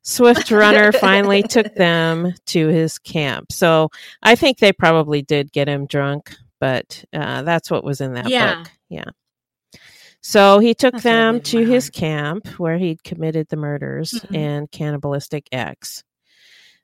Swift 0.04 0.52
Runner 0.52 0.92
finally 0.92 1.44
took 1.44 1.74
them 1.76 2.34
to 2.48 2.68
his 2.68 2.98
camp. 3.00 3.52
So 3.52 3.90
I 4.22 4.36
think 4.36 4.60
they 4.60 4.74
probably 4.74 5.22
did 5.22 5.52
get 5.52 5.68
him 5.70 5.86
drunk, 5.88 6.36
but 6.60 7.04
uh, 7.14 7.42
that's 7.44 7.72
what 7.72 7.84
was 7.84 8.02
in 8.02 8.14
that 8.14 8.30
Yeah. 8.30 8.56
book. 8.60 8.72
Yeah. 8.90 9.06
So 10.22 10.60
he 10.60 10.74
took 10.74 10.94
That's 10.94 11.04
them 11.04 11.40
to 11.42 11.66
his 11.66 11.86
heart. 11.86 11.94
camp 11.94 12.48
where 12.60 12.78
he'd 12.78 13.04
committed 13.06 13.48
the 13.50 13.56
murders 13.56 14.12
Mhm. 14.12 14.36
and 14.38 14.72
cannibalistic 14.72 15.48
acts. 15.54 16.04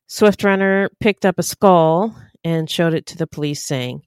Swift 0.08 0.44
Runner 0.44 0.90
picked 1.02 1.26
up 1.26 1.38
a 1.38 1.44
skull 1.44 2.16
and 2.44 2.70
showed 2.70 2.94
it 2.94 3.08
to 3.08 3.18
the 3.18 3.28
police, 3.28 3.66
saying, 3.66 4.04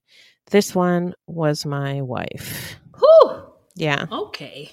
This 0.51 0.75
one 0.75 1.15
was 1.27 1.67
my 1.67 2.01
wife. 2.03 2.77
Whew. 2.99 3.43
Yeah. 3.77 4.07
Okay. 4.11 4.71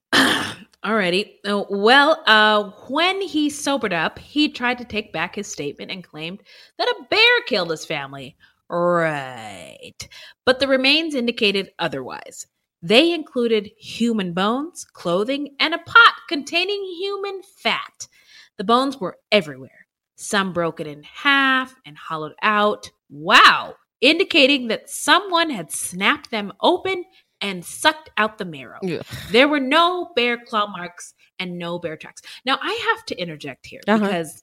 Alrighty. 0.14 1.32
Uh, 1.46 1.64
Well, 1.70 2.22
uh, 2.26 2.70
when 2.88 3.20
he 3.22 3.50
sobered 3.50 3.92
up, 3.92 4.18
he 4.18 4.50
tried 4.50 4.78
to 4.78 4.84
take 4.84 5.12
back 5.12 5.34
his 5.34 5.46
statement 5.46 5.90
and 5.90 6.04
claimed 6.04 6.42
that 6.78 6.88
a 6.88 7.04
bear 7.10 7.42
killed 7.46 7.70
his 7.70 7.84
family. 7.86 8.36
Right. 8.68 10.08
But 10.46 10.60
the 10.60 10.68
remains 10.68 11.14
indicated 11.14 11.70
otherwise. 11.78 12.46
They 12.82 13.12
included 13.12 13.70
human 13.78 14.32
bones, 14.32 14.84
clothing, 14.84 15.54
and 15.60 15.74
a 15.74 15.78
pot 15.78 16.14
containing 16.28 16.82
human 16.98 17.42
fat. 17.62 18.08
The 18.56 18.64
bones 18.64 18.98
were 18.98 19.18
everywhere, 19.32 19.79
some 20.20 20.52
broken 20.52 20.86
in 20.86 21.02
half 21.02 21.74
and 21.86 21.96
hollowed 21.96 22.34
out. 22.42 22.90
Wow. 23.08 23.74
indicating 24.00 24.68
that 24.68 24.88
someone 24.88 25.50
had 25.50 25.70
snapped 25.70 26.30
them 26.30 26.52
open 26.62 27.04
and 27.42 27.64
sucked 27.64 28.08
out 28.16 28.38
the 28.38 28.44
marrow. 28.46 28.78
Ugh. 28.82 29.04
There 29.30 29.48
were 29.48 29.60
no 29.60 30.10
bear 30.16 30.38
claw 30.38 30.66
marks 30.68 31.12
and 31.38 31.58
no 31.58 31.78
bear 31.78 31.96
tracks. 31.96 32.22
Now 32.46 32.58
I 32.62 32.72
have 32.94 33.04
to 33.06 33.16
interject 33.20 33.66
here 33.66 33.80
Uh-huh. 33.88 33.98
because 33.98 34.42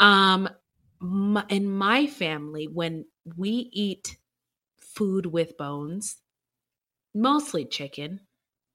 um 0.00 0.48
my, 1.00 1.44
in 1.48 1.70
my 1.70 2.06
family 2.06 2.66
when 2.68 3.04
we 3.36 3.70
eat 3.72 4.16
food 4.78 5.26
with 5.26 5.56
bones, 5.58 6.16
mostly 7.14 7.64
chicken, 7.64 8.20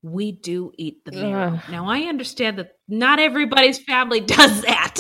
we 0.04 0.32
do 0.32 0.72
eat 0.78 1.06
the 1.06 1.12
marrow. 1.12 1.54
Ugh. 1.54 1.60
Now 1.70 1.86
I 1.88 2.02
understand 2.04 2.58
that 2.60 2.72
not 2.88 3.20
everybody's 3.20 3.78
family 3.80 4.20
does 4.38 4.62
that. 4.64 4.98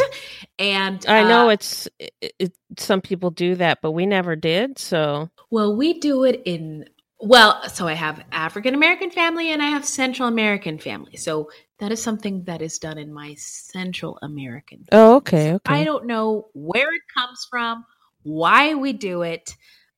And 0.62 1.03
I 1.07 1.24
know 1.24 1.49
uh, 1.49 1.53
it's 1.53 1.88
it, 1.97 2.34
it, 2.38 2.53
some 2.78 3.01
people 3.01 3.32
do 3.32 3.55
that, 3.55 3.80
but 3.82 3.93
we 3.93 4.05
never 4.05 4.36
did. 4.36 4.78
So 4.78 5.32
Well, 5.49 5.76
we 5.76 5.99
do 5.99 6.24
it 6.24 6.43
in 6.45 6.86
well, 7.20 7.68
so 7.68 7.88
I 7.88 7.93
have 7.93 8.24
African 8.32 8.76
American 8.76 9.09
family 9.09 9.51
and 9.51 9.59
I 9.59 9.68
have 9.68 9.86
Central 9.86 10.28
American 10.28 10.78
family. 10.78 11.18
So 11.18 11.49
that 11.80 11.91
is 11.91 12.01
something 12.01 12.43
that 12.43 12.62
is 12.62 12.78
done 12.78 12.99
in 12.99 13.12
my 13.12 13.34
Central 13.39 14.20
American. 14.22 14.86
Family. 14.86 14.89
oh, 14.91 15.16
okay, 15.16 15.53
okay. 15.53 15.74
I 15.74 15.84
don't 15.84 16.05
know 16.05 16.49
where 16.53 16.93
it 16.93 17.01
comes 17.18 17.47
from, 17.49 17.84
why 18.22 18.76
we 18.76 18.93
do 18.93 19.24
it, 19.24 19.55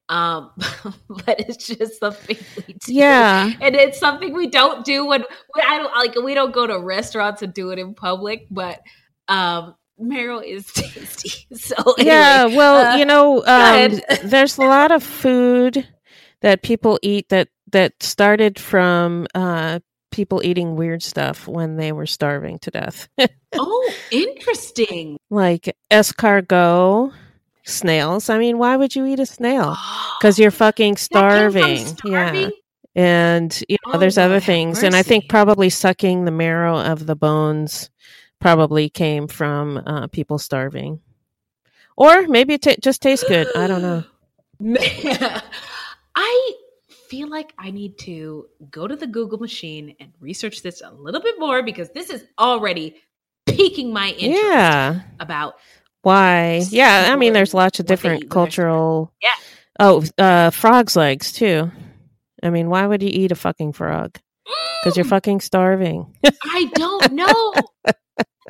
um, 0.07 0.51
but 1.09 1.41
it's 1.41 1.67
just 1.67 1.99
something 1.99 2.37
we 2.67 2.73
do. 2.73 2.93
yeah, 2.93 3.51
and 3.59 3.75
it's 3.75 3.99
something 3.99 4.33
we 4.33 4.47
don't 4.47 4.85
do 4.85 5.05
when 5.05 5.25
when 5.53 5.65
I 5.67 5.77
don't 5.77 5.93
like. 5.93 6.15
We 6.23 6.33
don't 6.33 6.53
go 6.53 6.65
to 6.65 6.79
restaurants 6.79 7.41
and 7.41 7.53
do 7.53 7.71
it 7.71 7.79
in 7.79 7.95
public, 7.95 8.47
but 8.49 8.79
um, 9.27 9.75
marrow 9.99 10.39
is 10.39 10.65
tasty. 10.73 11.47
So 11.55 11.75
yeah. 11.97 12.45
Well, 12.45 12.93
uh, 12.93 12.97
you 12.97 13.05
know, 13.05 13.43
um, 13.45 13.99
there's 14.23 14.57
a 14.57 14.61
lot 14.61 14.91
of 14.91 15.03
food 15.03 15.87
that 16.41 16.61
people 16.63 16.99
eat 17.01 17.29
that 17.29 17.49
that 17.71 18.01
started 18.03 18.59
from 18.59 19.27
uh, 19.33 19.79
people 20.11 20.41
eating 20.43 20.75
weird 20.75 21.01
stuff 21.01 21.47
when 21.47 21.75
they 21.77 21.91
were 21.91 22.05
starving 22.05 22.59
to 22.59 22.69
death, 22.71 23.07
oh, 23.55 23.93
interesting. 24.11 25.17
like 25.29 25.75
escargot, 25.89 27.11
snails. 27.63 28.29
I 28.29 28.37
mean, 28.37 28.57
why 28.59 28.75
would 28.77 28.95
you 28.95 29.05
eat 29.05 29.19
a 29.19 29.25
snail? 29.25 29.75
Because 30.21 30.39
you're 30.39 30.51
fucking 30.51 30.95
from 30.95 30.99
starving. 31.01 31.85
Yeah. 32.05 32.49
and 32.95 33.61
you 33.67 33.75
know 33.85 33.93
Oh, 33.95 33.97
there's 33.97 34.17
other 34.17 34.39
things 34.39 34.83
and 34.83 34.95
i 34.95 35.03
think 35.03 35.27
probably 35.27 35.69
sucking 35.69 36.23
the 36.23 36.31
marrow 36.31 36.77
of 36.77 37.07
the 37.07 37.15
bones 37.15 37.89
probably 38.43 38.89
came 38.89 39.25
from 39.29 39.77
uh, 39.77 40.07
people 40.07 40.37
starving. 40.37 40.99
Or 41.95 42.27
maybe 42.27 42.55
it 42.55 42.61
ta 42.61 42.75
just 42.81 43.01
tastes 43.01 43.25
good. 43.25 43.47
I 43.55 43.67
don't 43.67 43.81
know. 43.81 44.03
I 46.15 46.53
feel 47.07 47.29
like 47.29 47.53
I 47.57 47.71
need 47.71 47.97
to 47.99 48.47
go 48.69 48.85
to 48.85 48.97
the 48.97 49.07
Google 49.07 49.37
machine 49.39 49.95
and 49.99 50.11
research 50.19 50.61
this 50.61 50.81
a 50.81 50.91
little 50.91 51.21
bit 51.21 51.39
more 51.39 51.63
because 51.63 51.89
this 51.91 52.09
is 52.09 52.25
already 52.37 52.97
piquing 53.45 53.93
my 53.93 54.09
interest 54.09 54.43
yeah. 54.43 55.01
about 55.19 55.55
why? 56.01 56.63
Yeah 56.69 57.07
i 57.13 57.15
mean 57.15 57.31
there's 57.33 57.53
lots 57.53 57.79
of 57.79 57.85
different 57.85 58.23
eat 58.23 58.33
when 58.33 58.41
they're 58.41 58.51
starving. 58.51 58.69
cultural 58.69 59.13
Yeah. 59.21 59.29
oh 59.79 60.03
uh 60.17 60.49
frogs 60.49 60.95
legs 60.97 61.31
too. 61.31 61.71
I 62.41 62.49
mean 62.49 62.69
why 62.69 62.85
would 62.87 63.01
you 63.03 63.09
eat 63.11 63.31
a 63.31 63.35
fucking 63.35 63.71
frog? 63.73 64.17
Because 64.83 64.97
you're 64.97 65.05
Mm, 65.05 65.09
fucking 65.09 65.41
starving. 65.41 66.13
I 66.43 66.71
don't 66.75 67.13
know. 67.13 67.53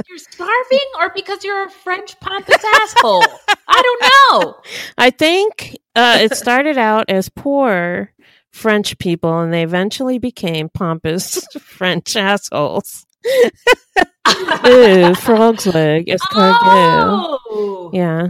You're 0.08 0.18
starving 0.18 0.88
or 1.00 1.12
because 1.16 1.44
you're 1.44 1.66
a 1.66 1.70
French 1.70 2.20
pompous 2.20 2.64
asshole? 2.64 3.24
I 3.68 3.82
don't 3.82 4.42
know. 4.42 4.56
I 4.98 5.10
think 5.10 5.78
uh, 5.96 6.20
it 6.22 6.36
started 6.36 6.78
out 6.78 7.10
as 7.10 7.30
poor 7.30 8.12
French 8.52 8.98
people, 9.00 9.40
and 9.40 9.54
they 9.54 9.64
eventually 9.64 10.18
became 10.20 10.70
pompous 10.70 11.46
French 11.60 12.16
assholes. 12.16 13.06
Ooh, 14.68 15.16
frog's 15.16 15.66
leg, 15.68 16.08
escargot. 16.08 17.40
Oh, 17.50 17.90
Yeah, 17.94 18.28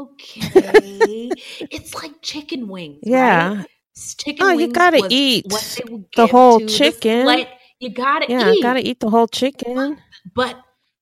Okay. 0.00 1.32
it's 1.70 1.94
like 1.94 2.20
chicken 2.22 2.68
wings. 2.68 2.98
yeah, 3.02 3.56
Right? 3.58 3.66
Chicken 4.18 4.46
Oh, 4.46 4.50
you 4.50 4.68
gotta 4.68 5.04
eat 5.10 5.46
what 5.48 5.76
they 5.76 5.92
would 5.92 6.04
the 6.14 6.26
whole 6.26 6.60
the 6.60 6.66
chicken. 6.66 7.26
sla- 7.26 7.48
you 7.80 7.90
gotta 7.90 8.26
yeah. 8.28 8.52
eat. 8.52 8.62
Gotta 8.62 8.86
eat 8.86 9.00
the 9.00 9.10
whole 9.10 9.28
chicken. 9.28 9.98
But 10.34 10.56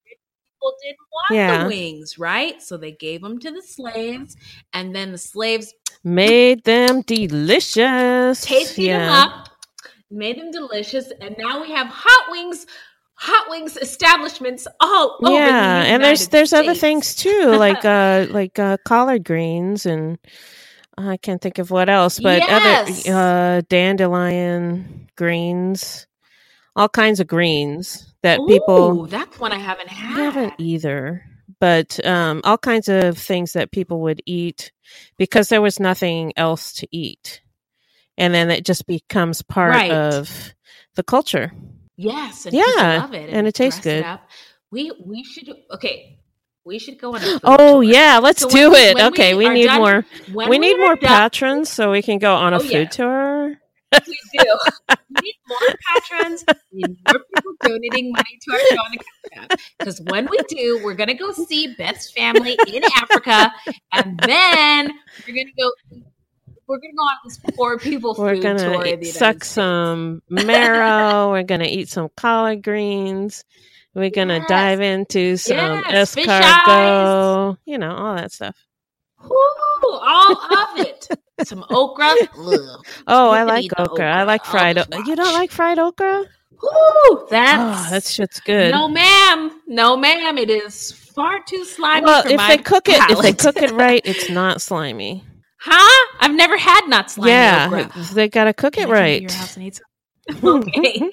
people 0.07 0.75
didn't 0.83 0.99
want 1.13 1.31
Yeah. 1.37 1.63
the 1.63 1.69
wings, 1.69 2.19
right? 2.19 2.63
So 2.63 2.77
they 2.77 2.93
gave 2.93 3.23
them 3.23 3.39
to 3.39 3.51
the 3.51 3.63
slaves, 3.63 4.37
and 4.73 4.95
then 4.95 5.13
the 5.13 5.19
slaves 5.19 5.73
Made 6.05 6.63
them 6.65 7.03
delicious. 7.03 8.43
tasted 8.45 8.83
yeah. 8.83 8.99
them 9.07 9.11
up, 9.13 9.49
made 10.11 10.39
them 10.39 10.51
delicious, 10.53 11.11
and 11.21 11.35
now 11.39 11.61
we 11.63 11.71
have 11.73 11.89
hot 11.89 12.31
wings. 12.31 12.67
Hot 13.19 13.49
wings 13.49 13.79
establishments 13.79 14.69
all 14.79 15.17
over. 15.25 15.33
yeah, 15.33 15.81
the 15.85 15.89
and 15.89 16.05
there's 16.05 16.29
there's 16.29 16.53
other 16.53 16.75
things 16.75 17.15
too, 17.15 17.47
like 17.57 17.83
uh 17.83 18.27
like 18.31 18.59
uh 18.59 18.77
collard 18.85 19.25
greens 19.25 19.87
and 19.87 20.19
I 20.99 21.17
can't 21.17 21.41
think 21.41 21.57
of 21.59 21.71
what 21.71 21.89
else, 21.89 22.21
but 22.21 22.41
Yes. 22.47 23.09
other 23.09 23.17
uh 23.19 23.63
dandelion 23.71 25.09
greens, 25.17 26.07
all 26.77 26.89
kinds 26.89 27.19
of 27.21 27.27
greens 27.27 28.15
that 28.23 28.39
people 28.47 29.03
Ooh, 29.05 29.07
that's 29.07 29.39
one 29.41 29.53
I 29.53 29.59
haven't 29.59 29.91
I 29.91 29.95
had. 29.95 30.17
haven't 30.35 30.55
either. 30.59 31.25
But 31.59 32.05
um 32.07 32.43
all 32.45 32.59
kinds 32.59 32.89
of 32.89 33.17
things 33.19 33.55
that 33.55 33.73
people 33.73 34.01
would 34.03 34.21
eat 34.27 34.73
because 35.17 35.49
there 35.49 35.63
was 35.63 35.81
nothing 35.81 36.33
else 36.37 36.73
to 36.75 36.89
eat. 36.93 37.41
And 38.19 38.35
then 38.35 38.51
it 38.51 38.65
just 38.65 38.87
becomes 38.87 39.43
part 39.43 39.73
Right. 39.73 39.91
of 39.91 40.55
the 40.95 41.03
culture. 41.03 41.53
Yes, 41.97 42.47
and 42.47 42.55
Yeah, 42.55 42.63
people 42.67 42.85
love 43.01 43.15
it, 43.15 43.31
and 43.31 43.47
it 43.47 43.55
tastes 43.55 43.81
good. 43.81 44.05
up. 44.05 44.29
We 44.71 44.93
we 45.05 45.25
should 45.25 45.49
okay. 45.73 46.19
We 46.65 46.79
should 46.81 46.99
go 46.99 47.15
on. 47.15 47.23
A 47.23 47.27
food 47.27 47.41
Oh 47.45 47.81
tour. 47.81 47.83
yeah, 47.85 48.19
let's 48.23 48.43
So 48.43 48.49
do 48.51 48.71
when 48.71 48.73
we- 48.73 48.79
it. 48.91 48.95
when 48.97 49.07
okay, 49.07 49.35
we 49.35 49.47
are 49.47 49.55
need 49.55 49.65
done- 49.67 49.81
more 49.81 50.05
we 50.49 50.59
need 50.59 50.77
more 50.79 50.97
done- 50.97 51.09
patrons 51.09 51.71
so 51.71 51.91
we 51.93 52.03
can 52.03 52.19
go 52.19 52.35
on 52.35 52.53
a 52.53 52.57
Oh, 52.57 52.61
food 52.61 52.73
yeah. 52.73 52.85
tour. 52.87 53.55
We 53.93 54.19
do. 54.39 54.59
we 55.11 55.21
need 55.23 55.35
more 55.49 55.59
patrons. 55.95 56.45
We 56.73 56.83
need 56.83 56.99
more 57.07 57.21
people 57.35 57.53
donating 57.63 58.13
money 58.13 58.39
to 58.43 58.53
our 58.53 58.59
show 58.59 58.77
on 58.77 58.93
the 58.93 59.05
Cash 59.33 59.73
Because 59.79 60.01
when 60.03 60.29
we 60.31 60.39
do, 60.49 60.81
we're 60.85 60.95
gonna 60.95 61.15
go 61.15 61.33
see 61.33 61.75
Beth's 61.79 62.11
family 62.11 62.59
in 62.67 62.83
Africa, 63.01 63.53
and 63.93 64.19
then 64.19 64.91
we're 65.27 65.35
gonna 65.35 65.51
go. 65.59 65.71
We're 66.69 66.79
gonna 66.79 66.95
go 66.97 67.03
on 67.03 67.17
this 67.25 67.39
poor 67.55 67.79
people 67.79 68.15
food 68.15 68.23
We're 68.23 68.43
gonna 68.43 68.59
tour 68.59 68.87
eat- 68.87 69.01
the 69.01 69.07
suck 69.07 69.37
States. 69.37 69.49
some 69.51 70.21
marrow. 70.29 71.31
We're 71.31 71.45
gonna 71.45 71.65
eat 71.69 71.89
some 71.89 72.09
collard 72.17 72.63
greens. 72.63 73.45
We're 73.95 74.11
gonna 74.11 74.39
Yes. 74.39 74.49
dive 74.49 74.81
into 74.81 75.37
some 75.37 75.57
Yes, 75.57 76.17
escargot. 76.17 77.57
You 77.67 77.79
know 77.79 77.95
all 77.95 78.17
that 78.17 78.33
stuff. 78.33 78.57
Woo, 79.23 79.39
all 79.85 80.33
of 80.33 80.79
it. 80.81 81.09
Some 81.45 81.65
okra. 81.71 82.15
Oh, 83.07 83.31
I 83.31 83.43
like 83.45 83.65
eat 83.65 83.73
the 83.77 83.83
okra. 83.91 84.11
I 84.11 84.23
like 84.25 84.43
oh, 84.47 84.51
fried. 84.51 84.79
as 84.79 84.87
O- 84.93 85.03
you 85.07 85.17
don't 85.17 85.33
like 85.35 85.51
fried 85.51 85.79
okra? 85.79 86.25
Woo, 86.63 87.27
that's 87.31 87.89
Oh, 87.89 87.91
that 87.91 88.05
shit's 88.05 88.41
good. 88.41 88.73
No, 88.73 88.89
ma'am. 88.89 89.61
No, 89.67 89.97
ma'am. 89.97 90.39
It 90.39 90.49
is 90.51 90.93
far 90.93 91.41
too 91.47 91.65
slimy 91.65 92.05
well, 92.07 92.23
for 92.23 92.29
if 92.31 92.37
my 92.37 92.57
they 92.57 92.63
cook 92.63 92.89
it, 92.89 93.01
if 93.11 93.21
they 93.21 93.33
cook 93.35 93.57
it 93.59 93.71
right, 93.73 94.01
it's 94.05 94.31
not 94.31 94.63
slimy. 94.63 95.23
huh? 95.59 96.07
I've 96.21 96.35
never 96.35 96.57
had 96.57 96.89
not 96.89 97.11
slimy 97.11 97.33
yeah, 97.33 97.67
okra. 97.71 97.91
they 98.15 98.29
gotta 98.29 98.55
cook 98.55 98.79
it 98.79 98.89
I 98.89 98.93
come 98.93 98.95
to 98.95 99.01
right. 99.01 99.23
your 99.23 99.33
house 99.33 99.57
and? 99.57 99.81
Okay, 100.45 101.11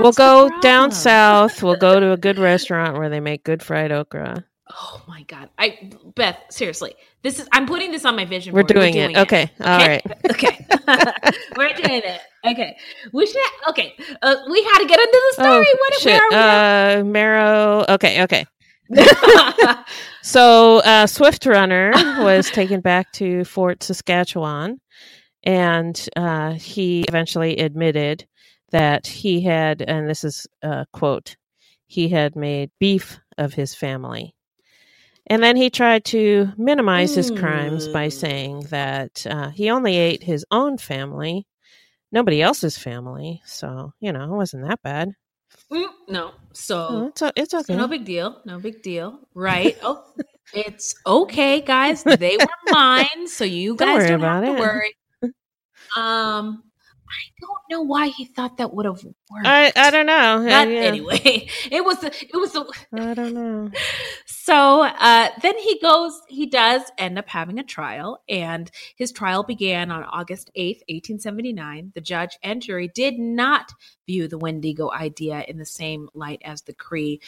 we'll 0.00 0.12
go 0.12 0.50
down 0.60 0.90
south. 0.90 1.62
We'll 1.62 1.76
go 1.76 2.00
to 2.00 2.12
a 2.12 2.16
good 2.16 2.38
restaurant 2.38 2.96
where 2.98 3.08
they 3.08 3.20
make 3.20 3.44
good 3.44 3.62
fried 3.62 3.92
okra. 3.92 4.44
Oh 4.68 5.00
my 5.06 5.22
god! 5.24 5.48
I 5.58 5.90
Beth, 6.16 6.38
seriously, 6.50 6.94
this 7.22 7.38
is. 7.38 7.48
I'm 7.52 7.66
putting 7.66 7.92
this 7.92 8.04
on 8.04 8.16
my 8.16 8.24
vision. 8.24 8.52
We're 8.52 8.62
board. 8.64 8.74
doing, 8.74 8.96
it. 8.96 9.16
Okay. 9.16 9.50
All 9.60 9.78
right. 9.78 10.02
Okay. 10.30 10.66
We're 11.56 11.72
doing 11.74 12.02
it. 12.04 12.20
Okay. 12.44 12.76
We 13.12 13.26
should. 13.26 13.36
Okay. 13.68 13.94
Uh, 14.22 14.36
we 14.50 14.62
had 14.64 14.78
to 14.80 14.86
get 14.86 14.98
into 14.98 15.12
the 15.36 15.42
Oh 15.42 15.44
story. 15.44 15.66
what? 15.78 15.94
shit. 16.00 16.20
Where 16.30 16.40
are 16.40 16.98
Uh, 16.98 17.04
marrow. 17.04 17.84
Okay. 17.88 18.22
Okay. 18.24 18.44
So 20.22 20.78
uh, 20.80 21.06
Swift 21.06 21.46
Runner 21.46 21.92
was 22.18 22.50
taken 22.50 22.80
back 22.80 23.12
to 23.12 23.44
Fort 23.44 23.82
Saskatchewan, 23.84 24.80
and 25.44 26.08
uh, 26.16 26.52
he 26.54 27.02
eventually 27.02 27.58
admitted 27.58 28.26
that 28.72 29.06
he 29.06 29.40
had, 29.42 29.82
and 29.82 30.08
this 30.10 30.24
is 30.24 30.44
a 30.62 30.84
quote, 30.92 31.36
he 31.86 32.08
had 32.08 32.34
made 32.34 32.70
beef 32.80 33.20
of 33.38 33.54
his 33.54 33.72
family. 33.72 34.34
And 35.28 35.42
then 35.42 35.56
he 35.56 35.70
tried 35.70 36.04
to 36.06 36.48
minimize 36.56 37.14
his 37.14 37.30
crimes 37.30 37.88
by 37.88 38.06
Mm. 38.08 38.12
saying 38.12 38.60
that 38.70 39.26
uh, 39.28 39.50
he 39.50 39.70
only 39.70 39.96
ate 39.96 40.22
his 40.22 40.44
own 40.50 40.78
family, 40.78 41.46
nobody 42.12 42.40
else's 42.42 42.78
family. 42.78 43.42
So, 43.44 43.92
you 44.00 44.12
know, 44.12 44.22
it 44.24 44.36
wasn't 44.36 44.68
that 44.68 44.82
bad. 44.82 45.10
Mm, 45.72 45.88
no. 46.08 46.32
So 46.52 46.88
Oh, 46.90 47.06
it's, 47.08 47.22
it's 47.36 47.54
So 47.54 47.72
okay. 47.72 47.76
no 47.76 47.88
big 47.88 48.04
deal. 48.04 48.40
No 48.44 48.60
big 48.60 48.82
deal. 48.82 49.18
Right. 49.34 49.76
Oh, 49.82 50.04
It's 50.52 50.94
okay, 51.06 51.60
guys. 51.60 52.04
They 52.04 52.36
were 52.36 52.46
mine, 52.70 53.26
so 53.26 53.44
you 53.44 53.74
Don't 53.76 53.88
guys 53.88 54.06
don't 54.08 54.20
have 54.22 54.44
to 54.44 54.52
it. 54.52 54.58
worry. 54.60 54.94
Um, 55.96 56.62
I 57.08 57.22
don't 57.40 57.62
know 57.70 57.82
why 57.82 58.08
he 58.08 58.24
thought 58.24 58.58
that 58.58 58.74
would 58.74 58.86
have 58.86 59.02
worked. 59.04 59.46
I 59.46 59.72
I 59.76 59.90
don't 59.90 60.06
know. 60.06 60.44
But 60.44 60.68
Yeah, 60.68 60.80
anyway, 60.80 61.48
it 61.70 61.84
was 61.84 61.98
the 62.00 62.08
it 62.08 62.34
was 62.34 62.52
the 62.52 62.64
I 62.92 63.14
don't 63.14 63.34
know. 63.34 63.70
so 64.46 64.82
uh, 64.82 65.28
then 65.42 65.58
he 65.58 65.78
goes 65.80 66.20
he 66.28 66.46
does 66.46 66.82
end 66.98 67.18
up 67.18 67.28
having 67.28 67.58
a 67.58 67.64
trial 67.64 68.22
and 68.28 68.70
his 68.94 69.10
trial 69.10 69.42
began 69.42 69.90
on 69.90 70.04
august 70.04 70.50
8th 70.56 70.82
1879 70.88 71.92
the 71.94 72.00
judge 72.00 72.38
and 72.44 72.62
jury 72.62 72.88
did 72.94 73.18
not 73.18 73.72
view 74.06 74.28
the 74.28 74.38
wendigo 74.38 74.90
idea 74.92 75.44
in 75.48 75.58
the 75.58 75.66
same 75.66 76.08
light 76.14 76.40
as 76.44 76.62
the 76.62 76.72
cree 76.72 77.20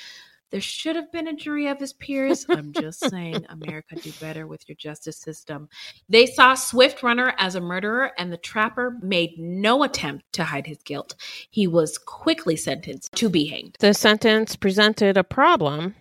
there 0.51 0.61
should 0.61 0.97
have 0.97 1.11
been 1.13 1.29
a 1.29 1.35
jury 1.35 1.67
of 1.67 1.79
his 1.79 1.93
peers 1.93 2.47
i'm 2.49 2.73
just 2.73 3.01
saying 3.11 3.45
america 3.49 3.95
do 3.97 4.13
better 4.21 4.47
with 4.47 4.69
your 4.69 4.77
justice 4.77 5.17
system 5.19 5.69
they 6.09 6.27
saw 6.27 6.55
swift 6.55 7.03
runner 7.03 7.35
as 7.39 7.55
a 7.55 7.61
murderer 7.61 8.13
and 8.19 8.33
the 8.33 8.37
trapper 8.37 8.97
made 9.03 9.39
no 9.39 9.83
attempt 9.83 10.25
to 10.33 10.45
hide 10.45 10.67
his 10.67 10.79
guilt 10.85 11.15
he 11.51 11.67
was 11.67 11.99
quickly 11.99 12.57
sentenced 12.57 13.13
to 13.13 13.29
be 13.29 13.47
hanged 13.47 13.77
The 13.81 13.95
sentence 13.95 14.57
presented 14.57 15.17
a 15.17 15.25
problem. 15.25 15.95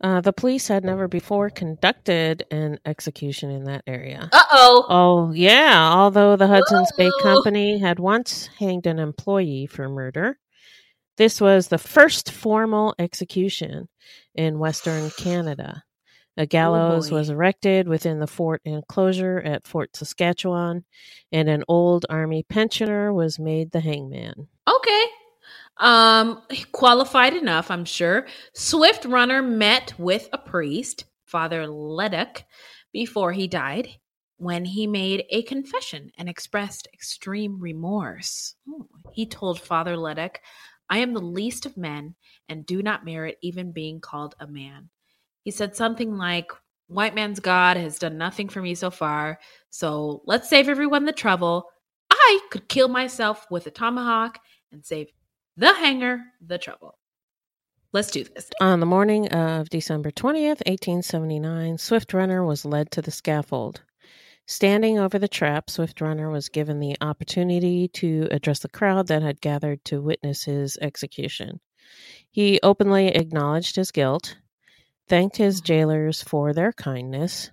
Uh, 0.00 0.20
the 0.20 0.32
police 0.32 0.68
had 0.68 0.84
never 0.84 1.08
before 1.08 1.50
conducted 1.50 2.44
an 2.52 2.78
execution 2.86 3.50
in 3.50 3.64
that 3.64 3.82
area. 3.86 4.28
uh-oh 4.32 4.86
Oh, 4.88 5.32
yeah. 5.32 5.90
Although 5.92 6.36
the 6.36 6.46
Hudson's 6.46 6.92
Bay 6.96 7.10
Company 7.20 7.78
had 7.78 7.98
once 7.98 8.48
hanged 8.58 8.86
an 8.86 9.00
employee 9.00 9.66
for 9.66 9.88
murder, 9.88 10.38
this 11.18 11.40
was 11.40 11.68
the 11.68 11.78
first 11.78 12.30
formal 12.30 12.94
execution 12.98 13.88
in 14.34 14.58
Western 14.58 15.10
Canada. 15.10 15.82
A 16.36 16.46
gallows 16.46 17.10
boy. 17.10 17.16
was 17.16 17.30
erected 17.30 17.88
within 17.88 18.20
the 18.20 18.28
fort 18.28 18.62
enclosure 18.64 19.40
at 19.40 19.66
Fort 19.66 19.96
Saskatchewan, 19.96 20.84
and 21.32 21.48
an 21.48 21.64
old 21.66 22.06
army 22.08 22.44
pensioner 22.44 23.12
was 23.12 23.40
made 23.40 23.72
the 23.72 23.80
hangman. 23.80 24.46
Okay. 24.68 25.04
Um, 25.78 26.42
qualified 26.70 27.34
enough, 27.34 27.72
I'm 27.72 27.84
sure. 27.84 28.26
Swift 28.54 29.04
Runner 29.04 29.42
met 29.42 29.94
with 29.98 30.28
a 30.32 30.38
priest, 30.38 31.06
Father 31.24 31.66
Leduc, 31.66 32.44
before 32.92 33.32
he 33.32 33.48
died, 33.48 33.88
when 34.36 34.64
he 34.64 34.86
made 34.86 35.24
a 35.30 35.42
confession 35.42 36.12
and 36.16 36.28
expressed 36.28 36.86
extreme 36.94 37.58
remorse. 37.58 38.54
Ooh. 38.68 38.86
He 39.12 39.26
told 39.26 39.60
Father 39.60 39.96
Leduc, 39.96 40.40
I 40.90 40.98
am 40.98 41.14
the 41.14 41.20
least 41.20 41.66
of 41.66 41.76
men 41.76 42.14
and 42.48 42.66
do 42.66 42.82
not 42.82 43.04
merit 43.04 43.38
even 43.42 43.72
being 43.72 44.00
called 44.00 44.34
a 44.40 44.46
man. 44.46 44.90
He 45.44 45.50
said 45.50 45.76
something 45.76 46.16
like, 46.16 46.50
White 46.88 47.14
man's 47.14 47.40
God 47.40 47.76
has 47.76 47.98
done 47.98 48.16
nothing 48.16 48.48
for 48.48 48.62
me 48.62 48.74
so 48.74 48.90
far, 48.90 49.38
so 49.68 50.22
let's 50.24 50.48
save 50.48 50.70
everyone 50.70 51.04
the 51.04 51.12
trouble. 51.12 51.66
I 52.10 52.40
could 52.50 52.68
kill 52.68 52.88
myself 52.88 53.46
with 53.50 53.66
a 53.66 53.70
tomahawk 53.70 54.38
and 54.72 54.84
save 54.84 55.08
the 55.56 55.74
hanger 55.74 56.22
the 56.40 56.56
trouble. 56.56 56.98
Let's 57.92 58.10
do 58.10 58.24
this. 58.24 58.50
On 58.60 58.80
the 58.80 58.86
morning 58.86 59.28
of 59.28 59.68
December 59.70 60.10
20th, 60.10 60.62
1879, 60.66 61.78
Swift 61.78 62.14
Runner 62.14 62.44
was 62.44 62.64
led 62.64 62.90
to 62.92 63.02
the 63.02 63.10
scaffold. 63.10 63.82
Standing 64.50 64.98
over 64.98 65.18
the 65.18 65.28
trap, 65.28 65.68
Swift 65.68 66.00
Runner 66.00 66.30
was 66.30 66.48
given 66.48 66.80
the 66.80 66.96
opportunity 67.02 67.86
to 67.88 68.28
address 68.30 68.60
the 68.60 68.70
crowd 68.70 69.08
that 69.08 69.20
had 69.20 69.42
gathered 69.42 69.84
to 69.84 70.00
witness 70.00 70.42
his 70.42 70.78
execution. 70.80 71.60
He 72.30 72.58
openly 72.62 73.08
acknowledged 73.08 73.76
his 73.76 73.90
guilt, 73.90 74.38
thanked 75.06 75.36
his 75.36 75.60
jailers 75.60 76.22
for 76.22 76.54
their 76.54 76.72
kindness, 76.72 77.50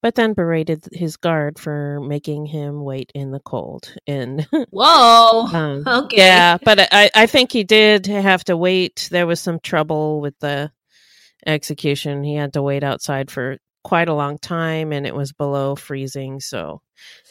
but 0.00 0.14
then 0.14 0.32
berated 0.32 0.84
his 0.92 1.16
guard 1.16 1.58
for 1.58 1.98
making 1.98 2.46
him 2.46 2.84
wait 2.84 3.10
in 3.16 3.32
the 3.32 3.40
cold. 3.40 3.92
And 4.06 4.46
Whoa. 4.70 5.48
um, 5.52 5.82
okay. 5.88 6.18
yeah, 6.18 6.56
but 6.64 6.88
I, 6.92 7.10
I 7.16 7.26
think 7.26 7.50
he 7.50 7.64
did 7.64 8.06
have 8.06 8.44
to 8.44 8.56
wait. 8.56 9.08
There 9.10 9.26
was 9.26 9.40
some 9.40 9.58
trouble 9.58 10.20
with 10.20 10.38
the 10.38 10.70
execution. 11.44 12.22
He 12.22 12.36
had 12.36 12.52
to 12.52 12.62
wait 12.62 12.84
outside 12.84 13.28
for 13.28 13.58
quite 13.88 14.08
a 14.08 14.14
long 14.14 14.38
time, 14.38 14.92
and 14.92 15.06
it 15.06 15.14
was 15.14 15.32
below 15.32 15.74
freezing, 15.74 16.40
so 16.40 16.82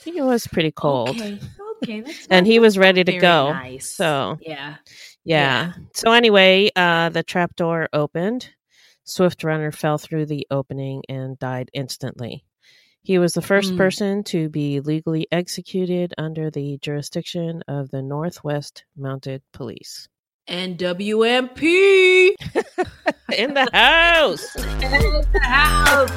it 0.05 0.23
was 0.23 0.47
pretty 0.47 0.71
cold. 0.71 1.09
Okay. 1.09 1.39
Okay. 1.83 2.01
That's 2.01 2.27
And 2.31 2.47
he 2.47 2.57
was 2.57 2.75
ready 2.79 3.03
to 3.03 3.17
go. 3.19 3.53
Nice. 3.53 3.87
So 3.87 4.39
yeah. 4.41 4.77
yeah. 5.23 5.73
So 5.93 6.11
anyway, 6.11 6.71
uh, 6.75 7.09
the 7.09 7.21
trap 7.21 7.55
door 7.55 7.87
opened. 7.93 8.49
Swift 9.03 9.43
Runner 9.43 9.71
fell 9.71 9.99
through 9.99 10.25
the 10.25 10.47
opening 10.49 11.03
and 11.07 11.37
died 11.37 11.69
instantly. 11.73 12.43
He 13.03 13.19
was 13.19 13.33
the 13.33 13.43
first 13.43 13.73
Mm. 13.73 13.77
person 13.77 14.23
to 14.25 14.49
be 14.49 14.79
legally 14.79 15.27
executed 15.31 16.15
under 16.17 16.49
the 16.49 16.79
jurisdiction 16.81 17.61
of 17.67 17.91
the 17.91 18.01
Northwest 18.01 18.83
Mounted 18.97 19.43
Police. 19.53 20.09
NWMP 20.49 22.31
In 23.37 23.53
the 23.53 23.69
house. 23.71 24.55
in 24.55 24.63
the 25.31 25.39
house. 25.43 26.09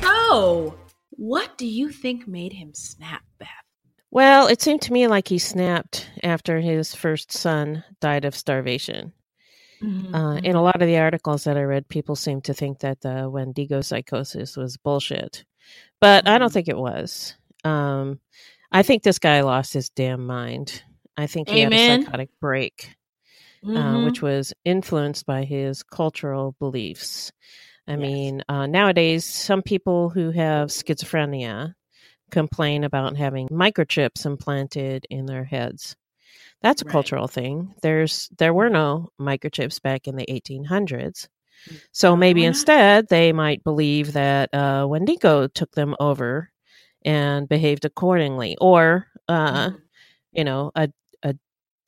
So, 0.00 0.76
what 1.10 1.58
do 1.58 1.66
you 1.66 1.88
think 1.90 2.28
made 2.28 2.52
him 2.52 2.72
snap, 2.74 3.22
Beth? 3.40 3.48
Well, 4.12 4.46
it 4.46 4.62
seemed 4.62 4.82
to 4.82 4.92
me 4.92 5.08
like 5.08 5.26
he 5.26 5.38
snapped 5.38 6.08
after 6.22 6.60
his 6.60 6.94
first 6.94 7.32
son 7.32 7.82
died 8.00 8.24
of 8.24 8.36
starvation. 8.36 9.12
Uh, 10.14 10.38
in 10.44 10.56
a 10.56 10.62
lot 10.62 10.80
of 10.80 10.86
the 10.86 10.98
articles 10.98 11.44
that 11.44 11.56
I 11.56 11.62
read, 11.62 11.88
people 11.88 12.16
seem 12.16 12.40
to 12.42 12.54
think 12.54 12.80
that 12.80 13.00
the 13.00 13.28
Wendigo 13.30 13.80
psychosis 13.80 14.56
was 14.56 14.76
bullshit, 14.76 15.44
but 16.00 16.28
I 16.28 16.38
don't 16.38 16.50
Mhm. 16.50 16.52
think 16.52 16.68
it 16.68 16.76
was. 16.76 17.36
Um, 17.64 18.20
I 18.70 18.82
think 18.82 19.02
this 19.02 19.18
guy 19.18 19.40
lost 19.42 19.72
his 19.72 19.88
damn 19.90 20.26
mind. 20.26 20.82
I 21.16 21.26
think 21.26 21.48
he 21.48 21.60
had 21.60 21.72
a 21.72 21.76
psychotic 22.04 22.30
break, 22.40 22.94
uh, 23.64 23.70
Mhm. 23.72 24.04
which 24.04 24.22
was 24.22 24.52
influenced 24.64 25.26
by 25.26 25.44
his 25.44 25.82
cultural 25.82 26.54
beliefs. 26.58 27.32
I 27.88 27.92
Yes. 27.92 28.00
mean, 28.00 28.42
uh, 28.48 28.66
nowadays, 28.66 29.24
some 29.24 29.62
people 29.62 30.10
who 30.10 30.30
have 30.30 30.68
schizophrenia 30.68 31.74
complain 32.30 32.84
about 32.84 33.16
having 33.16 33.48
microchips 33.48 34.24
implanted 34.26 35.06
in 35.10 35.26
their 35.26 35.44
heads. 35.44 35.96
That's 36.62 36.82
a 36.82 36.84
Right. 36.84 36.92
cultural 36.92 37.28
thing. 37.28 37.74
There's 37.82 38.28
there 38.38 38.54
were 38.54 38.70
no 38.70 39.08
microchips 39.20 39.80
back 39.82 40.06
in 40.08 40.16
the 40.16 40.30
1800s. 40.30 41.28
So 41.92 42.16
maybe 42.16 42.44
instead 42.44 43.08
they 43.08 43.32
might 43.32 43.62
believe 43.64 44.12
that 44.14 44.52
uh, 44.54 44.86
Wendigo 44.88 45.46
took 45.48 45.72
them 45.72 45.94
over 46.00 46.50
and 47.04 47.48
behaved 47.48 47.84
accordingly, 47.84 48.56
or 48.60 49.06
uh, 49.28 49.70
Mhm. 49.70 49.82
you 50.32 50.44
know, 50.44 50.72
a 50.74 50.88
a 51.22 51.34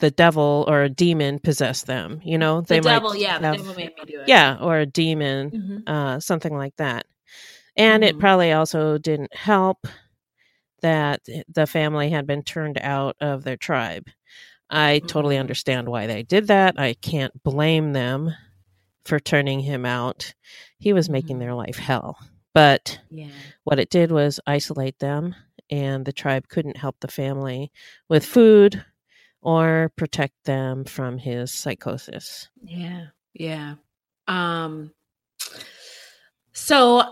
the 0.01 0.11
devil 0.11 0.65
or 0.69 0.83
a 0.83 0.89
demon 0.91 1.39
possessed 1.41 1.87
them. 1.87 2.21
You 2.25 2.39
know, 2.39 2.61
the 2.63 2.67
they 2.67 2.81
devil, 2.81 3.11
might 3.11 3.21
yeah, 3.21 3.39
the 3.39 3.57
devil 3.57 3.75
made 3.75 3.93
me 3.97 4.05
do 4.07 4.21
it. 4.21 4.29
yeah, 4.29 4.59
or 4.61 4.79
a 4.79 4.87
demon, 4.87 5.51
Mhm. 5.53 5.89
uh, 5.89 6.21
something 6.21 6.57
like 6.57 6.77
that. 6.77 7.07
And 7.77 8.05
it 8.05 8.17
Mhm. 8.17 8.21
probably 8.21 8.53
also 8.53 8.99
didn't 8.99 9.35
help 9.35 9.87
that 10.85 11.23
the 11.49 11.67
family 11.67 12.11
had 12.11 12.27
been 12.27 12.43
turned 12.45 12.79
out 12.83 13.17
of 13.21 13.43
their 13.45 13.57
tribe. 13.57 14.07
I 14.71 15.01
totally 15.01 15.37
Mhm. 15.37 15.41
understand 15.41 15.89
why 15.89 16.07
they 16.07 16.23
did 16.23 16.49
that. 16.49 16.79
I 16.79 16.95
can't 16.95 17.33
blame 17.43 17.95
them 17.95 18.35
for 19.07 19.19
turning 19.19 19.61
him 19.61 19.87
out. 19.87 20.35
He 20.79 20.93
was 20.93 21.09
making 21.11 21.37
Mhm. 21.37 21.41
their 21.41 21.55
life 21.55 21.79
hell. 21.79 22.19
But 22.55 23.01
Yeah. 23.11 23.31
what 23.65 23.79
it 23.79 23.91
did 23.91 24.13
was 24.13 24.41
isolate 24.47 24.99
them, 24.99 25.35
and 25.71 26.05
the 26.05 26.13
tribe 26.13 26.49
couldn't 26.49 26.77
help 26.77 26.97
the 27.01 27.09
family 27.09 27.73
with 28.11 28.27
food 28.27 28.85
or 29.43 29.91
protect 29.97 30.35
them 30.45 30.85
from 30.85 31.19
his 31.19 31.53
psychosis. 31.53 32.49
Yeah. 32.63 33.07
Yeah. 33.35 33.77
Um 34.29 34.93
so 36.53 37.03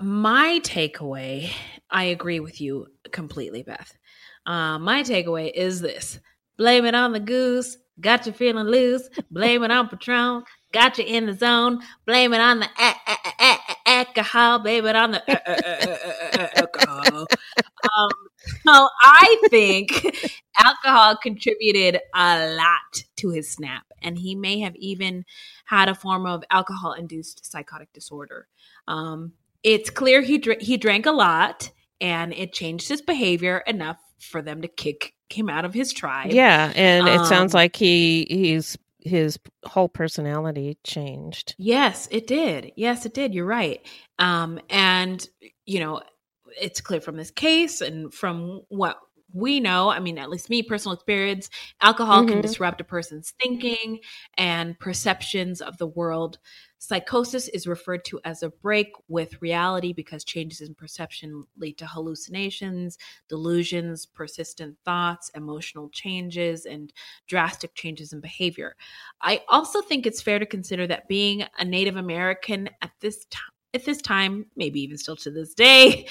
my 0.00 0.60
takeaway, 0.62 1.50
I 1.90 2.04
agree 2.04 2.40
with 2.40 2.60
you 2.60 2.86
completely, 3.12 3.62
Beth. 3.62 3.96
Uh, 4.46 4.78
my 4.78 5.02
takeaway 5.02 5.50
is 5.54 5.80
this. 5.80 6.20
Blame 6.56 6.84
it 6.84 6.94
on 6.94 7.12
the 7.12 7.20
goose, 7.20 7.76
got 8.00 8.26
you 8.26 8.32
feeling 8.32 8.66
loose. 8.66 9.08
Blame 9.30 9.62
it 9.62 9.70
on 9.70 9.88
Patron, 9.88 10.42
got 10.72 10.98
you 10.98 11.04
in 11.04 11.26
the 11.26 11.34
zone. 11.34 11.80
Blame 12.06 12.32
it 12.34 12.40
on 12.40 12.60
the 12.60 12.68
a- 12.78 12.94
a- 13.06 13.34
a- 13.40 13.58
alcohol, 13.86 14.58
blame 14.58 14.86
it 14.86 14.96
on 14.96 15.12
the 15.12 15.22
a- 15.28 15.42
a- 15.46 16.40
a- 16.42 16.58
alcohol. 16.58 17.26
Um, 17.96 18.10
so 18.66 18.88
I 19.02 19.40
think 19.50 20.16
alcohol 20.58 21.16
contributed 21.22 22.00
a 22.14 22.54
lot 22.54 23.04
to 23.16 23.30
his 23.30 23.50
snap, 23.50 23.84
and 24.02 24.18
he 24.18 24.34
may 24.34 24.58
have 24.60 24.74
even 24.76 25.24
had 25.64 25.88
a 25.88 25.94
form 25.94 26.26
of 26.26 26.42
alcohol 26.50 26.92
induced 26.92 27.50
psychotic 27.50 27.92
disorder. 27.92 28.48
Um, 28.88 29.32
it's 29.62 29.90
clear 29.90 30.22
he 30.22 30.38
dr- 30.38 30.60
he 30.60 30.76
drank 30.76 31.06
a 31.06 31.12
lot 31.12 31.70
and 32.00 32.32
it 32.32 32.52
changed 32.52 32.88
his 32.88 33.02
behavior 33.02 33.58
enough 33.66 33.98
for 34.20 34.42
them 34.42 34.62
to 34.62 34.68
kick 34.68 35.14
him 35.30 35.48
out 35.48 35.64
of 35.64 35.74
his 35.74 35.92
tribe. 35.92 36.30
Yeah, 36.32 36.72
and 36.74 37.08
it 37.08 37.26
sounds 37.26 37.54
Um, 37.54 37.58
like 37.58 37.76
he 37.76 38.26
he's 38.30 38.76
his 39.00 39.38
whole 39.64 39.88
personality 39.88 40.76
changed. 40.84 41.54
Yes, 41.58 42.08
it 42.10 42.26
did. 42.26 42.72
Yes, 42.76 43.06
it 43.06 43.14
did. 43.14 43.34
You're 43.34 43.46
right. 43.46 43.80
Um, 44.18 44.60
and 44.70 45.26
you 45.66 45.80
know, 45.80 46.02
it's 46.60 46.80
clear 46.80 47.00
from 47.00 47.16
this 47.16 47.30
case 47.30 47.80
and 47.80 48.12
from 48.12 48.62
what 48.68 48.98
we 49.32 49.60
know. 49.60 49.90
I 49.90 50.00
mean, 50.00 50.18
at 50.18 50.30
least 50.30 50.48
me, 50.50 50.62
personal 50.62 50.94
experience, 50.94 51.50
alcohol 51.80 52.24
can 52.24 52.38
Mhm. 52.38 52.42
disrupt 52.42 52.80
a 52.80 52.84
person's 52.84 53.32
thinking 53.42 54.00
and 54.38 54.78
perceptions 54.78 55.60
of 55.60 55.76
the 55.78 55.86
world. 55.86 56.38
Psychosis 56.78 57.48
is 57.48 57.66
referred 57.66 58.04
to 58.06 58.20
as 58.24 58.42
a 58.42 58.48
break 58.50 58.92
with 59.08 59.42
reality 59.42 59.92
because 59.92 60.24
changes 60.24 60.60
in 60.60 60.74
perception 60.74 61.44
lead 61.56 61.76
to 61.78 61.86
hallucinations, 61.86 62.96
delusions, 63.28 64.06
persistent 64.06 64.76
thoughts, 64.84 65.28
emotional 65.34 65.88
changes, 65.90 66.66
and 66.66 66.92
drastic 67.26 67.74
changes 67.74 68.12
in 68.12 68.20
behavior. 68.20 68.76
I 69.20 69.42
also 69.48 69.82
think 69.82 70.06
it's 70.06 70.22
fair 70.22 70.38
to 70.38 70.46
consider 70.46 70.86
that 70.86 71.08
being 71.08 71.44
a 71.58 71.64
Native 71.64 71.96
American 71.96 72.70
at 72.82 72.92
this 73.00 73.24
time, 73.26 73.50
at 73.74 73.84
this 73.84 74.00
time, 74.00 74.46
maybe 74.56 74.80
even 74.80 74.96
still 74.96 75.16
to 75.16 75.30
this 75.30 75.52
day, 75.54 76.06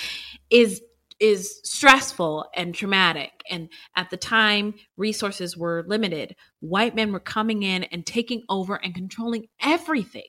is 0.50 0.82
is 1.20 1.60
stressful 1.64 2.46
and 2.56 2.76
traumatic. 2.76 3.32
And 3.50 3.70
at 3.96 4.10
the 4.10 4.18
time, 4.18 4.76
resources 4.98 5.58
were 5.58 5.84
limited. 5.88 6.36
White 6.60 6.96
men 6.96 7.12
were 7.12 7.20
coming 7.20 7.64
in 7.64 7.84
and 7.86 8.06
taking 8.06 8.44
over 8.50 8.76
and 8.76 8.94
controlling 8.94 9.48
everything. 9.62 10.28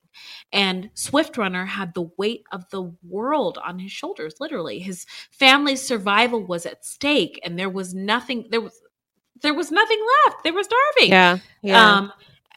And 0.52 0.90
Swift 0.94 1.36
Runner 1.36 1.66
had 1.66 1.94
the 1.94 2.08
weight 2.16 2.44
of 2.52 2.68
the 2.70 2.94
world 3.06 3.58
on 3.64 3.78
his 3.78 3.92
shoulders, 3.92 4.36
literally. 4.40 4.78
His 4.78 5.04
family's 5.30 5.82
survival 5.82 6.44
was 6.44 6.66
at 6.66 6.84
stake, 6.84 7.40
and 7.44 7.58
there 7.58 7.70
was 7.70 7.94
nothing 7.94 8.46
there 8.50 8.60
was 8.60 8.80
there 9.42 9.54
was 9.54 9.70
nothing 9.70 10.00
left. 10.26 10.42
They 10.44 10.50
were 10.50 10.62
starving. 10.62 11.10
Yeah, 11.10 11.38
yeah. 11.62 11.96
Um, 11.96 12.12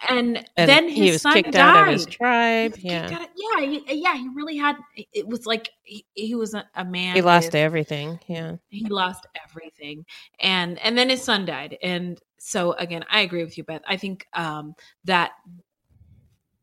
and, 0.09 0.37
and 0.57 0.69
then 0.69 0.87
his 0.89 0.95
he 0.97 1.11
was 1.11 1.21
son 1.21 1.33
kicked 1.33 1.51
died. 1.51 1.77
out 1.77 1.87
of 1.87 1.93
his 1.93 2.05
tribe. 2.05 2.75
Yeah, 2.79 3.07
it- 3.21 3.29
yeah, 3.35 3.65
he, 3.65 4.01
yeah. 4.01 4.15
He 4.17 4.27
really 4.33 4.57
had. 4.57 4.75
It 5.13 5.27
was 5.27 5.45
like 5.45 5.69
he, 5.83 6.05
he 6.13 6.35
was 6.35 6.53
a, 6.53 6.65
a 6.75 6.83
man. 6.85 7.15
he 7.15 7.21
lost 7.21 7.47
with- 7.47 7.55
everything. 7.55 8.19
Yeah, 8.27 8.55
He 8.69 8.85
lost 8.87 9.27
everything, 9.49 10.05
and 10.39 10.79
and 10.79 10.97
then 10.97 11.09
his 11.09 11.23
son 11.23 11.45
died. 11.45 11.77
And 11.83 12.19
so 12.37 12.73
again, 12.73 13.05
I 13.09 13.21
agree 13.21 13.43
with 13.43 13.57
you, 13.57 13.63
Beth. 13.63 13.81
I 13.87 13.97
think 13.97 14.27
um, 14.33 14.73
that 15.05 15.31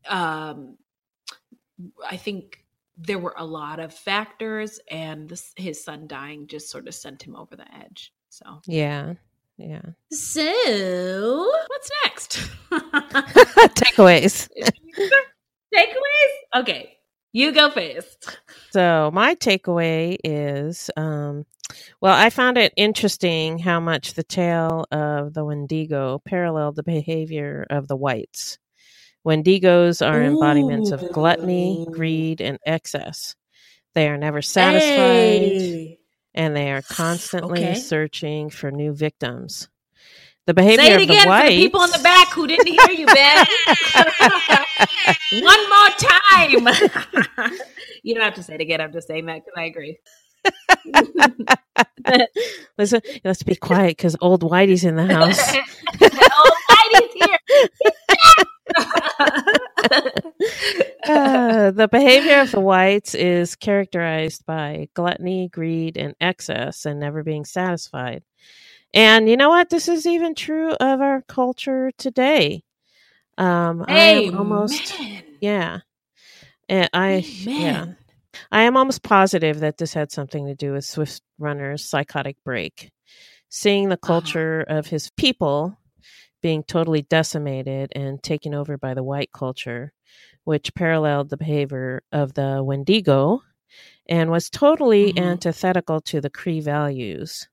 um, 0.07 0.77
I 2.09 2.17
think 2.17 2.63
there 2.97 3.19
were 3.19 3.35
a 3.37 3.45
lot 3.45 3.79
of 3.79 3.93
factors, 3.93 4.79
and 4.89 5.29
this, 5.29 5.53
his 5.55 5.83
son 5.83 6.07
dying 6.07 6.47
just 6.47 6.69
sort 6.69 6.87
of 6.87 6.93
sent 6.95 7.23
him 7.23 7.35
over 7.35 7.55
the 7.55 7.65
edge. 7.75 8.13
So, 8.29 8.61
yeah, 8.67 9.13
yeah. 9.59 9.81
so 10.09 11.51
what's 11.67 11.91
next? 12.05 12.49
Takeaways. 12.71 14.49
Takeaways? 15.75 16.33
Okay, 16.55 16.97
you 17.33 17.51
go 17.51 17.69
first. 17.69 18.39
So 18.71 19.11
my 19.13 19.35
takeaway 19.35 20.17
is, 20.23 20.89
um, 20.95 21.45
well, 22.01 22.15
I 22.15 22.29
found 22.29 22.57
it 22.57 22.73
interesting 22.77 23.59
how 23.59 23.79
much 23.79 24.13
the 24.13 24.23
tale 24.23 24.85
of 24.91 25.33
the 25.33 25.43
Wendigo 25.43 26.21
paralleled 26.25 26.77
the 26.77 26.83
behavior 26.83 27.67
of 27.69 27.87
the 27.87 27.97
whites. 27.97 28.57
Wendigos 29.27 30.05
are 30.05 30.23
embodiments 30.23 30.91
of 30.91 31.11
gluttony, 31.11 31.85
greed, 31.91 32.39
and 32.41 32.57
excess. 32.65 33.35
They 33.93 34.07
are 34.07 34.17
never 34.17 34.41
satisfied, 34.41 35.97
and 36.33 36.55
they 36.55 36.71
are 36.71 36.81
constantly 36.89 37.59
Okay. 37.59 37.75
searching 37.75 38.49
for 38.49 38.71
new 38.71 38.93
victims. 38.93 39.69
The 40.45 40.53
behavior 40.55 40.83
Say 40.83 40.93
it 40.93 40.95
of 40.97 41.01
again 41.03 41.27
the 41.27 41.33
for 41.37 41.43
the 41.49 41.55
people 41.57 41.83
in 41.83 41.91
the 41.91 41.99
back 41.99 42.29
who 42.33 42.47
didn't 42.47 42.65
hear 42.67 42.89
you, 42.89 43.05
Ben. 43.05 43.45
One 45.43 45.69
more 45.69 45.89
time. 45.99 47.53
you 48.03 48.15
don't 48.15 48.23
have 48.23 48.33
to 48.35 48.43
say 48.43 48.55
it 48.55 48.61
again. 48.61 48.81
I'm 48.81 48.91
just 48.91 49.07
saying 49.07 49.27
that 49.27 49.43
because 49.45 49.53
I 49.55 49.65
agree. 49.65 49.99
Listen, 52.79 53.01
let's 53.23 53.43
be 53.43 53.55
quiet 53.55 53.97
because 53.97 54.15
old 54.21 54.41
Whitey's 54.41 54.83
in 54.85 54.95
the 54.95 55.05
house. 55.05 55.39
old 56.01 56.53
Whitey's 56.71 57.13
here. 57.13 57.37
Uh, 61.07 61.71
the 61.71 61.87
behavior 61.87 62.39
of 62.41 62.51
the 62.51 62.59
whites 62.59 63.15
is 63.15 63.55
characterized 63.55 64.45
by 64.45 64.87
gluttony, 64.93 65.47
greed, 65.49 65.97
and 65.97 66.15
excess, 66.21 66.85
and 66.85 66.99
never 66.99 67.23
being 67.23 67.45
satisfied. 67.45 68.23
And 68.93 69.29
you 69.29 69.37
know 69.37 69.49
what? 69.49 69.69
This 69.69 69.87
is 69.87 70.05
even 70.05 70.35
true 70.35 70.71
of 70.73 71.01
our 71.01 71.21
culture 71.23 71.91
today. 71.97 72.63
Um, 73.37 73.85
I 73.87 74.05
am 74.05 74.37
almost 74.37 74.93
Amen. 74.99 75.23
yeah, 75.41 75.79
and 76.69 76.89
I 76.93 77.25
yeah, 77.45 77.85
I 78.51 78.63
am 78.63 78.77
almost 78.77 79.03
positive 79.03 79.61
that 79.61 79.77
this 79.77 79.93
had 79.93 80.11
something 80.11 80.45
to 80.47 80.55
do 80.55 80.73
with 80.73 80.85
Swift 80.85 81.21
Runner's 81.39 81.85
psychotic 81.85 82.37
break. 82.43 82.91
Seeing 83.49 83.89
the 83.89 83.95
Uh-huh. 83.95 84.07
culture 84.07 84.61
of 84.67 84.87
his 84.87 85.09
people 85.11 85.77
being 86.41 86.63
totally 86.63 87.01
decimated 87.03 87.91
and 87.95 88.21
taken 88.23 88.53
over 88.53 88.77
by 88.77 88.93
the 88.93 89.03
white 89.03 89.31
culture, 89.33 89.93
which 90.49 90.73
paralleled 90.73 91.29
the 91.29 91.37
behavior 91.37 92.01
of 92.11 92.33
the 92.33 92.59
Wendigo 92.63 93.39
and 94.07 94.31
was 94.31 94.49
totally 94.49 95.13
Mhm. 95.13 95.23
antithetical 95.23 96.01
to 96.01 96.19
the 96.19 96.29
Cree 96.31 96.59
values. 96.59 97.47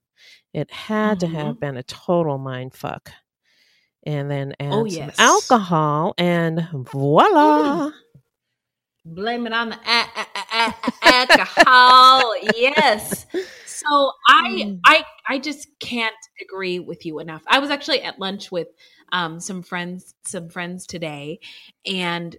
It 0.54 0.70
had 0.70 1.20
to 1.20 1.26
Mhm. 1.26 1.32
have 1.32 1.60
been 1.60 1.76
a 1.76 1.82
total 1.82 2.38
mind 2.38 2.72
fuck. 2.72 3.12
And 4.06 4.30
then 4.30 4.54
add 4.58 4.72
Oh, 4.72 4.88
some 4.88 5.10
alcohol, 5.18 6.14
and 6.16 6.66
voila! 6.72 7.90
Blame 9.04 9.46
it 9.46 9.52
on 9.52 9.68
the 9.68 9.76
a- 9.76 10.10
a- 10.16 10.46
a- 10.54 10.74
alcohol. 11.02 12.34
yes. 12.56 13.26
So 13.66 14.12
I 14.26 14.42
Mm. 14.64 14.80
I 14.86 15.04
I 15.28 15.38
just 15.38 15.68
can't 15.80 16.16
agree 16.40 16.78
with 16.78 17.04
you 17.04 17.18
enough. 17.18 17.42
I 17.46 17.58
was 17.58 17.68
actually 17.68 18.00
at 18.00 18.18
lunch 18.18 18.50
with 18.50 18.68
um 19.12 19.38
some 19.38 19.62
friends 19.62 20.14
some 20.24 20.48
friends 20.48 20.86
today 20.86 21.40
and 21.84 22.34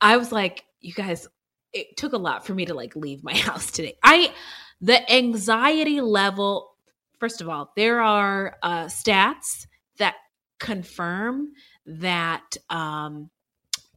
I 0.00 0.16
was 0.16 0.32
like, 0.32 0.64
you 0.80 0.92
guys, 0.92 1.28
it 1.72 1.96
took 1.96 2.12
a 2.12 2.18
lot 2.18 2.46
for 2.46 2.54
me 2.54 2.66
to 2.66 2.74
like 2.74 2.96
leave 2.96 3.22
my 3.22 3.34
house 3.48 3.70
today. 3.70 3.96
I 4.02 4.32
the 4.80 5.12
anxiety 5.12 6.00
level 6.00 6.74
first 7.18 7.40
of 7.40 7.48
all, 7.48 7.72
there 7.76 8.00
are 8.00 8.56
uh 8.62 8.84
stats 8.86 9.66
that 9.98 10.14
confirm 10.58 11.52
that 11.86 12.56
um 12.68 13.30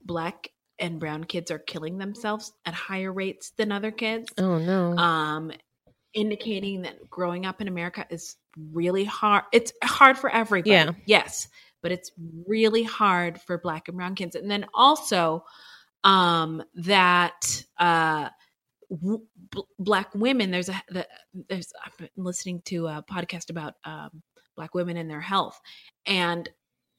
black 0.05 0.49
and 0.79 0.99
brown 0.99 1.23
kids 1.23 1.51
are 1.51 1.59
killing 1.59 1.97
themselves 1.97 2.51
at 2.65 2.73
higher 2.73 3.13
rates 3.13 3.51
than 3.57 3.71
other 3.71 3.91
kids 3.91 4.27
Oh 4.37 4.57
no! 4.57 4.97
um, 4.97 5.51
indicating 6.13 6.81
that 6.83 7.09
growing 7.09 7.45
up 7.45 7.61
in 7.61 7.67
America 7.67 8.05
is 8.09 8.35
really 8.71 9.03
hard. 9.03 9.43
It's 9.51 9.71
hard 9.83 10.17
for 10.17 10.29
everybody. 10.29 10.71
Yeah. 10.71 10.91
Yes, 11.05 11.47
but 11.81 11.91
it's 11.91 12.11
really 12.47 12.83
hard 12.83 13.41
for 13.41 13.57
Black 13.57 13.87
and 13.87 13.97
Brown 13.97 14.15
kids. 14.15 14.35
And 14.35 14.49
then 14.49 14.65
also 14.73 15.43
um, 16.03 16.63
that 16.75 17.63
uh, 17.79 18.29
w- 18.89 19.25
Black 19.79 20.13
women. 20.15 20.51
There's 20.51 20.69
a 20.69 20.81
the, 20.89 21.07
there's 21.49 21.71
I've 21.85 21.97
been 21.97 22.09
listening 22.17 22.61
to 22.65 22.87
a 22.87 23.03
podcast 23.09 23.49
about 23.49 23.75
um, 23.85 24.21
Black 24.55 24.73
women 24.73 24.97
and 24.97 25.09
their 25.09 25.21
health, 25.21 25.59
and 26.05 26.49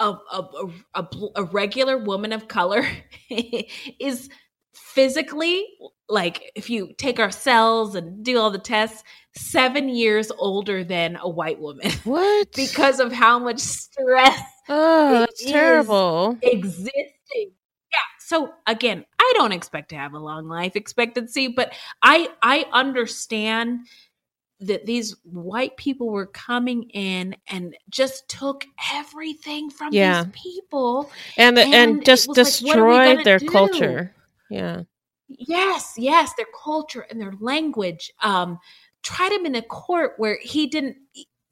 a, 0.01 0.07
a, 0.07 0.49
a, 0.95 1.03
a, 1.03 1.09
a 1.37 1.45
regular 1.45 1.99
woman 1.99 2.33
of 2.33 2.49
color 2.49 2.87
is 3.31 4.29
physically 4.75 5.67
like 6.09 6.51
if 6.57 6.69
you 6.69 6.93
take 6.99 7.21
our 7.21 7.31
cells 7.31 7.95
and 7.95 8.25
do 8.25 8.39
all 8.39 8.51
the 8.51 8.59
tests 8.59 9.05
seven 9.37 9.89
years 9.89 10.33
older 10.37 10.83
than 10.83 11.17
a 11.21 11.29
white 11.29 11.61
woman 11.61 11.91
what? 12.05 12.53
because 12.55 12.99
of 12.99 13.13
how 13.13 13.39
much 13.39 13.61
stress 13.61 14.41
oh, 14.69 15.21
that's 15.21 15.45
terrible. 15.45 16.37
existing 16.43 17.53
so 18.25 18.55
again 18.67 19.05
i 19.19 19.33
don't 19.37 19.53
expect 19.53 19.89
to 19.91 19.97
have 19.97 20.15
a 20.15 20.19
long 20.19 20.49
life 20.49 20.77
expectancy 20.77 21.49
but 21.49 21.73
i 22.03 22.29
i 22.43 22.65
understand 22.73 23.81
that 24.61 24.87
these 24.87 25.17
white 25.25 25.77
people 25.77 26.09
were 26.09 26.27
coming 26.27 26.85
in 26.91 27.35
and 27.49 27.77
just 27.91 28.29
took 28.29 28.65
everything 28.93 29.69
from 29.69 29.93
Yeah. 29.93 30.25
these 30.25 30.33
people 30.33 31.11
And 31.37 31.59
and 31.59 31.75
and, 31.75 32.05
just 32.05 32.29
was 32.29 32.37
like, 32.39 32.55
what 32.69 32.79
are 32.79 32.85
we 32.85 32.99
destroyed 32.99 33.25
their 33.25 33.41
do? 33.41 33.47
culture. 33.47 34.15
Yeah. 34.49 34.83
Yes, 35.29 35.95
yes, 35.97 36.33
their 36.35 36.47
culture 36.63 37.07
and 37.11 37.21
their 37.21 37.35
language. 37.41 38.13
Um, 38.23 38.59
tried 39.03 39.33
him 39.33 39.45
in 39.47 39.57
a 39.57 39.63
court 39.63 40.13
where 40.17 40.39
he 40.41 40.67
didn't 40.67 40.97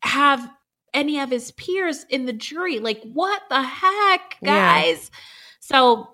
have 0.00 0.50
any 0.94 1.18
of 1.18 1.30
his 1.30 1.50
peers 1.52 2.04
in 2.10 2.26
the 2.26 2.32
jury. 2.32 2.78
Like, 2.78 3.02
what 3.12 3.42
the 3.50 3.62
heck, 3.62 4.36
Yeah. 4.40 4.84
guys? 4.84 5.10
So 5.60 6.11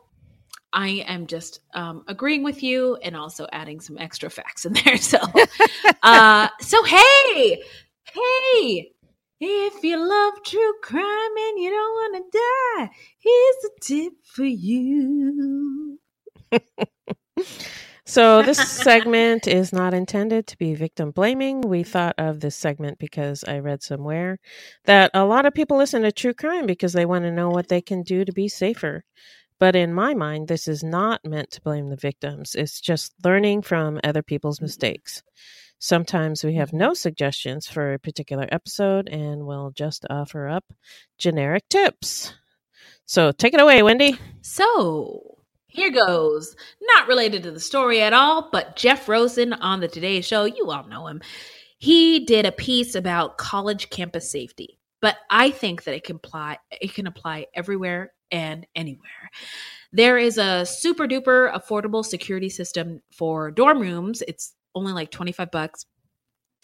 I 0.73 1.05
am 1.07 1.27
just 1.27 1.61
um, 1.75 2.05
agreeing 2.09 2.43
with 2.43 2.63
you 2.63 2.97
and 2.97 3.17
also 3.17 3.47
adding 3.53 3.81
some 3.81 3.99
extra 3.99 4.31
facts 4.31 4.65
in 4.65 4.75
there. 4.75 4.97
So, 5.09 5.19
uh, 6.03 6.49
so 6.61 6.83
hey, 6.85 7.63
hey, 8.13 8.93
if 9.41 9.83
you 9.85 9.97
love 9.97 10.35
true 10.45 10.75
crime 10.83 11.03
and 11.03 11.59
you 11.59 11.71
don't 11.71 11.95
want 11.95 12.33
to 12.33 12.39
die, 12.39 12.91
here's 13.19 13.65
a 13.65 13.81
tip 13.81 14.13
for 14.25 14.45
you. 14.45 15.99
So, 18.09 18.41
this 18.41 18.57
segment 18.57 19.47
is 19.47 19.71
not 19.71 19.93
intended 19.93 20.47
to 20.47 20.57
be 20.57 20.75
victim 20.75 21.11
blaming. 21.11 21.61
We 21.61 21.83
thought 21.83 22.15
of 22.17 22.41
this 22.41 22.57
segment 22.57 22.99
because 22.99 23.45
I 23.45 23.59
read 23.59 23.83
somewhere 23.83 24.39
that 24.87 25.11
a 25.13 25.27
lot 25.27 25.45
of 25.45 25.53
people 25.53 25.77
listen 25.77 26.01
to 26.01 26.11
true 26.11 26.33
crime 26.33 26.65
because 26.65 26.95
they 26.95 27.05
want 27.05 27.25
to 27.25 27.31
know 27.31 27.51
what 27.51 27.69
they 27.69 27.83
can 27.83 28.03
do 28.03 28.25
to 28.25 28.33
be 28.33 28.49
safer. 28.49 29.05
But 29.59 29.75
in 29.75 29.93
my 29.93 30.15
mind, 30.15 30.49
this 30.49 30.69
is 30.69 30.85
not 30.85 31.25
meant 31.25 31.51
to 31.53 31.63
blame 31.63 31.89
the 31.89 31.97
victims. 31.97 32.55
It's 32.55 32.81
just 32.81 33.13
learning 33.25 33.63
from 33.63 34.01
other 34.05 34.23
people's 34.23 34.61
mistakes. 34.61 35.23
Sometimes 35.81 36.45
we 36.45 36.55
have 36.55 36.73
no 36.73 36.95
suggestions 36.95 37.69
for 37.69 37.95
a 37.95 37.99
particular 37.99 38.49
episode 38.51 39.09
and 39.09 39.47
we'll 39.47 39.71
just 39.71 40.05
offer 40.11 40.49
up 40.49 40.65
generic 41.19 41.69
tips. 41.69 42.35
So, 43.07 43.33
take 43.33 43.55
it 43.55 43.61
away, 43.61 43.83
Wendy. 43.83 44.19
So 44.43 45.39
here 45.69 45.91
goes. 45.91 46.57
Not 46.81 47.09
related 47.09 47.45
to 47.45 47.51
the 47.51 47.61
story 47.61 48.03
at 48.03 48.13
all, 48.13 48.49
but 48.51 48.75
Jeff 48.77 49.07
Rossen 49.07 49.57
on 49.61 49.81
the 49.81 49.89
Today 49.89 50.21
Show, 50.21 50.45
you 50.45 50.71
all 50.71 50.87
know 50.89 51.07
him. 51.07 51.21
He 51.79 52.25
did 52.25 52.45
a 52.45 52.53
piece 52.53 52.97
about 52.97 53.39
college 53.39 53.89
campus 53.91 54.29
safety, 54.29 54.81
but 55.01 55.17
I 55.31 55.51
think 55.51 55.85
that 55.85 55.95
it 55.95 56.03
can 56.03 56.17
apply 56.17 56.59
it 56.81 56.95
can 56.95 57.07
apply 57.07 57.47
everywhere 57.55 58.13
and 58.31 58.67
anywhere. 58.75 59.31
There 59.93 60.19
is 60.19 60.39
a 60.39 60.67
super 60.67 61.07
duper 61.07 61.53
affordable 61.53 62.05
security 62.05 62.49
system 62.49 63.01
for 63.13 63.51
dorm 63.51 63.81
rooms. 63.81 64.23
It's 64.27 64.55
only 64.75 64.93
like 64.93 65.11
25 65.11 65.51
bucks. 65.51 65.87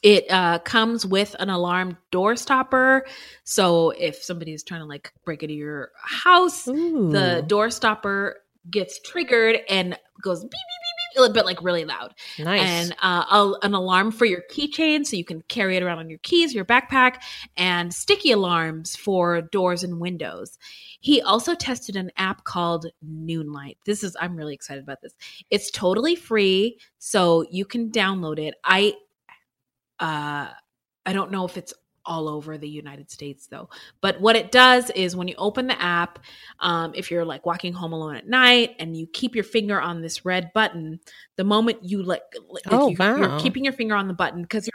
It 0.03 0.31
uh, 0.31 0.59
comes 0.59 1.07
with 1.07 1.35
an 1.39 1.49
alarm 1.49 1.97
door 2.11 2.37
stopper. 2.37 3.07
So 3.45 3.91
if 3.91 4.23
somebody 4.23 4.53
is 4.53 4.63
trying 4.63 4.83
to 4.83 4.87
like 4.87 5.11
break 5.25 5.43
into 5.43 5.55
your 5.55 5.93
house, 5.97 6.69
Ooh. 6.69 7.11
the 7.11 7.43
door 7.47 7.71
stopper 7.71 8.37
gets 8.71 9.01
triggered 9.01 9.61
and 9.69 9.99
goes 10.23 10.41
beep 10.41 10.51
beep 10.51 10.51
beep 10.51 10.94
beep, 10.94 10.94
but 11.17 11.45
like 11.45 11.63
really 11.63 11.85
loud. 11.85 12.15
nice. 12.39 12.61
And 12.61 12.97
uh, 13.03 13.25
a, 13.31 13.67
an 13.67 13.75
alarm 13.75 14.13
for 14.13 14.25
your 14.25 14.43
keychain, 14.51 15.07
so 15.07 15.17
you 15.17 15.25
can 15.25 15.43
carry 15.43 15.77
it 15.77 15.83
around 15.83 15.99
on 15.99 16.11
your 16.11 16.19
keys, 16.19 16.55
your 16.55 16.65
backpack, 16.65 17.17
and 17.57 17.93
sticky 17.93 18.33
alarms 18.33 18.97
for 18.97 19.43
doors 19.43 19.83
and 19.85 20.01
windows. 20.01 20.59
He 21.01 21.21
also 21.21 21.55
tested 21.55 21.97
an 21.97 22.11
app 22.17 22.45
called 22.45 22.87
Noonlight. 23.03 23.79
This 23.85 24.03
is 24.03 24.17
I'm 24.21 24.37
really 24.37 24.55
excited 24.55 24.83
about 24.83 25.03
this. 25.03 25.15
It's 25.51 25.71
totally 25.71 26.17
free, 26.17 26.79
so 26.99 27.45
you 27.51 27.65
can 27.65 27.91
download 27.91 28.39
it. 28.39 28.55
I 28.65 28.95
uh 30.01 30.49
I 31.07 31.13
don't 31.13 31.31
know 31.31 31.45
if 31.45 31.57
it's 31.57 31.75
all 32.07 32.29
over 32.29 32.59
the 32.59 32.69
United 32.69 33.11
States 33.11 33.47
though. 33.47 33.69
But 34.01 34.21
what 34.21 34.37
it 34.37 34.53
does 34.53 34.91
is 34.91 35.17
when 35.17 35.29
you 35.29 35.35
open 35.39 35.67
the 35.67 35.81
app, 35.81 36.19
um, 36.61 36.93
if 36.95 37.11
you're 37.11 37.25
like 37.25 37.47
walking 37.47 37.73
home 37.73 37.93
alone 37.93 38.17
at 38.17 38.29
night 38.29 38.77
and 38.79 38.97
you 38.97 39.07
keep 39.07 39.35
your 39.35 39.45
finger 39.45 39.81
on 39.81 40.03
this 40.03 40.25
red 40.25 40.53
button, 40.53 41.01
the 41.37 41.45
moment 41.45 41.79
you 41.83 42.03
like, 42.03 42.23
like 42.49 42.63
Oh, 42.69 42.89
you, 42.89 42.97
wow. 42.99 43.17
you're 43.17 43.39
keeping 43.39 43.65
your 43.65 43.73
finger 43.73 43.95
on 43.95 44.09
the 44.09 44.15
button 44.15 44.43
because 44.43 44.67
you're 44.67 44.73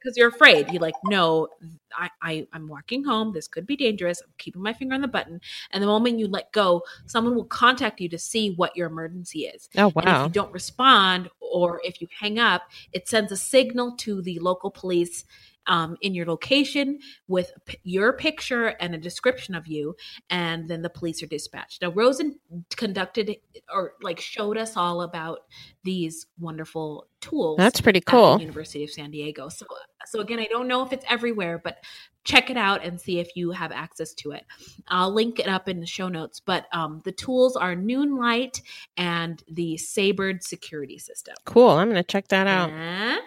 because 0.00 0.16
you're 0.16 0.28
afraid. 0.28 0.70
You 0.72 0.78
like, 0.78 0.94
no, 1.06 1.48
I, 1.96 2.08
I 2.22 2.46
I'm 2.52 2.68
walking 2.68 3.02
home. 3.02 3.32
This 3.32 3.48
could 3.48 3.66
be 3.66 3.76
dangerous. 3.76 4.22
I'm 4.24 4.32
keeping 4.38 4.62
my 4.62 4.72
finger 4.72 4.94
on 4.94 5.00
the 5.00 5.08
button. 5.08 5.40
And 5.72 5.82
the 5.82 5.88
moment 5.88 6.20
you 6.20 6.28
let 6.28 6.52
go, 6.52 6.82
someone 7.06 7.34
will 7.34 7.44
contact 7.46 8.00
you 8.00 8.08
to 8.10 8.18
see 8.18 8.54
what 8.54 8.76
your 8.76 8.86
emergency 8.86 9.40
is. 9.46 9.68
oh, 9.76 9.92
And 9.96 10.08
if 10.08 10.22
you 10.28 10.32
don't 10.32 10.52
respond 10.52 11.28
or 11.40 11.80
if 11.84 12.00
you 12.00 12.06
hang 12.16 12.38
up, 12.38 12.62
it 12.92 13.08
sends 13.08 13.32
a 13.32 13.36
signal 13.36 13.96
to 13.98 14.22
the 14.22 14.38
local 14.38 14.70
police 14.70 15.24
um, 15.66 15.96
in 16.00 16.14
your 16.14 16.26
location 16.26 16.98
with 17.28 17.52
p- 17.66 17.78
your 17.84 18.12
picture 18.12 18.68
and 18.80 18.94
a 18.94 18.98
description 18.98 19.54
of 19.54 19.66
you, 19.66 19.94
and 20.30 20.68
then 20.68 20.82
the 20.82 20.90
police 20.90 21.22
are 21.22 21.26
dispatched. 21.26 21.82
Now, 21.82 21.90
Rossen 21.90 22.32
conducted 22.76 23.36
or 23.72 23.94
like 24.02 24.20
showed 24.20 24.56
us 24.56 24.76
all 24.76 25.02
about 25.02 25.40
these 25.84 26.26
wonderful 26.38 27.06
tools. 27.20 27.56
That's 27.58 27.80
pretty 27.80 27.98
at 27.98 28.06
the 28.06 28.10
cool. 28.10 28.40
University 28.40 28.84
of 28.84 28.90
San 28.90 29.10
Diego. 29.10 29.48
So, 29.48 29.66
so 30.06 30.20
again, 30.20 30.40
I 30.40 30.46
don't 30.46 30.68
know 30.68 30.84
if 30.84 30.92
it's 30.92 31.04
everywhere, 31.08 31.60
but 31.62 31.78
check 32.24 32.50
it 32.50 32.56
out 32.56 32.84
and 32.84 33.00
see 33.00 33.18
if 33.18 33.34
you 33.36 33.50
have 33.50 33.72
access 33.72 34.14
to 34.14 34.32
it. 34.32 34.44
I'll 34.88 35.12
link 35.12 35.38
it 35.38 35.48
up 35.48 35.68
in 35.68 35.80
the 35.80 35.86
show 35.86 36.08
notes. 36.08 36.40
But 36.40 36.66
um, 36.72 37.00
the 37.04 37.12
tools 37.12 37.56
are 37.56 37.74
Noonlight 37.74 38.60
and 38.96 39.42
the 39.50 39.76
Sabird 39.76 40.42
security 40.42 40.98
system. 40.98 41.34
Cool. 41.44 41.70
I'm 41.70 41.88
going 41.88 42.02
to 42.02 42.06
check 42.06 42.28
that 42.28 42.46
out. 42.46 42.70
Uh, 42.70 43.20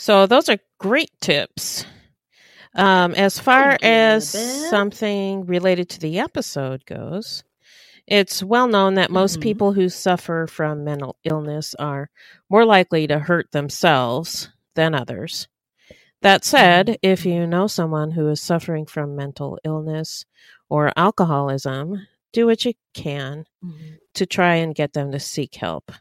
So 0.00 0.26
those 0.26 0.48
are 0.48 0.56
great 0.78 1.10
tips. 1.20 1.84
Um, 2.74 3.14
as 3.14 3.38
far 3.38 3.78
as 3.82 4.26
something 4.28 5.46
related 5.46 5.88
to 5.90 6.00
the 6.00 6.18
episode 6.20 6.86
goes, 6.86 7.44
it's 8.06 8.42
well 8.42 8.68
known 8.68 8.94
that 8.94 9.10
most 9.10 9.38
Mhm. 9.38 9.42
people 9.42 9.72
who 9.74 9.88
suffer 9.90 10.46
from 10.46 10.84
mental 10.84 11.16
illness 11.24 11.74
are 11.78 12.10
more 12.50 12.64
likely 12.64 13.06
to 13.08 13.18
hurt 13.18 13.52
themselves 13.52 14.50
than 14.74 14.94
others. 14.94 15.48
That 16.22 16.44
said, 16.44 16.98
if 17.02 17.26
you 17.26 17.46
know 17.46 17.66
someone 17.68 18.12
who 18.12 18.28
is 18.28 18.40
suffering 18.40 18.86
from 18.86 19.16
mental 19.16 19.58
illness 19.64 20.26
or 20.70 20.92
alcoholism, 20.96 22.06
do 22.32 22.46
what 22.46 22.64
you 22.64 22.74
can 22.94 23.46
Mhm. 23.64 23.98
to 24.14 24.26
try 24.26 24.56
and 24.56 24.74
get 24.74 24.94
them 24.94 25.12
to 25.12 25.20
seek 25.20 25.56
help 25.56 25.92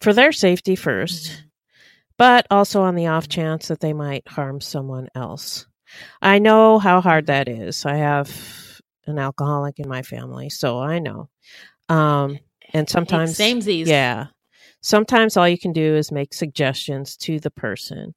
for 0.00 0.12
their 0.14 0.32
safety 0.32 0.76
1st 0.76 1.30
Mhm. 1.30 1.47
But 2.18 2.46
also 2.50 2.82
on 2.82 2.94
the 2.96 3.06
off 3.06 3.28
chance 3.28 3.68
that 3.68 3.80
they 3.80 3.92
might 3.92 4.28
harm 4.28 4.60
someone 4.60 5.08
else. 5.14 5.66
I 6.20 6.38
know 6.38 6.78
how 6.78 7.00
hard 7.00 7.26
that 7.26 7.48
is. 7.48 7.86
I 7.86 7.96
have 7.96 8.80
an 9.06 9.18
alcoholic 9.18 9.78
in 9.78 9.88
my 9.88 10.02
family, 10.02 10.50
so 10.50 10.80
I 10.80 10.98
know. 10.98 11.30
Um, 11.88 12.38
and 12.74 12.88
sometimes, 12.90 13.36
same 13.36 13.60
yeah, 13.60 14.26
sometimes 14.82 15.36
all 15.36 15.48
you 15.48 15.58
can 15.58 15.72
do 15.72 15.96
is 15.96 16.12
make 16.12 16.34
suggestions 16.34 17.16
to 17.18 17.40
the 17.40 17.50
person. 17.50 18.14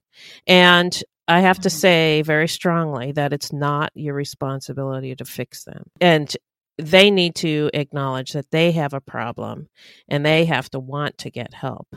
And 0.48 1.02
I 1.28 1.42
have 1.42 1.60
to 1.62 1.70
Mhm. 1.70 1.74
say 1.74 2.22
very 2.24 2.48
strongly 2.48 3.14
that 3.14 3.34
it's 3.34 3.54
not 3.54 3.92
your 3.96 4.14
responsibility 4.16 5.16
to 5.16 5.26
fix 5.26 5.64
them. 5.64 5.84
And 6.02 6.36
they 6.78 7.12
need 7.12 7.36
to 7.36 7.70
acknowledge 7.74 8.34
that 8.34 8.52
they 8.52 8.72
have 8.72 8.94
a 8.94 9.02
problem 9.02 9.70
and 10.10 10.26
they 10.26 10.46
have 10.46 10.70
to 10.72 10.80
want 10.80 11.18
to 11.20 11.30
get 11.30 11.54
help. 11.54 11.88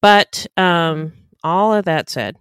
But 0.00 0.46
um, 0.56 1.12
all 1.42 1.74
of 1.74 1.84
that 1.86 2.10
said, 2.10 2.36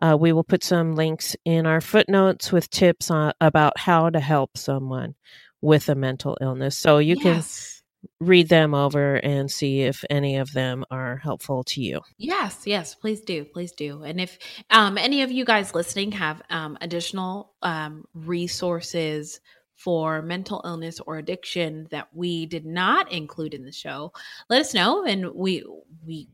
uh, 0.00 0.16
we 0.18 0.32
will 0.32 0.44
put 0.44 0.64
some 0.64 0.94
links 0.94 1.36
in 1.44 1.66
our 1.66 1.80
footnotes 1.80 2.50
with 2.52 2.70
tips 2.70 3.10
on, 3.10 3.32
about 3.40 3.78
how 3.78 4.10
to 4.10 4.20
help 4.20 4.56
someone 4.56 5.14
with 5.60 5.88
a 5.88 5.94
mental 5.94 6.38
illness. 6.40 6.76
So 6.78 6.98
you 6.98 7.16
yes. 7.16 7.22
can 7.22 8.26
read 8.26 8.48
them 8.48 8.74
over 8.74 9.16
and 9.16 9.50
see 9.50 9.82
if 9.82 10.04
any 10.08 10.36
of 10.36 10.52
them 10.52 10.84
are 10.90 11.16
helpful 11.16 11.64
to 11.64 11.82
you. 11.82 12.00
Yes, 12.16 12.62
yes, 12.64 12.94
please 12.94 13.20
do, 13.20 13.44
please 13.44 13.72
do. 13.72 14.02
And 14.02 14.20
if 14.20 14.38
um, 14.70 14.96
any 14.96 15.22
of 15.22 15.30
you 15.30 15.44
guys 15.44 15.74
listening 15.74 16.12
have 16.12 16.40
um, 16.48 16.78
additional 16.80 17.52
um, 17.62 18.04
resources 18.14 19.40
for 19.74 20.22
mental 20.22 20.62
illness 20.64 21.00
or 21.00 21.18
addiction 21.18 21.88
that 21.90 22.08
we 22.14 22.46
did 22.46 22.66
not 22.66 23.10
include 23.12 23.54
in 23.54 23.64
the 23.64 23.72
show, 23.72 24.12
let 24.48 24.60
us 24.60 24.74
know, 24.74 25.04
and 25.04 25.34
we 25.34 25.64
we 26.06 26.28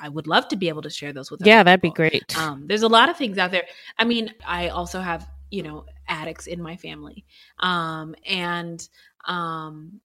I 0.00 0.08
would 0.08 0.26
love 0.26 0.48
to 0.48 0.56
be 0.56 0.68
able 0.68 0.82
to 0.82 0.90
share 0.90 1.12
those 1.12 1.30
with. 1.30 1.44
Yeah, 1.44 1.62
that'd 1.62 1.80
be 1.80 1.90
great. 1.90 2.36
Um, 2.38 2.66
there's 2.66 2.82
a 2.82 2.88
lot 2.88 3.08
of 3.08 3.16
things 3.16 3.38
out 3.38 3.50
there. 3.50 3.64
I 3.98 4.04
mean, 4.04 4.32
I 4.46 4.68
also 4.68 5.00
have 5.00 5.28
you 5.50 5.62
know 5.62 5.86
addicts 6.08 6.46
in 6.46 6.62
my 6.62 6.76
family, 6.76 7.24
um, 7.60 8.14
and 8.26 8.86
um, 9.26 10.00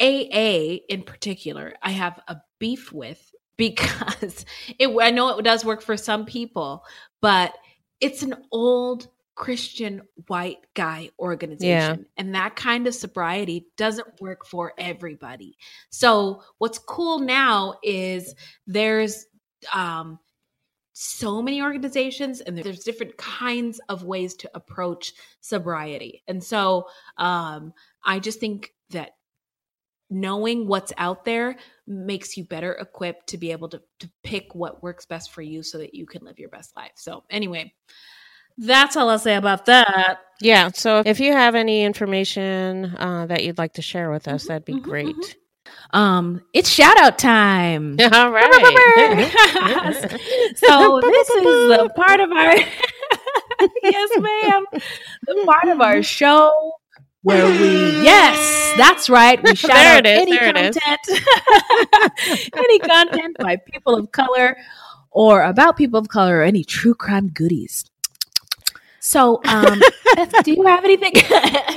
AA 0.00 0.78
in 0.88 1.02
particular, 1.04 1.74
I 1.82 1.90
have 1.90 2.20
a 2.28 2.36
beef 2.58 2.92
with 2.92 3.32
because 3.56 4.44
it. 4.78 4.88
I 5.00 5.10
know 5.10 5.38
it 5.38 5.44
does 5.44 5.64
work 5.64 5.80
for 5.80 5.96
some 5.96 6.26
people, 6.26 6.84
but 7.20 7.54
it's 8.00 8.22
an 8.22 8.34
old 8.50 9.08
Christian 9.34 10.02
white 10.28 10.58
guy 10.74 11.10
organization, 11.18 12.06
and 12.16 12.34
that 12.34 12.56
kind 12.56 12.86
of 12.86 12.94
sobriety 12.94 13.66
doesn't 13.76 14.20
work 14.20 14.46
for 14.46 14.72
everybody. 14.78 15.56
So, 15.90 16.42
what's 16.58 16.78
cool 16.78 17.18
now 17.18 17.74
is 17.82 18.34
there's 18.66 19.26
um, 19.72 20.18
so 20.94 21.42
many 21.42 21.60
organizations 21.60 22.40
and 22.40 22.56
there's 22.56 22.84
different 22.84 23.16
kinds 23.16 23.80
of 23.88 24.04
ways 24.04 24.34
to 24.34 24.50
approach 24.54 25.12
sobriety. 25.40 26.22
And 26.28 26.42
so 26.42 26.86
um, 27.18 27.74
I 28.04 28.20
just 28.20 28.38
think 28.38 28.72
that 28.90 29.16
knowing 30.08 30.68
what's 30.68 30.92
out 30.96 31.24
there 31.24 31.56
makes 31.88 32.36
you 32.36 32.44
better 32.44 32.74
equipped 32.74 33.26
to 33.28 33.38
be 33.38 33.50
able 33.50 33.68
to, 33.70 33.82
to 33.98 34.10
pick 34.22 34.54
what 34.54 34.84
works 34.84 35.04
best 35.04 35.32
for 35.32 35.42
you 35.42 35.64
so 35.64 35.78
that 35.78 35.94
you 35.94 36.06
can 36.06 36.24
live 36.24 36.38
your 36.38 36.48
best 36.48 36.76
life. 36.76 36.92
So, 36.94 37.24
anyway, 37.28 37.74
that's 38.58 38.96
all 38.96 39.10
I'll 39.10 39.18
say 39.18 39.36
about 39.36 39.66
that. 39.66 40.18
Yeah. 40.40 40.70
So 40.74 41.02
if 41.04 41.20
you 41.20 41.32
have 41.32 41.54
any 41.54 41.84
information 41.84 42.96
uh, 42.98 43.26
that 43.26 43.44
you'd 43.44 43.58
like 43.58 43.74
to 43.74 43.82
share 43.82 44.10
with 44.10 44.26
us, 44.28 44.46
that'd 44.46 44.64
be 44.64 44.74
mhm, 44.74 44.82
great. 44.82 45.16
mhm. 45.16 45.34
Um, 45.90 46.42
it's 46.52 46.68
shout 46.68 46.98
out 47.00 47.18
time. 47.18 47.96
All 48.12 48.30
right. 48.30 48.52
so 50.56 51.00
this 51.00 51.30
is 51.30 51.42
the 51.42 51.90
part 51.94 52.20
of 52.20 52.30
our 52.32 52.56
yes, 53.82 54.10
ma'am. 54.18 54.64
The 55.26 55.42
part 55.46 55.68
of 55.68 55.80
our 55.80 56.02
show 56.02 56.72
where 57.22 57.46
we 57.46 58.02
yes, 58.02 58.74
that's 58.76 59.08
right. 59.08 59.40
We 59.42 59.54
shout 59.54 59.70
There 59.70 59.96
out 59.98 60.06
is, 60.06 60.20
any 60.20 60.36
content, 60.36 61.00
any 62.56 62.78
content 62.80 63.36
by 63.38 63.56
people 63.56 63.94
of 63.94 64.10
color 64.12 64.56
or 65.12 65.42
about 65.42 65.76
people 65.76 66.00
of 66.00 66.08
color 66.08 66.38
or 66.38 66.42
any 66.42 66.64
true 66.64 66.94
crime 66.94 67.28
goodies. 67.28 67.84
So, 69.06 69.38
um, 69.46 69.80
Beth, 70.16 70.32
do 70.44 70.52
you 70.52 70.62
have 70.64 70.82
anything? 70.82 71.12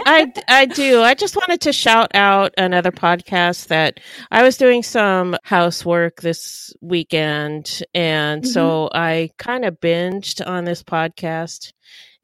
I, 0.06 0.32
I 0.48 0.66
do. 0.66 1.02
I 1.02 1.14
just 1.14 1.36
wanted 1.36 1.60
to 1.62 1.74
shout 1.74 2.10
out 2.16 2.54
another 2.58 2.90
podcast 2.92 3.68
that 3.68 4.00
I 4.32 4.44
was 4.44 4.56
doing 4.56 4.82
some 4.82 5.36
housework 5.44 6.22
this 6.22 6.74
weekend. 6.80 7.84
And 7.94 8.48
so 8.48 8.90
I 8.94 9.32
kind 9.38 9.66
of 9.66 9.78
binged 9.82 10.46
on 10.48 10.64
this 10.64 10.84
podcast. 10.84 11.74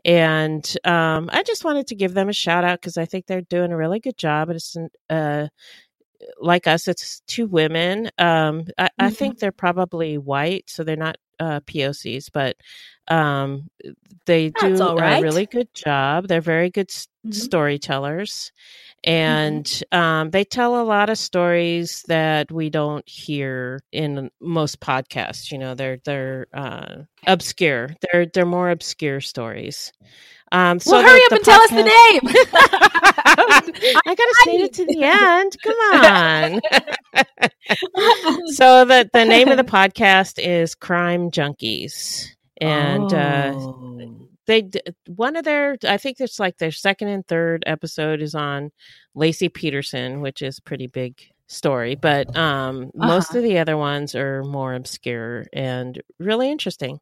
And 0.05 0.65
um, 0.85 1.29
I 1.33 1.43
just 1.43 1.65
wanted 1.65 1.87
to 1.87 1.95
give 1.95 2.13
them 2.13 2.29
a 2.29 2.33
shout 2.33 2.63
out 2.63 2.79
because 2.79 2.97
I 2.97 3.03
think 3.03 3.25
they're 3.25 3.41
doing 3.41 3.73
a 3.73 3.77
really 3.77 3.99
good 3.99 4.17
job. 4.17 4.49
It's 4.51 4.77
uh, 5.09 5.47
like 6.39 6.65
us, 6.65 6.87
it's 6.87 7.21
two 7.27 7.47
women. 7.47 8.09
Um, 8.17 8.67
I, 8.77 8.89
I 8.97 9.09
Mhm. 9.09 9.15
think 9.17 9.39
they're 9.39 9.51
probably 9.51 10.17
white, 10.17 10.69
so 10.69 10.85
they're 10.85 10.95
not 10.95 11.17
uh, 11.39 11.59
POCs, 11.61 12.29
but 12.31 12.55
um, 13.07 13.69
they 14.25 14.49
do 14.49 14.75
That's 14.77 14.81
right. 14.99 15.19
a 15.19 15.21
really 15.21 15.45
good 15.45 15.67
job. 15.73 16.27
They're 16.27 16.41
very 16.41 16.69
good 16.69 16.87
Mhm. 16.89 17.33
storytellers. 17.33 18.51
And 19.05 19.83
um, 19.91 20.29
they 20.29 20.45
tell 20.45 20.81
a 20.81 20.83
lot 20.85 21.09
of 21.09 21.17
stories 21.17 22.03
that 22.07 22.49
we 22.51 22.69
don't 22.69 23.07
hear 23.07 23.81
in 23.91 24.29
most 24.39 24.79
podcasts. 24.79 25.51
You 25.51 25.57
know, 25.57 25.75
they're 25.75 25.97
they're 26.05 26.47
uh, 26.53 27.03
obscure. 27.27 27.95
They're 28.01 28.25
they're 28.27 28.45
more 28.45 28.69
obscure 28.69 29.19
stories. 29.19 29.91
Um, 30.53 30.79
so 30.79 30.91
well, 30.91 31.01
the- 31.01 31.07
hurry 31.09 31.21
up 31.23 31.29
the 31.31 31.35
and 31.35 31.43
tell 31.45 31.61
us 31.61 31.69
the 31.69 31.83
name. 31.83 32.21
I 34.05 34.15
gotta 34.15 34.35
say 34.45 34.51
it 34.61 34.73
to 34.75 34.85
the 34.85 35.03
end. 35.03 35.57
Come 35.63 35.75
on. 36.05 36.61
so 38.53 38.85
the 38.85 39.09
the 39.13 39.25
name 39.25 39.49
of 39.49 39.57
the 39.57 39.63
podcast 39.63 40.39
is 40.39 40.75
Crime 40.75 41.29
Junkies, 41.31 42.27
and 42.61 43.13
uh, 43.13 43.53
Oh. 43.55 44.29
they 44.47 44.69
one 45.07 45.35
of 45.35 45.45
their 45.45 45.77
I 45.87 45.97
think 45.97 46.19
it's 46.19 46.39
like 46.39 46.57
their 46.57 46.71
second 46.71 47.07
and 47.09 47.25
third 47.27 47.63
episode 47.67 48.21
is 48.21 48.35
on 48.35 48.71
Laci 49.15 49.53
Peterson, 49.53 50.21
which 50.21 50.41
is 50.41 50.59
pretty 50.59 50.87
big 50.87 51.21
story, 51.47 51.95
but 51.95 52.35
um, 52.37 52.91
most 52.95 53.29
Uh-huh. 53.31 53.39
of 53.39 53.43
the 53.43 53.57
other 53.59 53.77
ones 53.77 54.15
are 54.15 54.43
more 54.43 54.73
obscure 54.73 55.45
and 55.53 56.01
really 56.19 56.49
interesting. 56.51 56.99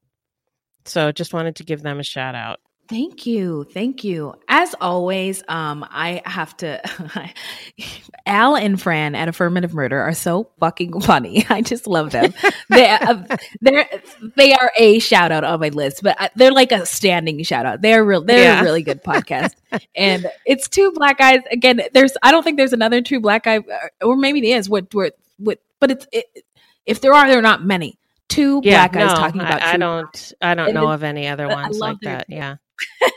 So 0.85 1.11
just 1.11 1.33
wanted 1.33 1.55
to 1.57 1.63
give 1.63 1.81
them 1.83 1.99
a 1.99 2.03
shout 2.03 2.35
out. 2.35 2.59
Thank 2.87 3.25
you. 3.25 3.63
Thank 3.73 4.03
you. 4.03 4.33
As 4.49 4.75
always, 4.81 5.43
um, 5.47 5.85
I 5.89 6.21
have 6.25 6.55
to 6.57 6.81
Al 8.25 8.55
and 8.57 8.81
Fran 8.81 9.15
at 9.15 9.29
Affirmative 9.29 9.73
Murder 9.73 9.99
are 10.01 10.13
so 10.13 10.49
fucking 10.59 10.99
funny. 11.01 11.45
I 11.49 11.61
just 11.61 11.87
love 11.87 12.11
them. 12.11 12.33
they 12.69 12.89
uh, 12.89 13.23
they're 13.61 13.87
they 14.35 14.53
are 14.53 14.71
a 14.77 14.99
shout 14.99 15.31
out 15.31 15.45
on 15.45 15.59
my 15.61 15.69
list, 15.69 16.03
but 16.03 16.31
they're 16.35 16.51
like 16.51 16.73
a 16.73 16.85
standing 16.85 17.41
shout 17.43 17.65
out. 17.65 17.81
They're 17.81 18.03
real 18.03 18.23
they're 18.23 18.43
Yeah. 18.43 18.59
a 18.59 18.63
really 18.63 18.83
good 18.83 19.01
podcast. 19.03 19.53
and 19.95 20.29
it's 20.45 20.67
two 20.67 20.91
black 20.91 21.17
guys. 21.17 21.39
Again, 21.49 21.81
there's 21.93 22.11
I 22.21 22.31
don't 22.31 22.43
think 22.43 22.57
there's 22.57 22.73
another 22.73 23.01
two 23.01 23.21
black 23.21 23.43
guy 23.45 23.59
uh, 23.59 24.05
or 24.05 24.17
maybe 24.17 24.41
there 24.41 24.57
is 24.57 24.69
what 24.69 24.93
what 24.93 25.13
what 25.37 25.59
but 25.79 25.91
it's 25.91 26.07
it, 26.11 26.25
if 26.85 26.99
there 26.99 27.13
are 27.13 27.27
there 27.29 27.39
are 27.39 27.43
not 27.43 27.63
many. 27.63 27.97
Two 28.27 28.61
black 28.61 28.93
guys 28.93 29.09
no, 29.09 29.15
talking 29.15 29.41
about 29.41 29.61
I, 29.61 29.73
I 29.73 29.77
don't 29.77 30.33
I 30.41 30.55
don't 30.55 30.67
And 30.67 30.75
know 30.75 30.89
of 30.89 31.03
any 31.03 31.27
other 31.27 31.49
ones 31.49 31.79
like 31.79 31.97
that. 32.03 32.27
Yeah. 32.29 32.55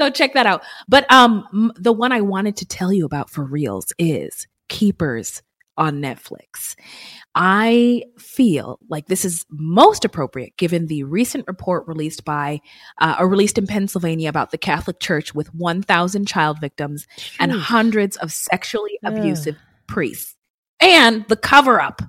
So 0.00 0.10
check 0.10 0.34
that 0.34 0.46
out. 0.46 0.64
But 0.88 1.08
um 1.12 1.70
the 1.76 1.92
one 1.92 2.10
I 2.10 2.22
wanted 2.22 2.56
to 2.56 2.66
tell 2.66 2.92
you 2.92 3.04
about 3.04 3.30
for 3.30 3.44
reals 3.44 3.92
is 3.98 4.48
Keepers 4.68 5.42
on 5.76 6.00
Netflix. 6.02 6.74
I 7.36 8.02
feel 8.18 8.80
like 8.88 9.06
this 9.06 9.24
is 9.24 9.46
most 9.48 10.04
appropriate 10.04 10.56
given 10.56 10.86
the 10.86 11.04
recent 11.04 11.46
report 11.46 11.86
released 11.86 12.24
by 12.24 12.60
uh, 13.00 13.16
or 13.18 13.28
released 13.28 13.58
in 13.58 13.66
Pennsylvania 13.66 14.28
about 14.28 14.50
the 14.50 14.58
Catholic 14.58 14.98
Church 14.98 15.34
with 15.34 15.54
1,000 15.54 16.26
child 16.26 16.60
victims 16.60 17.06
and 17.38 17.52
hundreds 17.52 18.16
of 18.16 18.32
sexually 18.32 18.98
Ugh. 19.04 19.16
abusive 19.16 19.56
priests. 19.86 20.36
And 20.80 21.24
the 21.28 21.36
cover 21.36 21.80
up. 21.80 22.02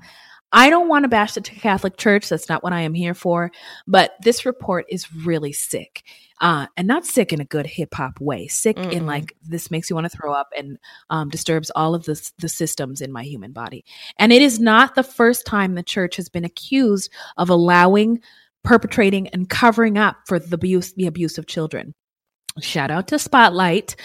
I 0.54 0.70
don't 0.70 0.88
want 0.88 1.04
to 1.04 1.10
bash 1.10 1.34
the 1.34 1.42
Catholic 1.42 1.98
Church. 1.98 2.30
That's 2.30 2.48
not 2.48 2.64
what 2.64 2.74
I 2.74 2.82
am 2.82 2.94
here 2.94 3.16
for. 3.16 3.52
But 3.88 4.14
this 4.22 4.46
report 4.46 4.86
is 4.88 5.14
really 5.14 5.52
sick. 5.52 6.04
Uh, 6.40 6.68
and 6.78 6.88
not 6.88 7.06
sick 7.06 7.34
in 7.34 7.42
a 7.42 7.46
good 7.46 7.66
hip 7.66 7.94
hop 7.94 8.20
way. 8.20 8.48
Sick 8.48 8.78
in 8.78 8.90
Mm-mm. 8.90 9.06
like 9.06 9.34
this 9.42 9.72
makes 9.72 9.90
you 9.90 9.96
want 9.96 10.10
to 10.10 10.16
throw 10.16 10.34
up 10.34 10.50
and 10.58 10.78
um, 11.10 11.30
disturbs 11.30 11.72
all 11.76 11.96
of 11.96 12.06
the, 12.06 12.32
the 12.40 12.50
systems 12.50 13.02
in 13.02 13.12
my 13.12 13.24
human 13.24 13.52
body. 13.52 13.84
And 14.20 14.32
it 14.32 14.42
is 14.42 14.60
not 14.60 14.96
the 14.96 15.04
first 15.04 15.46
time 15.46 15.74
the 15.74 15.84
church 15.84 16.18
has 16.18 16.30
been 16.30 16.44
accused 16.44 17.12
of 17.38 17.50
allowing, 17.50 18.22
perpetrating, 18.64 19.28
and 19.30 19.50
covering 19.50 19.98
up 19.98 20.18
for 20.28 20.38
the 20.38 20.56
abuse, 20.56 20.94
the 20.94 21.08
abuse 21.08 21.38
of 21.38 21.48
children. 21.48 21.96
Shout 22.60 22.92
out 22.92 23.08
to 23.08 23.18
Spotlight. 23.18 23.96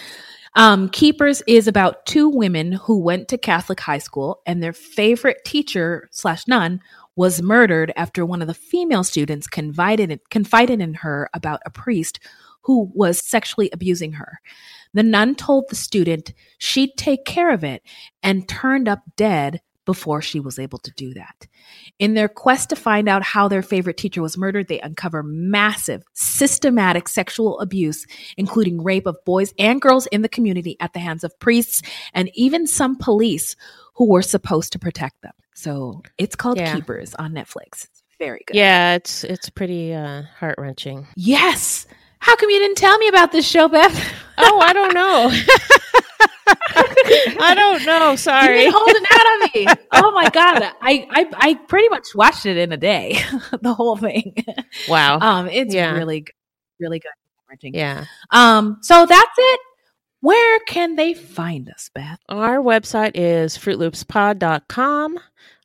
Um, 0.55 0.89
Keepers 0.89 1.41
is 1.47 1.67
about 1.67 2.05
two 2.05 2.27
women 2.27 2.71
who 2.71 2.99
went 2.99 3.27
to 3.29 3.37
Catholic 3.37 3.79
high 3.79 3.99
school, 3.99 4.41
and 4.45 4.61
their 4.61 4.73
favorite 4.73 5.45
teacher 5.45 6.09
slash 6.11 6.47
nun 6.47 6.81
was 7.15 7.41
murdered 7.41 7.91
after 7.95 8.25
one 8.25 8.41
of 8.41 8.47
the 8.47 8.53
female 8.53 9.03
students 9.03 9.47
confided 9.47 10.11
in, 10.11 10.19
confided 10.29 10.81
in 10.81 10.95
her 10.95 11.29
about 11.33 11.61
a 11.65 11.69
priest 11.69 12.19
who 12.61 12.91
was 12.93 13.25
sexually 13.25 13.69
abusing 13.71 14.13
her. 14.13 14.39
The 14.93 15.03
nun 15.03 15.35
told 15.35 15.65
the 15.69 15.75
student 15.75 16.33
she'd 16.57 16.95
take 16.97 17.25
care 17.25 17.51
of 17.51 17.63
it 17.63 17.83
and 18.23 18.47
turned 18.47 18.87
up 18.87 19.03
dead 19.15 19.61
before 19.89 20.21
she 20.21 20.39
was 20.39 20.59
able 20.59 20.77
to 20.77 20.91
do 20.91 21.15
that. 21.15 21.47
In 21.97 22.13
their 22.13 22.27
quest 22.27 22.69
to 22.69 22.75
find 22.75 23.09
out 23.09 23.23
how 23.23 23.47
their 23.47 23.63
favorite 23.63 23.97
teacher 23.97 24.21
was 24.21 24.37
murdered, 24.37 24.67
they 24.67 24.79
uncover 24.81 25.23
massive, 25.23 26.03
systematic 26.13 27.07
sexual 27.07 27.59
abuse, 27.59 28.05
including 28.37 28.83
rape 28.83 29.07
of 29.07 29.17
boys 29.25 29.51
and 29.57 29.81
girls 29.81 30.05
in 30.11 30.21
the 30.21 30.29
community 30.29 30.77
at 30.79 30.93
the 30.93 30.99
hands 30.99 31.23
of 31.23 31.39
priests 31.39 31.81
and 32.13 32.29
even 32.35 32.67
some 32.67 32.95
police 32.97 33.55
who 33.95 34.07
were 34.07 34.21
supposed 34.21 34.71
to 34.73 34.77
protect 34.77 35.19
them. 35.23 35.33
So 35.55 36.03
it's 36.19 36.35
called 36.35 36.59
Yeah. 36.59 36.75
Keepers 36.75 37.15
on 37.15 37.31
Netflix. 37.31 37.85
It's 37.85 38.03
very 38.19 38.43
good. 38.45 38.57
Yeah, 38.57 38.93
it's 38.93 39.23
it's 39.23 39.49
pretty 39.49 39.91
uh, 39.91 40.21
heart 40.37 40.59
wrenching. 40.59 41.07
Yes. 41.15 41.87
How 42.19 42.35
come 42.35 42.51
you 42.51 42.59
didn't 42.59 42.77
tell 42.77 42.99
me 42.99 43.07
about 43.07 43.31
this 43.31 43.47
show, 43.47 43.67
Beth? 43.67 44.13
Oh, 44.37 44.59
I 44.59 44.71
don't 44.71 44.93
know. 44.93 45.31
I 47.41 47.53
don't 47.55 47.85
know. 47.85 48.11
You've 48.11 48.19
Sorry. 48.19 48.69
holding 48.69 49.03
out 49.11 49.25
on 49.25 49.49
me. 49.53 49.67
Oh 49.93 50.11
my 50.11 50.29
god, 50.29 50.63
I, 50.81 51.07
I 51.11 51.27
I 51.33 51.53
pretty 51.67 51.89
much 51.89 52.07
watched 52.15 52.45
it 52.45 52.57
in 52.57 52.71
a 52.71 52.77
day, 52.77 53.19
the 53.61 53.73
whole 53.73 53.95
thing. 53.97 54.35
Wow. 54.87 55.19
Um, 55.19 55.47
it's 55.47 55.73
Yeah. 55.73 55.91
really 55.93 56.21
good, 56.21 56.33
really 56.79 56.99
good. 56.99 57.11
Yeah. 57.73 58.05
Um, 58.31 58.77
so 58.81 59.05
that's 59.07 59.35
it. 59.37 59.59
Where 60.21 60.59
can 60.67 60.95
they 60.95 61.13
find 61.13 61.69
us, 61.69 61.89
Beth? 61.95 62.19
Our 62.29 62.57
website 62.57 63.11
is 63.15 63.57
fruitloopspod.com. 63.57 65.19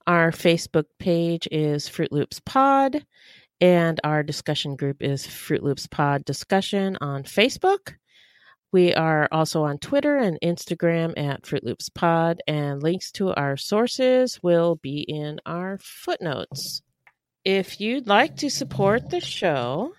Our 0.07 0.31
Facebook 0.31 0.85
page 0.99 1.49
is 1.51 1.89
Fruit 1.89 2.13
Loops 2.13 2.41
Pod. 2.41 3.05
And 3.61 4.01
our 4.05 4.23
discussion 4.23 4.77
group 4.77 4.99
is 5.03 5.27
Fruit 5.27 5.63
Loops 5.63 5.87
Pod 5.87 6.25
Discussion 6.25 6.97
on 7.01 7.23
Facebook. 7.25 7.95
We 8.75 8.93
are 8.93 9.29
also 9.31 9.63
on 9.63 9.79
Twitter 9.79 10.17
and 10.17 10.37
Instagram 10.43 11.17
at 11.17 11.47
Fruit 11.47 11.63
Loops 11.63 11.89
Pod, 11.91 12.43
and 12.49 12.83
links 12.83 13.13
to 13.13 13.33
our 13.33 13.57
sources 13.57 14.43
will 14.43 14.75
be 14.75 15.03
in 15.03 15.39
our 15.47 15.79
footnotes. 15.81 16.83
If 17.45 17.81
you'd 17.81 18.09
like 18.09 18.37
to 18.39 18.51
support 18.51 19.11
the 19.11 19.21
show, 19.21 19.93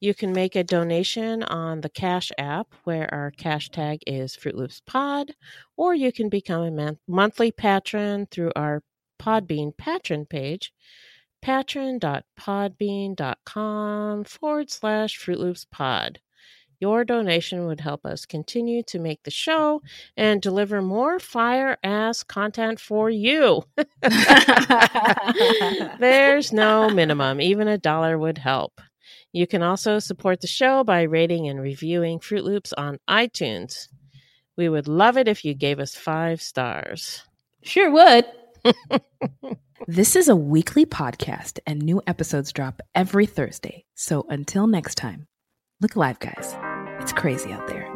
you 0.00 0.12
can 0.12 0.32
make 0.32 0.56
a 0.56 0.64
donation 0.64 1.44
on 1.44 1.82
the 1.82 1.88
Cash 1.88 2.32
app, 2.36 2.66
where 2.82 3.08
our 3.14 3.30
cash 3.30 3.70
tag 3.70 4.00
is 4.08 4.34
Fruit 4.34 4.56
Loops 4.56 4.82
Pod, 4.84 5.30
or 5.76 5.94
you 5.94 6.10
can 6.10 6.28
become 6.28 6.62
a 6.62 6.72
mon- 6.72 6.98
monthly 7.06 7.52
patron 7.52 8.26
through 8.28 8.50
our 8.56 8.82
Podbean 9.20 9.76
patron 9.76 10.26
page, 10.26 10.72
patron.podbean.com 11.42 14.24
forward 14.24 14.68
slash 14.68 15.16
Fruit 15.16 15.38
Loops 15.38 15.64
Pod. 15.70 16.18
Your 16.78 17.04
donation 17.04 17.66
would 17.66 17.80
help 17.80 18.04
us 18.04 18.26
continue 18.26 18.82
to 18.84 18.98
make 18.98 19.22
the 19.22 19.30
show 19.30 19.82
and 20.16 20.42
deliver 20.42 20.82
more 20.82 21.18
fire 21.18 21.76
ass 21.82 22.22
content 22.22 22.78
for 22.80 23.08
you. 23.08 23.62
There's 25.98 26.52
no 26.52 26.90
minimum, 26.90 27.40
even 27.40 27.68
a 27.68 27.78
dollar 27.78 28.18
would 28.18 28.38
help. 28.38 28.80
You 29.32 29.46
can 29.46 29.62
also 29.62 29.98
support 29.98 30.40
the 30.40 30.46
show 30.46 30.84
by 30.84 31.02
rating 31.02 31.48
and 31.48 31.60
reviewing 31.60 32.20
Fruit 32.20 32.44
Loops 32.44 32.72
on 32.72 32.98
iTunes. 33.08 33.88
We 34.56 34.68
would 34.68 34.88
love 34.88 35.18
it 35.18 35.28
if 35.28 35.44
you 35.44 35.54
gave 35.54 35.78
us 35.78 35.94
five 35.94 36.40
stars. 36.40 37.22
Sure 37.62 37.90
would. 37.90 38.24
this 39.86 40.16
is 40.16 40.28
a 40.28 40.36
weekly 40.36 40.86
podcast, 40.86 41.58
and 41.66 41.82
new 41.82 42.00
episodes 42.06 42.52
drop 42.52 42.80
every 42.94 43.26
Thursday. 43.26 43.84
So 43.94 44.24
until 44.28 44.66
next 44.66 44.94
time, 44.94 45.26
look 45.80 45.96
alive, 45.96 46.18
guys. 46.18 46.56
It's 47.06 47.12
crazy 47.12 47.52
out 47.52 47.68
there. 47.68 47.95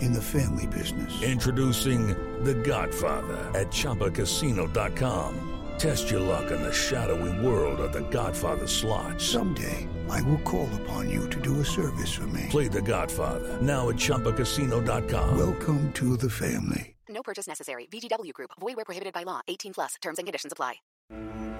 In 0.00 0.12
the 0.12 0.22
family 0.22 0.66
business. 0.66 1.22
Introducing 1.22 2.08
The 2.44 2.54
Godfather 2.54 3.36
at 3.54 3.68
ChumbaCasino.com. 3.68 5.52
Test 5.78 6.10
your 6.10 6.20
luck 6.20 6.50
in 6.50 6.62
the 6.62 6.72
shadowy 6.72 7.46
world 7.46 7.80
of 7.80 7.92
The 7.92 8.08
Godfather 8.08 8.66
slot. 8.66 9.20
Someday, 9.20 9.86
I 10.10 10.22
will 10.22 10.38
call 10.38 10.68
upon 10.82 11.10
you 11.10 11.28
to 11.30 11.40
do 11.40 11.60
a 11.60 11.64
service 11.64 12.12
for 12.12 12.26
me. 12.28 12.46
Play 12.50 12.68
The 12.68 12.82
Godfather 12.82 13.60
now 13.60 13.88
at 13.88 13.96
ChumbaCasino.com. 13.96 15.36
Welcome 15.36 15.92
to 15.94 16.16
the 16.16 16.30
family. 16.30 16.96
No 17.08 17.22
purchase 17.22 17.46
necessary. 17.46 17.86
VGW 17.92 18.32
Group. 18.32 18.50
Void 18.60 18.76
where 18.76 18.84
prohibited 18.84 19.12
by 19.12 19.22
law. 19.22 19.40
18 19.48 19.74
plus. 19.74 19.94
Terms 20.02 20.18
and 20.18 20.26
conditions 20.26 20.52
apply. 20.52 20.74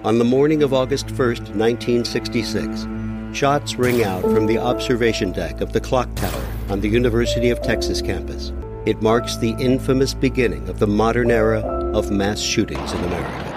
On 0.03 0.19
the 0.19 0.25
morning 0.25 0.61
of 0.61 0.73
August 0.73 1.07
1st, 1.07 1.55
1966, 1.55 2.87
shots 3.35 3.75
ring 3.75 4.03
out 4.03 4.21
from 4.21 4.45
the 4.45 4.57
observation 4.57 5.31
deck 5.31 5.59
of 5.61 5.73
the 5.73 5.81
clock 5.81 6.13
tower 6.15 6.56
on 6.69 6.81
the 6.81 6.89
University 6.89 7.49
of 7.49 7.61
Texas 7.61 8.01
campus. 8.01 8.51
It 8.85 9.01
marks 9.01 9.37
the 9.37 9.51
infamous 9.51 10.13
beginning 10.13 10.67
of 10.69 10.79
the 10.79 10.87
modern 10.87 11.31
era 11.31 11.59
of 11.93 12.11
mass 12.11 12.39
shootings 12.39 12.91
in 12.91 13.03
America. 13.03 13.56